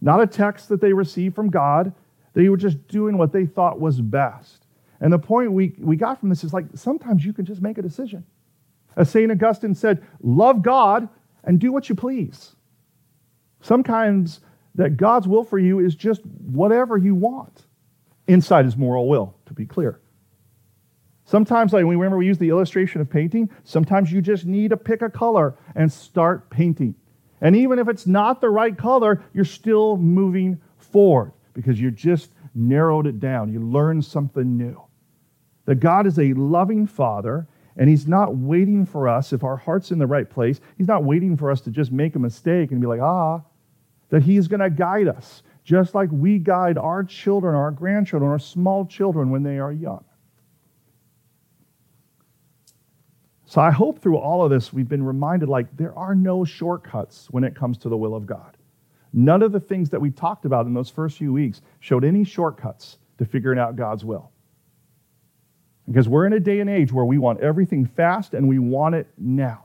not 0.00 0.20
a 0.20 0.26
text 0.26 0.68
that 0.68 0.80
they 0.80 0.92
received 0.92 1.34
from 1.34 1.50
God. 1.50 1.92
They 2.34 2.48
were 2.48 2.56
just 2.56 2.86
doing 2.86 3.18
what 3.18 3.32
they 3.32 3.44
thought 3.44 3.80
was 3.80 4.00
best. 4.00 4.66
And 5.00 5.12
the 5.12 5.18
point 5.18 5.50
we, 5.50 5.74
we 5.78 5.96
got 5.96 6.20
from 6.20 6.28
this 6.28 6.44
is 6.44 6.52
like 6.52 6.66
sometimes 6.74 7.24
you 7.24 7.32
can 7.32 7.44
just 7.44 7.60
make 7.60 7.78
a 7.78 7.82
decision. 7.82 8.24
As 8.96 9.10
St. 9.10 9.30
Augustine 9.30 9.74
said, 9.74 10.04
love 10.22 10.62
God 10.62 11.08
and 11.42 11.58
do 11.58 11.72
what 11.72 11.88
you 11.88 11.94
please. 11.94 12.54
Sometimes 13.60 14.40
that 14.74 14.96
God's 14.96 15.28
will 15.28 15.44
for 15.44 15.58
you 15.58 15.78
is 15.78 15.94
just 15.94 16.24
whatever 16.26 16.96
you 16.96 17.14
want 17.14 17.66
inside 18.26 18.64
his 18.64 18.76
moral 18.76 19.08
will, 19.08 19.34
to 19.46 19.52
be 19.52 19.66
clear. 19.66 20.00
Sometimes, 21.24 21.72
like 21.72 21.84
we 21.84 21.94
remember 21.94 22.18
we 22.18 22.26
use 22.26 22.38
the 22.38 22.50
illustration 22.50 23.00
of 23.00 23.08
painting, 23.08 23.48
sometimes 23.64 24.12
you 24.12 24.20
just 24.20 24.44
need 24.44 24.68
to 24.70 24.76
pick 24.76 25.00
a 25.02 25.08
color 25.08 25.56
and 25.74 25.90
start 25.90 26.50
painting. 26.50 26.94
And 27.40 27.56
even 27.56 27.78
if 27.78 27.88
it's 27.88 28.06
not 28.06 28.40
the 28.40 28.50
right 28.50 28.76
color, 28.76 29.22
you're 29.32 29.44
still 29.44 29.96
moving 29.96 30.60
forward 30.76 31.32
because 31.54 31.80
you 31.80 31.90
just 31.90 32.30
narrowed 32.54 33.06
it 33.06 33.20
down. 33.20 33.52
You 33.52 33.60
learned 33.60 34.04
something 34.04 34.56
new. 34.56 34.82
That 35.66 35.76
God 35.76 36.06
is 36.06 36.18
a 36.18 36.34
loving 36.34 36.86
Father, 36.86 37.48
and 37.76 37.88
He's 37.88 38.06
not 38.06 38.36
waiting 38.36 38.86
for 38.86 39.08
us, 39.08 39.32
if 39.32 39.42
our 39.42 39.56
heart's 39.56 39.90
in 39.90 39.98
the 39.98 40.06
right 40.06 40.28
place, 40.28 40.60
He's 40.78 40.88
not 40.88 41.04
waiting 41.04 41.36
for 41.36 41.50
us 41.50 41.60
to 41.62 41.70
just 41.70 41.92
make 41.92 42.14
a 42.14 42.18
mistake 42.18 42.70
and 42.70 42.80
be 42.80 42.86
like, 42.86 43.00
ah, 43.00 43.42
that 44.10 44.22
He's 44.22 44.48
going 44.48 44.60
to 44.60 44.70
guide 44.70 45.08
us, 45.08 45.42
just 45.64 45.94
like 45.94 46.10
we 46.12 46.38
guide 46.38 46.78
our 46.78 47.02
children, 47.02 47.54
our 47.54 47.70
grandchildren, 47.70 48.30
our 48.30 48.38
small 48.38 48.86
children 48.86 49.30
when 49.30 49.42
they 49.42 49.58
are 49.58 49.72
young. 49.72 50.04
So 53.46 53.60
I 53.60 53.70
hope 53.70 54.00
through 54.00 54.18
all 54.18 54.44
of 54.44 54.50
this 54.50 54.72
we've 54.72 54.88
been 54.88 55.04
reminded 55.04 55.48
like 55.48 55.76
there 55.76 55.96
are 55.96 56.14
no 56.14 56.44
shortcuts 56.44 57.28
when 57.30 57.44
it 57.44 57.54
comes 57.54 57.78
to 57.78 57.88
the 57.88 57.96
will 57.96 58.16
of 58.16 58.26
God. 58.26 58.56
None 59.12 59.42
of 59.42 59.52
the 59.52 59.60
things 59.60 59.90
that 59.90 60.00
we 60.00 60.10
talked 60.10 60.44
about 60.44 60.66
in 60.66 60.74
those 60.74 60.90
first 60.90 61.18
few 61.18 61.32
weeks 61.32 61.62
showed 61.78 62.04
any 62.04 62.24
shortcuts 62.24 62.98
to 63.18 63.24
figuring 63.24 63.60
out 63.60 63.76
God's 63.76 64.04
will. 64.04 64.32
Because 65.86 66.08
we're 66.08 66.26
in 66.26 66.32
a 66.32 66.40
day 66.40 66.60
and 66.60 66.70
age 66.70 66.92
where 66.92 67.04
we 67.04 67.18
want 67.18 67.40
everything 67.40 67.86
fast 67.86 68.34
and 68.34 68.48
we 68.48 68.58
want 68.58 68.94
it 68.94 69.06
now. 69.18 69.64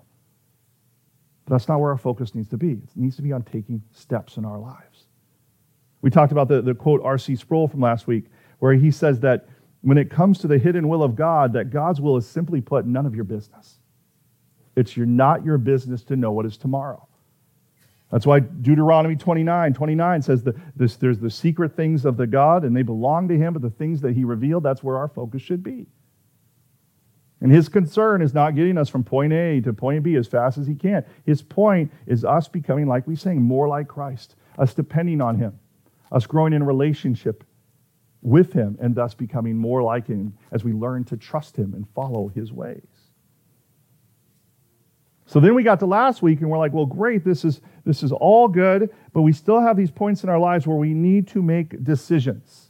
But 1.46 1.56
that's 1.56 1.68
not 1.68 1.80
where 1.80 1.92
our 1.92 1.98
focus 1.98 2.36
needs 2.36 2.50
to 2.50 2.58
be. 2.58 2.72
It 2.72 2.90
needs 2.96 3.16
to 3.16 3.22
be 3.22 3.32
on 3.32 3.44
taking 3.44 3.82
steps 3.92 4.38
in 4.38 4.46
our 4.46 4.60
lives. 4.60 5.06
We 6.02 6.10
talked 6.10 6.32
about 6.32 6.48
the, 6.48 6.62
the 6.62 6.76
quote 6.76 7.02
R.C. 7.04 7.36
Sproul 7.36 7.68
from 7.68 7.82
last 7.82 8.08
week, 8.08 8.26
where 8.60 8.74
he 8.74 8.92
says 8.92 9.20
that 9.22 9.48
when 9.82 9.98
it 9.98 10.10
comes 10.10 10.40
to 10.40 10.48
the 10.48 10.58
hidden 10.58 10.88
will 10.88 11.04
of 11.04 11.16
God, 11.16 11.54
that 11.54 11.70
God's 11.70 12.02
will 12.02 12.18
is 12.18 12.28
simply 12.28 12.62
put 12.62 12.86
none 12.86 13.06
of 13.06 13.16
your 13.16 13.24
business. 13.24 13.80
It's 14.76 14.96
your, 14.96 15.06
not 15.06 15.44
your 15.44 15.58
business 15.58 16.04
to 16.06 16.16
know 16.16 16.32
what 16.32 16.46
is 16.46 16.58
tomorrow. 16.58 17.08
That's 18.12 18.26
why 18.26 18.40
Deuteronomy 18.40 19.16
29, 19.16 19.74
29 19.74 20.22
says 20.22 20.44
that 20.44 20.56
this, 20.76 20.96
there's 20.96 21.20
the 21.20 21.30
secret 21.30 21.76
things 21.76 22.06
of 22.06 22.18
the 22.18 22.26
God 22.26 22.64
and 22.64 22.76
they 22.76 22.82
belong 22.82 23.28
to 23.28 23.38
him, 23.38 23.54
but 23.54 23.62
the 23.62 23.70
things 23.70 24.02
that 24.02 24.16
he 24.16 24.24
revealed, 24.24 24.64
that's 24.64 24.84
where 24.84 24.98
our 24.98 25.08
focus 25.08 25.42
should 25.42 25.64
be. 25.64 25.86
And 27.42 27.52
his 27.52 27.70
concern 27.70 28.22
is 28.22 28.34
not 28.34 28.56
getting 28.56 28.78
us 28.78 28.90
from 28.90 29.04
point 29.04 29.32
A 29.32 29.62
to 29.62 29.74
point 29.74 30.04
B 30.04 30.16
as 30.16 30.28
fast 30.28 30.58
as 30.58 30.68
he 30.68 30.76
can. 30.76 31.06
His 31.26 31.42
point 31.42 31.92
is 32.06 32.26
us 32.26 32.48
becoming, 32.48 32.88
like 32.88 33.08
we 33.08 33.16
saying, 33.16 33.42
more 33.42 33.68
like 33.68 33.88
Christ, 33.88 34.36
us 34.58 34.74
depending 34.74 35.22
on 35.22 35.38
him, 35.38 35.58
us 36.12 36.28
growing 36.28 36.54
in 36.54 36.64
relationship 36.64 37.46
with 38.22 38.52
him, 38.52 38.78
and 38.82 38.94
thus 38.94 39.14
becoming 39.14 39.56
more 39.56 39.82
like 39.82 40.08
him 40.08 40.38
as 40.52 40.66
we 40.66 40.74
learn 40.74 41.06
to 41.06 41.16
trust 41.16 41.56
him 41.56 41.74
and 41.74 41.88
follow 41.96 42.28
his 42.28 42.52
ways. 42.52 42.84
So 45.26 45.40
then 45.40 45.56
we 45.56 45.64
got 45.64 45.80
to 45.80 45.86
last 45.86 46.22
week 46.22 46.42
and 46.42 46.50
we're 46.50 46.58
like, 46.58 46.74
well, 46.74 46.88
great, 46.88 47.24
this 47.24 47.46
is, 47.46 47.62
this 47.86 48.04
is 48.04 48.12
all 48.12 48.48
good, 48.48 48.90
but 49.14 49.22
we 49.22 49.32
still 49.32 49.62
have 49.62 49.78
these 49.78 49.92
points 49.92 50.24
in 50.24 50.30
our 50.30 50.40
lives 50.40 50.66
where 50.66 50.76
we 50.76 50.94
need 50.94 51.28
to 51.30 51.42
make 51.42 51.84
decisions 51.84 52.69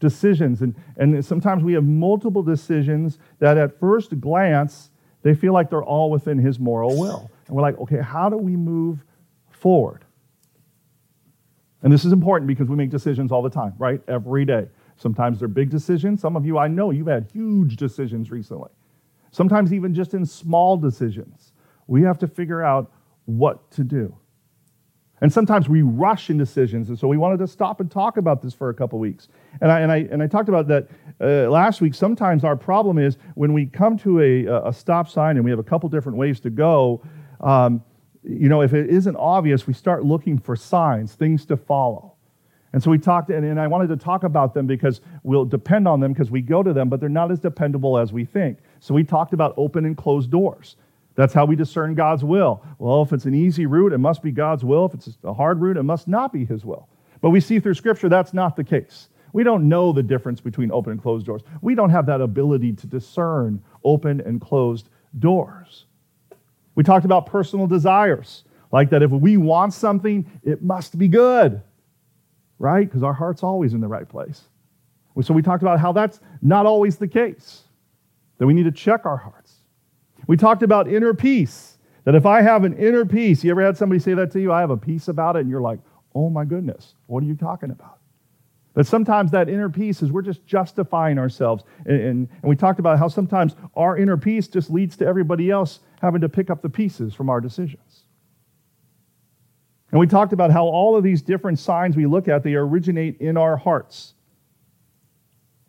decisions. 0.00 0.62
And, 0.62 0.74
and 0.96 1.24
sometimes 1.24 1.62
we 1.62 1.72
have 1.74 1.84
multiple 1.84 2.42
decisions 2.42 3.18
that 3.38 3.56
at 3.56 3.78
first 3.78 4.20
glance, 4.20 4.90
they 5.22 5.34
feel 5.34 5.52
like 5.52 5.70
they're 5.70 5.82
all 5.82 6.10
within 6.10 6.38
his 6.38 6.58
moral 6.58 6.98
will. 6.98 7.30
And 7.46 7.56
we're 7.56 7.62
like, 7.62 7.78
okay, 7.78 8.00
how 8.00 8.28
do 8.28 8.36
we 8.36 8.56
move 8.56 9.04
forward? 9.50 10.04
And 11.82 11.92
this 11.92 12.04
is 12.04 12.12
important 12.12 12.48
because 12.48 12.68
we 12.68 12.76
make 12.76 12.90
decisions 12.90 13.30
all 13.30 13.42
the 13.42 13.50
time, 13.50 13.74
right? 13.78 14.00
Every 14.08 14.44
day. 14.44 14.68
Sometimes 14.96 15.38
they're 15.38 15.48
big 15.48 15.70
decisions. 15.70 16.20
Some 16.20 16.36
of 16.36 16.46
you, 16.46 16.58
I 16.58 16.68
know 16.68 16.90
you've 16.90 17.06
had 17.06 17.28
huge 17.32 17.76
decisions 17.76 18.30
recently. 18.30 18.70
Sometimes 19.30 19.72
even 19.72 19.94
just 19.94 20.14
in 20.14 20.24
small 20.24 20.76
decisions. 20.76 21.52
We 21.86 22.02
have 22.02 22.18
to 22.20 22.26
figure 22.26 22.62
out 22.62 22.90
what 23.26 23.70
to 23.72 23.84
do. 23.84 24.16
And 25.22 25.32
sometimes 25.32 25.68
we 25.68 25.82
rush 25.82 26.28
in 26.28 26.36
decisions. 26.36 26.90
And 26.90 26.98
so 26.98 27.08
we 27.08 27.16
wanted 27.16 27.38
to 27.38 27.46
stop 27.46 27.80
and 27.80 27.90
talk 27.90 28.18
about 28.18 28.42
this 28.42 28.52
for 28.52 28.68
a 28.68 28.74
couple 28.74 28.98
weeks. 28.98 29.28
And 29.62 29.72
I, 29.72 29.80
and 29.80 29.90
I, 29.90 29.96
and 30.10 30.22
I 30.22 30.26
talked 30.26 30.50
about 30.50 30.68
that 30.68 30.88
uh, 31.20 31.50
last 31.50 31.80
week. 31.80 31.94
Sometimes 31.94 32.44
our 32.44 32.56
problem 32.56 32.98
is 32.98 33.16
when 33.34 33.54
we 33.54 33.66
come 33.66 33.98
to 34.00 34.20
a, 34.20 34.68
a 34.68 34.72
stop 34.72 35.08
sign 35.08 35.36
and 35.36 35.44
we 35.44 35.50
have 35.50 35.58
a 35.58 35.64
couple 35.64 35.88
different 35.88 36.18
ways 36.18 36.38
to 36.40 36.50
go, 36.50 37.02
um, 37.40 37.82
you 38.22 38.48
know, 38.48 38.60
if 38.60 38.74
it 38.74 38.90
isn't 38.90 39.16
obvious, 39.16 39.66
we 39.66 39.72
start 39.72 40.04
looking 40.04 40.38
for 40.38 40.54
signs, 40.54 41.14
things 41.14 41.46
to 41.46 41.56
follow. 41.56 42.12
And 42.72 42.82
so 42.82 42.90
we 42.90 42.98
talked, 42.98 43.30
and, 43.30 43.46
and 43.46 43.58
I 43.58 43.68
wanted 43.68 43.88
to 43.88 43.96
talk 43.96 44.24
about 44.24 44.52
them 44.52 44.66
because 44.66 45.00
we'll 45.22 45.46
depend 45.46 45.88
on 45.88 46.00
them 46.00 46.12
because 46.12 46.30
we 46.30 46.42
go 46.42 46.62
to 46.62 46.74
them, 46.74 46.90
but 46.90 47.00
they're 47.00 47.08
not 47.08 47.30
as 47.30 47.40
dependable 47.40 47.96
as 47.96 48.12
we 48.12 48.26
think. 48.26 48.58
So 48.80 48.92
we 48.92 49.02
talked 49.02 49.32
about 49.32 49.54
open 49.56 49.86
and 49.86 49.96
closed 49.96 50.30
doors. 50.30 50.76
That's 51.16 51.34
how 51.34 51.44
we 51.46 51.56
discern 51.56 51.94
God's 51.94 52.22
will. 52.22 52.62
Well, 52.78 53.02
if 53.02 53.12
it's 53.12 53.24
an 53.24 53.34
easy 53.34 53.66
route, 53.66 53.92
it 53.92 53.98
must 53.98 54.22
be 54.22 54.30
God's 54.30 54.64
will. 54.64 54.84
If 54.86 54.94
it's 54.94 55.18
a 55.24 55.34
hard 55.34 55.60
route, 55.60 55.76
it 55.76 55.82
must 55.82 56.06
not 56.06 56.32
be 56.32 56.44
His 56.44 56.64
will. 56.64 56.88
But 57.20 57.30
we 57.30 57.40
see 57.40 57.58
through 57.58 57.74
Scripture 57.74 58.08
that's 58.08 58.34
not 58.34 58.54
the 58.54 58.64
case. 58.64 59.08
We 59.32 59.42
don't 59.42 59.68
know 59.68 59.92
the 59.92 60.02
difference 60.02 60.40
between 60.40 60.70
open 60.70 60.92
and 60.92 61.02
closed 61.02 61.26
doors. 61.26 61.42
We 61.60 61.74
don't 61.74 61.90
have 61.90 62.06
that 62.06 62.20
ability 62.20 62.74
to 62.74 62.86
discern 62.86 63.62
open 63.82 64.20
and 64.20 64.40
closed 64.40 64.88
doors. 65.18 65.86
We 66.74 66.84
talked 66.84 67.06
about 67.06 67.26
personal 67.26 67.66
desires, 67.66 68.44
like 68.70 68.90
that 68.90 69.02
if 69.02 69.10
we 69.10 69.38
want 69.38 69.72
something, 69.72 70.30
it 70.42 70.62
must 70.62 70.98
be 70.98 71.08
good, 71.08 71.62
right? 72.58 72.86
Because 72.86 73.02
our 73.02 73.14
heart's 73.14 73.42
always 73.42 73.72
in 73.72 73.80
the 73.80 73.88
right 73.88 74.08
place. 74.08 74.42
So 75.22 75.32
we 75.32 75.40
talked 75.40 75.62
about 75.62 75.80
how 75.80 75.92
that's 75.92 76.20
not 76.42 76.66
always 76.66 76.98
the 76.98 77.08
case, 77.08 77.62
that 78.36 78.46
we 78.46 78.52
need 78.52 78.64
to 78.64 78.72
check 78.72 79.06
our 79.06 79.16
hearts. 79.16 79.45
We 80.26 80.36
talked 80.36 80.62
about 80.62 80.88
inner 80.88 81.14
peace. 81.14 81.78
That 82.04 82.14
if 82.14 82.24
I 82.24 82.40
have 82.40 82.62
an 82.62 82.76
inner 82.78 83.04
peace, 83.04 83.42
you 83.42 83.50
ever 83.50 83.64
had 83.64 83.76
somebody 83.76 83.98
say 83.98 84.14
that 84.14 84.30
to 84.32 84.40
you? 84.40 84.52
I 84.52 84.60
have 84.60 84.70
a 84.70 84.76
peace 84.76 85.08
about 85.08 85.34
it, 85.34 85.40
and 85.40 85.50
you're 85.50 85.60
like, 85.60 85.80
oh 86.14 86.30
my 86.30 86.44
goodness, 86.44 86.94
what 87.06 87.22
are 87.22 87.26
you 87.26 87.34
talking 87.34 87.72
about? 87.72 87.98
But 88.74 88.86
sometimes 88.86 89.30
that 89.32 89.48
inner 89.48 89.70
peace 89.70 90.02
is 90.02 90.12
we're 90.12 90.22
just 90.22 90.46
justifying 90.46 91.18
ourselves. 91.18 91.64
And, 91.86 92.00
and, 92.00 92.28
and, 92.42 92.48
we 92.48 92.54
talked 92.54 92.78
about 92.78 92.98
how 92.98 93.08
sometimes 93.08 93.56
our 93.74 93.96
inner 93.96 94.16
peace 94.18 94.48
just 94.48 94.70
leads 94.70 94.96
to 94.98 95.06
everybody 95.06 95.50
else 95.50 95.80
having 96.00 96.20
to 96.20 96.28
pick 96.28 96.50
up 96.50 96.60
the 96.62 96.68
pieces 96.68 97.14
from 97.14 97.30
our 97.30 97.40
decisions. 97.40 98.04
And 99.90 99.98
we 99.98 100.06
talked 100.06 100.34
about 100.34 100.50
how 100.50 100.66
all 100.66 100.94
of 100.94 101.02
these 101.02 101.22
different 101.22 101.58
signs 101.58 101.96
we 101.96 102.06
look 102.06 102.28
at, 102.28 102.42
they 102.42 102.54
originate 102.54 103.18
in 103.18 103.36
our 103.36 103.56
hearts. 103.56 104.12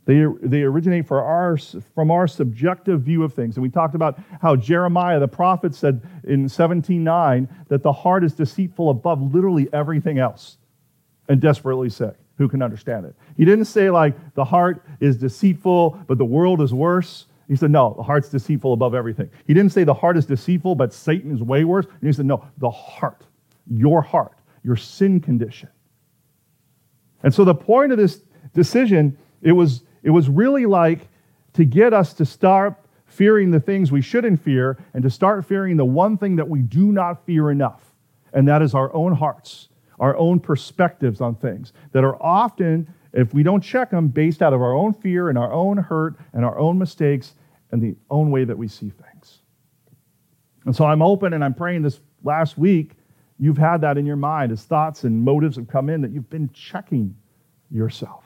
They, 0.07 0.25
they 0.41 0.61
originate 0.61 1.05
for 1.05 1.21
our, 1.21 1.57
from 1.93 2.11
our 2.11 2.29
subjective 2.29 3.01
view 3.01 3.23
of 3.23 3.33
things. 3.33 3.57
And 3.57 3.61
we 3.61 3.69
talked 3.69 3.93
about 3.93 4.17
how 4.41 4.55
Jeremiah, 4.55 5.19
the 5.19 5.27
prophet, 5.27 5.75
said 5.75 6.01
in 6.23 6.45
17.9 6.45 7.49
that 7.67 7.83
the 7.83 7.91
heart 7.91 8.23
is 8.23 8.33
deceitful 8.33 8.89
above 8.89 9.35
literally 9.35 9.67
everything 9.73 10.17
else 10.17 10.59
and 11.27 11.41
desperately 11.41 11.89
sick. 11.89 12.15
Who 12.37 12.47
can 12.47 12.61
understand 12.61 13.05
it? 13.05 13.15
He 13.35 13.43
didn't 13.43 13.65
say, 13.65 13.89
like, 13.89 14.15
the 14.33 14.45
heart 14.45 14.81
is 15.01 15.17
deceitful, 15.17 15.99
but 16.07 16.17
the 16.17 16.25
world 16.25 16.61
is 16.61 16.73
worse. 16.73 17.25
He 17.49 17.57
said, 17.57 17.71
no, 17.71 17.93
the 17.97 18.03
heart's 18.03 18.29
deceitful 18.29 18.71
above 18.71 18.95
everything. 18.95 19.29
He 19.45 19.53
didn't 19.53 19.73
say 19.73 19.83
the 19.83 19.93
heart 19.93 20.15
is 20.15 20.25
deceitful, 20.25 20.75
but 20.75 20.93
Satan 20.93 21.35
is 21.35 21.43
way 21.43 21.65
worse. 21.65 21.85
And 21.85 22.07
he 22.07 22.13
said, 22.13 22.25
no, 22.25 22.45
the 22.59 22.69
heart, 22.69 23.25
your 23.69 24.01
heart, 24.01 24.37
your 24.63 24.77
sin 24.77 25.19
condition. 25.19 25.67
And 27.23 27.33
so 27.33 27.43
the 27.43 27.55
point 27.55 27.91
of 27.91 27.97
this 27.97 28.21
decision, 28.53 29.17
it 29.41 29.51
was, 29.51 29.83
it 30.07 30.11
was 30.11 30.29
really 30.29 30.65
like 30.65 31.09
to 31.51 31.65
get 31.65 31.93
us 31.93 32.13
to 32.13 32.23
start 32.23 32.75
fearing 33.07 33.51
the 33.51 33.59
things 33.59 33.91
we 33.91 34.01
shouldn't 34.01 34.41
fear 34.41 34.77
and 34.93 35.03
to 35.03 35.09
start 35.09 35.43
fearing 35.43 35.75
the 35.75 35.83
one 35.83 36.17
thing 36.17 36.37
that 36.37 36.47
we 36.47 36.61
do 36.61 36.93
not 36.93 37.25
fear 37.25 37.51
enough, 37.51 37.93
and 38.31 38.47
that 38.47 38.61
is 38.61 38.73
our 38.73 38.93
own 38.95 39.11
hearts, 39.11 39.67
our 39.99 40.15
own 40.15 40.39
perspectives 40.39 41.19
on 41.19 41.35
things 41.35 41.73
that 41.91 42.05
are 42.05 42.15
often, 42.23 42.87
if 43.11 43.33
we 43.33 43.43
don't 43.43 43.59
check 43.59 43.91
them, 43.91 44.07
based 44.07 44.41
out 44.41 44.53
of 44.53 44.61
our 44.61 44.73
own 44.73 44.93
fear 44.93 45.27
and 45.27 45.37
our 45.37 45.51
own 45.51 45.75
hurt 45.75 46.15
and 46.31 46.45
our 46.45 46.57
own 46.57 46.77
mistakes 46.77 47.35
and 47.73 47.81
the 47.81 47.93
own 48.09 48.31
way 48.31 48.45
that 48.45 48.57
we 48.57 48.69
see 48.69 48.89
things. 48.89 49.39
And 50.63 50.73
so 50.73 50.85
I'm 50.85 51.01
open 51.01 51.33
and 51.33 51.43
I'm 51.43 51.53
praying 51.53 51.81
this 51.81 51.99
last 52.23 52.57
week. 52.57 52.93
You've 53.39 53.57
had 53.57 53.81
that 53.81 53.97
in 53.97 54.05
your 54.05 54.15
mind 54.15 54.53
as 54.53 54.63
thoughts 54.63 55.03
and 55.03 55.21
motives 55.21 55.57
have 55.57 55.67
come 55.67 55.89
in 55.89 55.99
that 55.99 56.11
you've 56.11 56.29
been 56.29 56.49
checking 56.53 57.13
yourself. 57.69 58.23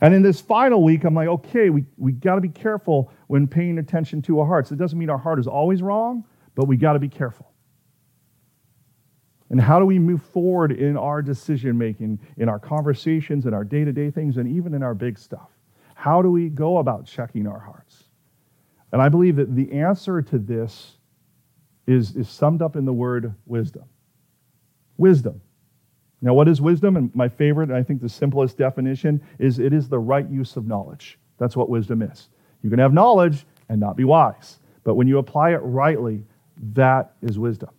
And 0.00 0.14
in 0.14 0.22
this 0.22 0.40
final 0.40 0.82
week, 0.82 1.04
I'm 1.04 1.14
like, 1.14 1.28
okay, 1.28 1.70
we, 1.70 1.84
we 1.96 2.12
got 2.12 2.34
to 2.34 2.40
be 2.40 2.48
careful 2.48 3.10
when 3.28 3.46
paying 3.46 3.78
attention 3.78 4.20
to 4.22 4.40
our 4.40 4.46
hearts. 4.46 4.70
It 4.70 4.76
doesn't 4.76 4.98
mean 4.98 5.08
our 5.08 5.18
heart 5.18 5.38
is 5.38 5.46
always 5.46 5.82
wrong, 5.82 6.24
but 6.54 6.66
we 6.66 6.76
got 6.76 6.92
to 6.92 6.98
be 6.98 7.08
careful. 7.08 7.50
And 9.48 9.60
how 9.60 9.78
do 9.78 9.86
we 9.86 9.98
move 9.98 10.22
forward 10.22 10.72
in 10.72 10.96
our 10.96 11.22
decision 11.22 11.78
making, 11.78 12.18
in 12.36 12.48
our 12.48 12.58
conversations, 12.58 13.46
in 13.46 13.54
our 13.54 13.64
day 13.64 13.84
to 13.84 13.92
day 13.92 14.10
things, 14.10 14.36
and 14.36 14.48
even 14.48 14.74
in 14.74 14.82
our 14.82 14.94
big 14.94 15.18
stuff? 15.18 15.50
How 15.94 16.20
do 16.20 16.30
we 16.30 16.48
go 16.48 16.78
about 16.78 17.06
checking 17.06 17.46
our 17.46 17.60
hearts? 17.60 18.04
And 18.92 19.00
I 19.00 19.08
believe 19.08 19.36
that 19.36 19.54
the 19.54 19.72
answer 19.72 20.20
to 20.20 20.38
this 20.38 20.98
is, 21.86 22.16
is 22.16 22.28
summed 22.28 22.60
up 22.60 22.76
in 22.76 22.84
the 22.84 22.92
word 22.92 23.34
wisdom. 23.46 23.84
Wisdom. 24.98 25.40
Now, 26.22 26.34
what 26.34 26.48
is 26.48 26.60
wisdom? 26.60 26.96
And 26.96 27.14
my 27.14 27.28
favorite, 27.28 27.68
and 27.68 27.76
I 27.76 27.82
think 27.82 28.00
the 28.00 28.08
simplest 28.08 28.56
definition, 28.56 29.20
is 29.38 29.58
it 29.58 29.72
is 29.72 29.88
the 29.88 29.98
right 29.98 30.28
use 30.28 30.56
of 30.56 30.66
knowledge. 30.66 31.18
That's 31.38 31.56
what 31.56 31.68
wisdom 31.68 32.02
is. 32.02 32.28
You 32.62 32.70
can 32.70 32.78
have 32.78 32.92
knowledge 32.92 33.44
and 33.68 33.78
not 33.78 33.96
be 33.96 34.04
wise. 34.04 34.58
But 34.84 34.94
when 34.94 35.06
you 35.06 35.18
apply 35.18 35.50
it 35.50 35.58
rightly, 35.58 36.24
that 36.74 37.12
is 37.22 37.38
wisdom. 37.38 37.70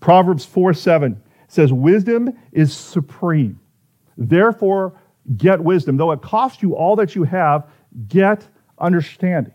Proverbs 0.00 0.44
4 0.44 0.74
7 0.74 1.20
says, 1.48 1.72
Wisdom 1.72 2.36
is 2.52 2.76
supreme. 2.76 3.58
Therefore, 4.16 4.94
get 5.36 5.60
wisdom. 5.60 5.96
Though 5.96 6.12
it 6.12 6.20
costs 6.20 6.62
you 6.62 6.76
all 6.76 6.96
that 6.96 7.14
you 7.14 7.24
have, 7.24 7.68
get 8.08 8.46
understanding. 8.78 9.54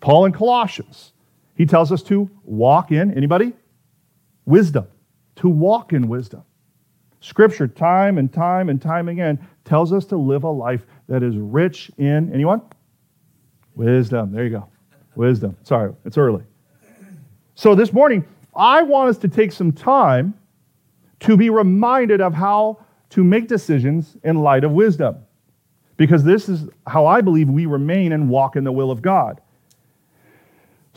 Paul 0.00 0.26
in 0.26 0.32
Colossians, 0.32 1.12
he 1.54 1.66
tells 1.66 1.92
us 1.92 2.02
to 2.04 2.30
walk 2.44 2.92
in, 2.92 3.12
anybody? 3.14 3.52
Wisdom. 4.44 4.86
To 5.38 5.48
walk 5.48 5.92
in 5.92 6.08
wisdom. 6.08 6.42
Scripture, 7.20 7.66
time 7.66 8.18
and 8.18 8.32
time 8.32 8.68
and 8.68 8.80
time 8.80 9.08
again, 9.08 9.38
tells 9.64 9.92
us 9.92 10.04
to 10.06 10.16
live 10.16 10.44
a 10.44 10.50
life 10.50 10.86
that 11.08 11.22
is 11.22 11.36
rich 11.36 11.90
in, 11.98 12.32
anyone? 12.32 12.62
Wisdom. 13.74 14.32
There 14.32 14.44
you 14.44 14.50
go. 14.50 14.68
Wisdom. 15.14 15.56
Sorry, 15.62 15.92
it's 16.04 16.18
early. 16.18 16.44
So 17.54 17.74
this 17.74 17.92
morning, 17.92 18.24
I 18.54 18.82
want 18.82 19.10
us 19.10 19.18
to 19.18 19.28
take 19.28 19.52
some 19.52 19.72
time 19.72 20.34
to 21.20 21.36
be 21.36 21.50
reminded 21.50 22.20
of 22.20 22.34
how 22.34 22.78
to 23.10 23.24
make 23.24 23.48
decisions 23.48 24.16
in 24.22 24.36
light 24.36 24.64
of 24.64 24.72
wisdom. 24.72 25.16
Because 25.96 26.22
this 26.22 26.48
is 26.48 26.68
how 26.86 27.06
I 27.06 27.20
believe 27.20 27.48
we 27.48 27.66
remain 27.66 28.12
and 28.12 28.28
walk 28.28 28.54
in 28.54 28.62
the 28.62 28.72
will 28.72 28.90
of 28.90 29.02
God. 29.02 29.40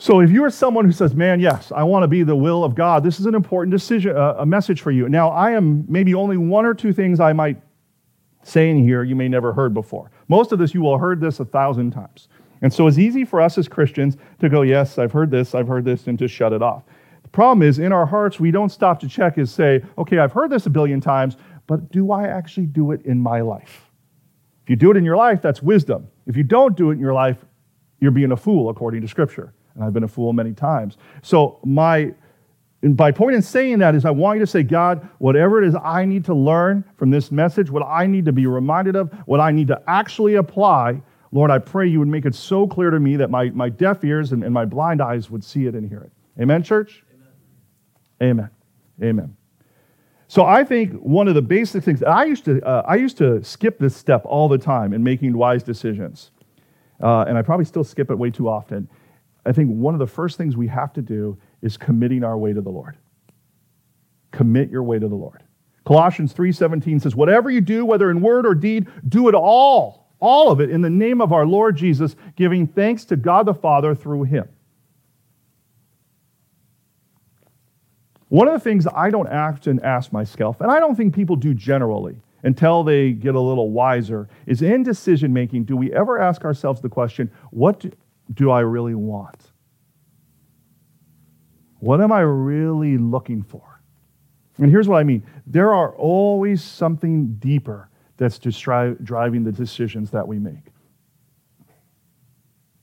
So 0.02 0.18
if 0.18 0.32
you 0.32 0.42
are 0.42 0.50
someone 0.50 0.84
who 0.84 0.90
says, 0.90 1.14
"Man, 1.14 1.38
yes, 1.38 1.70
I 1.70 1.84
want 1.84 2.02
to 2.02 2.08
be 2.08 2.24
the 2.24 2.34
will 2.34 2.64
of 2.64 2.74
God," 2.74 3.04
this 3.04 3.20
is 3.20 3.26
an 3.26 3.36
important 3.36 3.70
decision, 3.70 4.16
uh, 4.16 4.34
a 4.36 4.44
message 4.44 4.80
for 4.80 4.90
you. 4.90 5.08
Now, 5.08 5.28
I 5.28 5.52
am 5.52 5.84
maybe 5.88 6.12
only 6.12 6.36
one 6.36 6.66
or 6.66 6.74
two 6.74 6.92
things 6.92 7.20
I 7.20 7.32
might 7.32 7.62
say 8.42 8.68
in 8.68 8.78
here 8.78 9.04
you 9.04 9.14
may 9.14 9.28
never 9.28 9.52
heard 9.52 9.72
before. 9.72 10.10
Most 10.26 10.50
of 10.50 10.58
this 10.58 10.74
you 10.74 10.82
will 10.82 10.94
have 10.94 11.00
heard 11.00 11.20
this 11.20 11.38
a 11.38 11.44
thousand 11.44 11.92
times, 11.92 12.26
and 12.62 12.72
so 12.72 12.88
it's 12.88 12.98
easy 12.98 13.24
for 13.24 13.40
us 13.40 13.56
as 13.58 13.68
Christians 13.68 14.16
to 14.40 14.48
go, 14.48 14.62
"Yes, 14.62 14.98
I've 14.98 15.12
heard 15.12 15.30
this, 15.30 15.54
I've 15.54 15.68
heard 15.68 15.84
this," 15.84 16.08
and 16.08 16.18
to 16.18 16.26
shut 16.26 16.52
it 16.52 16.62
off. 16.62 16.82
The 17.22 17.28
problem 17.28 17.62
is, 17.62 17.78
in 17.78 17.92
our 17.92 18.06
hearts, 18.06 18.40
we 18.40 18.50
don't 18.50 18.72
stop 18.72 18.98
to 19.02 19.08
check 19.08 19.36
and 19.36 19.48
say, 19.48 19.82
"Okay, 19.96 20.18
I've 20.18 20.32
heard 20.32 20.50
this 20.50 20.66
a 20.66 20.70
billion 20.70 21.00
times, 21.00 21.36
but 21.68 21.92
do 21.92 22.10
I 22.10 22.26
actually 22.26 22.66
do 22.66 22.90
it 22.90 23.02
in 23.06 23.20
my 23.20 23.40
life?" 23.40 23.88
If 24.64 24.70
you 24.70 24.74
do 24.74 24.90
it 24.90 24.96
in 24.96 25.04
your 25.04 25.16
life, 25.16 25.40
that's 25.40 25.62
wisdom. 25.62 26.08
If 26.26 26.36
you 26.36 26.42
don't 26.42 26.76
do 26.76 26.90
it 26.90 26.94
in 26.94 26.98
your 26.98 27.14
life, 27.14 27.46
you're 28.00 28.10
being 28.10 28.32
a 28.32 28.36
fool 28.36 28.68
according 28.68 29.02
to 29.02 29.06
Scripture 29.06 29.52
and 29.74 29.84
I've 29.84 29.92
been 29.92 30.04
a 30.04 30.08
fool 30.08 30.32
many 30.32 30.52
times. 30.52 30.96
So 31.22 31.58
my 31.64 32.14
by 32.82 33.12
point 33.12 33.36
in 33.36 33.42
saying 33.42 33.78
that 33.78 33.94
is 33.94 34.04
I 34.04 34.10
want 34.10 34.38
you 34.38 34.44
to 34.44 34.50
say, 34.50 34.64
God, 34.64 35.08
whatever 35.18 35.62
it 35.62 35.68
is 35.68 35.76
I 35.84 36.04
need 36.04 36.24
to 36.24 36.34
learn 36.34 36.84
from 36.96 37.10
this 37.10 37.30
message, 37.30 37.70
what 37.70 37.86
I 37.86 38.06
need 38.06 38.24
to 38.24 38.32
be 38.32 38.46
reminded 38.46 38.96
of, 38.96 39.12
what 39.26 39.38
I 39.40 39.52
need 39.52 39.68
to 39.68 39.80
actually 39.86 40.34
apply, 40.34 41.00
Lord, 41.30 41.50
I 41.50 41.58
pray 41.58 41.86
you 41.86 42.00
would 42.00 42.08
make 42.08 42.26
it 42.26 42.34
so 42.34 42.66
clear 42.66 42.90
to 42.90 42.98
me 42.98 43.16
that 43.16 43.30
my, 43.30 43.50
my 43.50 43.68
deaf 43.68 44.04
ears 44.04 44.32
and, 44.32 44.42
and 44.42 44.52
my 44.52 44.64
blind 44.64 45.00
eyes 45.00 45.30
would 45.30 45.44
see 45.44 45.66
it 45.66 45.74
and 45.74 45.88
hear 45.88 46.00
it. 46.00 46.12
Amen, 46.42 46.62
church? 46.62 47.04
Amen. 48.20 48.30
Amen. 48.30 48.50
Amen. 49.02 49.36
So 50.26 50.44
I 50.44 50.64
think 50.64 50.92
one 50.94 51.28
of 51.28 51.34
the 51.34 51.42
basic 51.42 51.84
things 51.84 52.02
I 52.02 52.24
used 52.24 52.46
to 52.46 52.64
uh, 52.66 52.82
I 52.86 52.96
used 52.96 53.18
to 53.18 53.44
skip 53.44 53.78
this 53.78 53.94
step 53.94 54.22
all 54.24 54.48
the 54.48 54.56
time 54.56 54.94
in 54.94 55.02
making 55.02 55.36
wise 55.36 55.62
decisions, 55.62 56.30
uh, 57.02 57.26
and 57.28 57.36
I 57.36 57.42
probably 57.42 57.66
still 57.66 57.84
skip 57.84 58.10
it 58.10 58.16
way 58.16 58.30
too 58.30 58.48
often. 58.48 58.88
I 59.44 59.52
think 59.52 59.70
one 59.70 59.94
of 59.94 60.00
the 60.00 60.06
first 60.06 60.38
things 60.38 60.56
we 60.56 60.68
have 60.68 60.92
to 60.94 61.02
do 61.02 61.36
is 61.62 61.76
committing 61.76 62.22
our 62.24 62.38
way 62.38 62.52
to 62.52 62.60
the 62.60 62.70
Lord. 62.70 62.96
Commit 64.30 64.70
your 64.70 64.82
way 64.82 64.98
to 64.98 65.08
the 65.08 65.14
Lord. 65.14 65.42
Colossians 65.84 66.32
3:17 66.32 67.00
says, 67.00 67.16
"Whatever 67.16 67.50
you 67.50 67.60
do, 67.60 67.84
whether 67.84 68.10
in 68.10 68.20
word 68.20 68.46
or 68.46 68.54
deed, 68.54 68.86
do 69.08 69.28
it 69.28 69.34
all, 69.34 70.06
all 70.20 70.50
of 70.50 70.60
it 70.60 70.70
in 70.70 70.80
the 70.80 70.90
name 70.90 71.20
of 71.20 71.32
our 71.32 71.44
Lord 71.44 71.76
Jesus, 71.76 72.14
giving 72.36 72.66
thanks 72.66 73.04
to 73.06 73.16
God 73.16 73.46
the 73.46 73.54
Father 73.54 73.94
through 73.94 74.22
him." 74.24 74.48
One 78.28 78.48
of 78.48 78.54
the 78.54 78.60
things 78.60 78.86
I 78.86 79.10
don't 79.10 79.28
often 79.28 79.80
ask 79.80 80.12
myself, 80.12 80.60
and 80.60 80.70
I 80.70 80.78
don't 80.78 80.94
think 80.94 81.14
people 81.14 81.36
do 81.36 81.52
generally 81.52 82.22
until 82.44 82.82
they 82.82 83.12
get 83.12 83.34
a 83.34 83.40
little 83.40 83.70
wiser, 83.70 84.28
is 84.46 84.62
in 84.62 84.82
decision 84.82 85.32
making, 85.32 85.64
do 85.64 85.76
we 85.76 85.92
ever 85.92 86.18
ask 86.18 86.44
ourselves 86.44 86.80
the 86.80 86.88
question, 86.88 87.30
what 87.50 87.80
do 87.80 87.90
I 88.50 88.60
really 88.60 88.94
want? 88.94 89.40
What 91.78 92.00
am 92.00 92.12
I 92.12 92.20
really 92.20 92.96
looking 92.96 93.42
for? 93.42 93.80
And 94.58 94.70
here's 94.70 94.88
what 94.88 94.98
I 94.98 95.04
mean 95.04 95.24
there 95.46 95.74
are 95.74 95.94
always 95.96 96.62
something 96.62 97.34
deeper 97.34 97.88
that's 98.16 98.38
just 98.38 98.62
driving 98.62 99.42
the 99.42 99.52
decisions 99.52 100.10
that 100.10 100.26
we 100.26 100.38
make. 100.38 100.72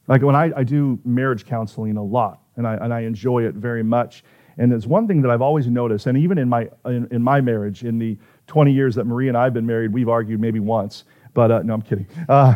Like 0.08 0.24
when 0.24 0.36
I, 0.36 0.52
I 0.56 0.64
do 0.64 1.00
marriage 1.06 1.46
counseling 1.46 1.96
a 1.96 2.04
lot, 2.04 2.42
and 2.58 2.68
I, 2.68 2.74
and 2.76 2.94
I 2.94 3.02
enjoy 3.02 3.46
it 3.46 3.56
very 3.56 3.84
much. 3.84 4.24
And 4.58 4.72
there's 4.72 4.88
one 4.88 5.08
thing 5.08 5.22
that 5.22 5.32
I've 5.32 5.42
always 5.42 5.68
noticed, 5.68 6.08
and 6.08 6.18
even 6.18 6.38
in 6.38 6.50
my, 6.50 6.68
in, 6.86 7.08
in 7.12 7.22
my 7.22 7.40
marriage, 7.40 7.86
in 7.86 7.98
the 8.00 8.18
20 8.48 8.74
years 8.74 8.96
that 8.96 9.06
Marie 9.06 9.30
and 9.30 9.38
I 9.38 9.46
have 9.46 9.54
been 9.54 9.66
married, 9.66 9.94
we've 9.94 10.10
argued 10.10 10.42
maybe 10.42 10.60
once. 10.60 11.06
But 11.34 11.52
uh, 11.52 11.62
no, 11.62 11.76
I'm 11.76 11.82
kidding. 11.82 12.08
Uh, 12.28 12.56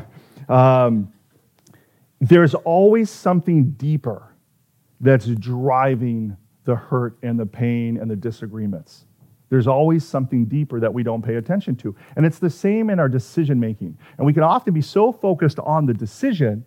um, 0.50 1.13
there's 2.24 2.54
always 2.56 3.10
something 3.10 3.72
deeper 3.72 4.34
that's 5.02 5.26
driving 5.26 6.38
the 6.64 6.76
hurt 6.76 7.18
and 7.22 7.38
the 7.38 7.46
pain 7.46 7.98
and 7.98 8.10
the 8.10 8.16
disagreements. 8.16 9.06
There's 9.50 9.68
always 9.68 10.08
something 10.08 10.46
deeper 10.46 10.80
that 10.80 10.94
we 10.94 11.04
don't 11.04 11.22
pay 11.22 11.36
attention 11.36 11.76
to. 11.78 11.96
And 12.16 12.26
it's 12.26 12.40
the 12.40 12.50
same 12.50 12.90
in 12.90 13.00
our 13.00 13.10
decision 13.10 13.60
making. 13.60 13.98
And 14.18 14.26
we 14.26 14.32
can 14.32 14.42
often 14.42 14.74
be 14.74 14.82
so 14.82 15.12
focused 15.12 15.60
on 15.60 15.86
the 15.86 15.94
decision 15.94 16.66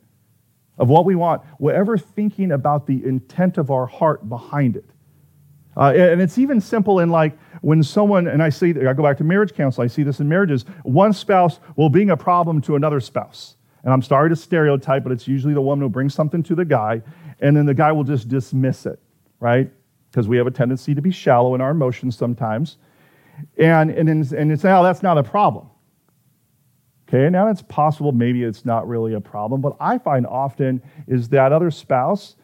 of 0.79 0.89
what 0.89 1.07
we 1.07 1.15
want, 1.15 1.43
whatever 1.59 1.97
thinking 1.97 2.53
about 2.53 2.87
the 2.87 3.03
intent 3.05 3.57
of 3.57 3.71
our 3.71 3.87
heart 3.87 4.29
behind 4.29 4.77
it. 4.77 4.85
Uh, 5.75 5.93
and 5.97 6.21
it's 6.21 6.37
even 6.37 6.61
simple 6.61 7.01
in 7.01 7.09
like 7.09 7.37
when 7.63 7.83
someone, 7.83 8.27
and 8.27 8.43
I 8.43 8.51
see, 8.51 8.71
I 8.71 8.93
go 8.93 9.03
back 9.03 9.17
to 9.19 9.25
marriage 9.25 9.55
counsel, 9.55 9.83
I 9.83 9.87
see 9.87 10.03
this 10.03 10.21
in 10.21 10.29
marriages, 10.29 10.67
one 10.83 11.15
spouse 11.15 11.61
will 11.77 11.89
bring 11.89 12.11
a 12.11 12.17
problem 12.17 12.61
to 12.63 12.77
another 12.77 13.01
spouse. 13.01 13.56
And 13.87 13.93
I'm 13.93 14.03
sorry 14.03 14.29
to 14.31 14.37
stereotype, 14.37 15.05
but 15.05 15.13
it's 15.13 15.29
usually 15.29 15.55
the 15.55 15.61
woman 15.61 15.85
who 15.85 15.89
brings 15.89 16.13
something 16.13 16.43
to 16.43 16.57
the 16.57 16.65
guy, 16.65 17.01
and 17.39 17.57
then 17.57 17.67
the 17.67 17.73
guy 17.73 17.93
will 17.93 18.03
just 18.03 18.27
dismiss 18.27 18.85
it, 18.85 18.99
right? 19.39 19.71
Because 20.11 20.27
we 20.27 20.37
have 20.39 20.49
a 20.49 20.51
tendency 20.51 20.93
to 20.93 21.01
be 21.01 21.13
shallow 21.13 21.55
in 21.55 21.61
our 21.61 21.71
emotions 21.71 22.19
sometimes. 22.19 22.79
And, 23.57 23.91
and, 23.91 24.09
and 24.09 24.51
it's, 24.51 24.65
oh, 24.65 24.83
that's 24.83 25.05
not 25.05 25.19
a 25.19 25.23
problem. 25.23 25.71
Okay, 27.09 27.31
now 27.31 27.47
it's 27.47 27.63
possible 27.63 28.11
maybe 28.11 28.43
it's 28.43 28.65
not 28.65 28.89
really 28.89 29.15
a 29.15 29.21
problem, 29.21 29.61
but 29.61 29.77
I 29.79 29.99
find 29.99 30.27
often 30.27 30.83
is 31.07 31.29
that 31.29 31.53
other 31.53 31.71
spouse, 31.71 32.35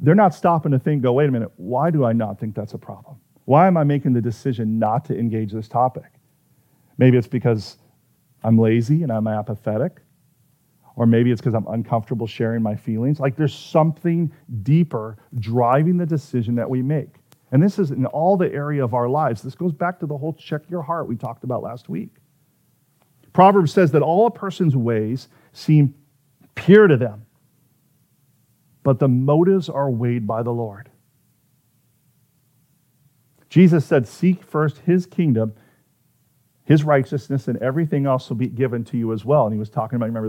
they're 0.00 0.16
not 0.16 0.34
stopping 0.34 0.72
to 0.72 0.80
think, 0.80 1.02
go, 1.02 1.12
wait 1.12 1.28
a 1.28 1.32
minute, 1.32 1.52
why 1.56 1.92
do 1.92 2.04
I 2.04 2.12
not 2.12 2.40
think 2.40 2.56
that's 2.56 2.74
a 2.74 2.78
problem? 2.78 3.14
Why 3.44 3.68
am 3.68 3.76
I 3.76 3.84
making 3.84 4.14
the 4.14 4.20
decision 4.20 4.80
not 4.80 5.04
to 5.04 5.16
engage 5.16 5.52
this 5.52 5.68
topic? 5.68 6.10
Maybe 6.98 7.16
it's 7.16 7.28
because 7.28 7.76
I'm 8.42 8.58
lazy 8.58 9.04
and 9.04 9.12
I'm 9.12 9.28
apathetic. 9.28 10.00
Or 10.96 11.06
maybe 11.06 11.30
it's 11.30 11.40
because 11.40 11.54
I'm 11.54 11.66
uncomfortable 11.68 12.26
sharing 12.26 12.62
my 12.62 12.76
feelings. 12.76 13.20
Like 13.20 13.36
there's 13.36 13.54
something 13.54 14.32
deeper 14.62 15.16
driving 15.38 15.96
the 15.96 16.06
decision 16.06 16.54
that 16.56 16.68
we 16.68 16.82
make. 16.82 17.16
And 17.52 17.62
this 17.62 17.78
is 17.78 17.90
in 17.90 18.06
all 18.06 18.36
the 18.36 18.52
area 18.52 18.84
of 18.84 18.94
our 18.94 19.08
lives. 19.08 19.42
This 19.42 19.54
goes 19.54 19.72
back 19.72 19.98
to 20.00 20.06
the 20.06 20.16
whole 20.16 20.32
check 20.34 20.62
your 20.68 20.82
heart 20.82 21.08
we 21.08 21.16
talked 21.16 21.44
about 21.44 21.62
last 21.62 21.88
week. 21.88 22.10
Proverbs 23.32 23.72
says 23.72 23.92
that 23.92 24.02
all 24.02 24.26
a 24.26 24.30
person's 24.30 24.76
ways 24.76 25.28
seem 25.52 25.94
pure 26.54 26.86
to 26.86 26.96
them, 26.96 27.26
but 28.82 28.98
the 28.98 29.08
motives 29.08 29.68
are 29.68 29.90
weighed 29.90 30.26
by 30.26 30.42
the 30.42 30.50
Lord. 30.50 30.90
Jesus 33.48 33.84
said, 33.84 34.06
Seek 34.06 34.42
first 34.44 34.78
his 34.78 35.06
kingdom, 35.06 35.54
his 36.64 36.84
righteousness, 36.84 37.48
and 37.48 37.58
everything 37.58 38.06
else 38.06 38.28
will 38.28 38.36
be 38.36 38.46
given 38.46 38.84
to 38.86 38.96
you 38.96 39.12
as 39.12 39.24
well. 39.24 39.44
And 39.44 39.52
he 39.52 39.58
was 39.58 39.70
talking 39.70 39.96
about, 39.96 40.06
remember, 40.06 40.28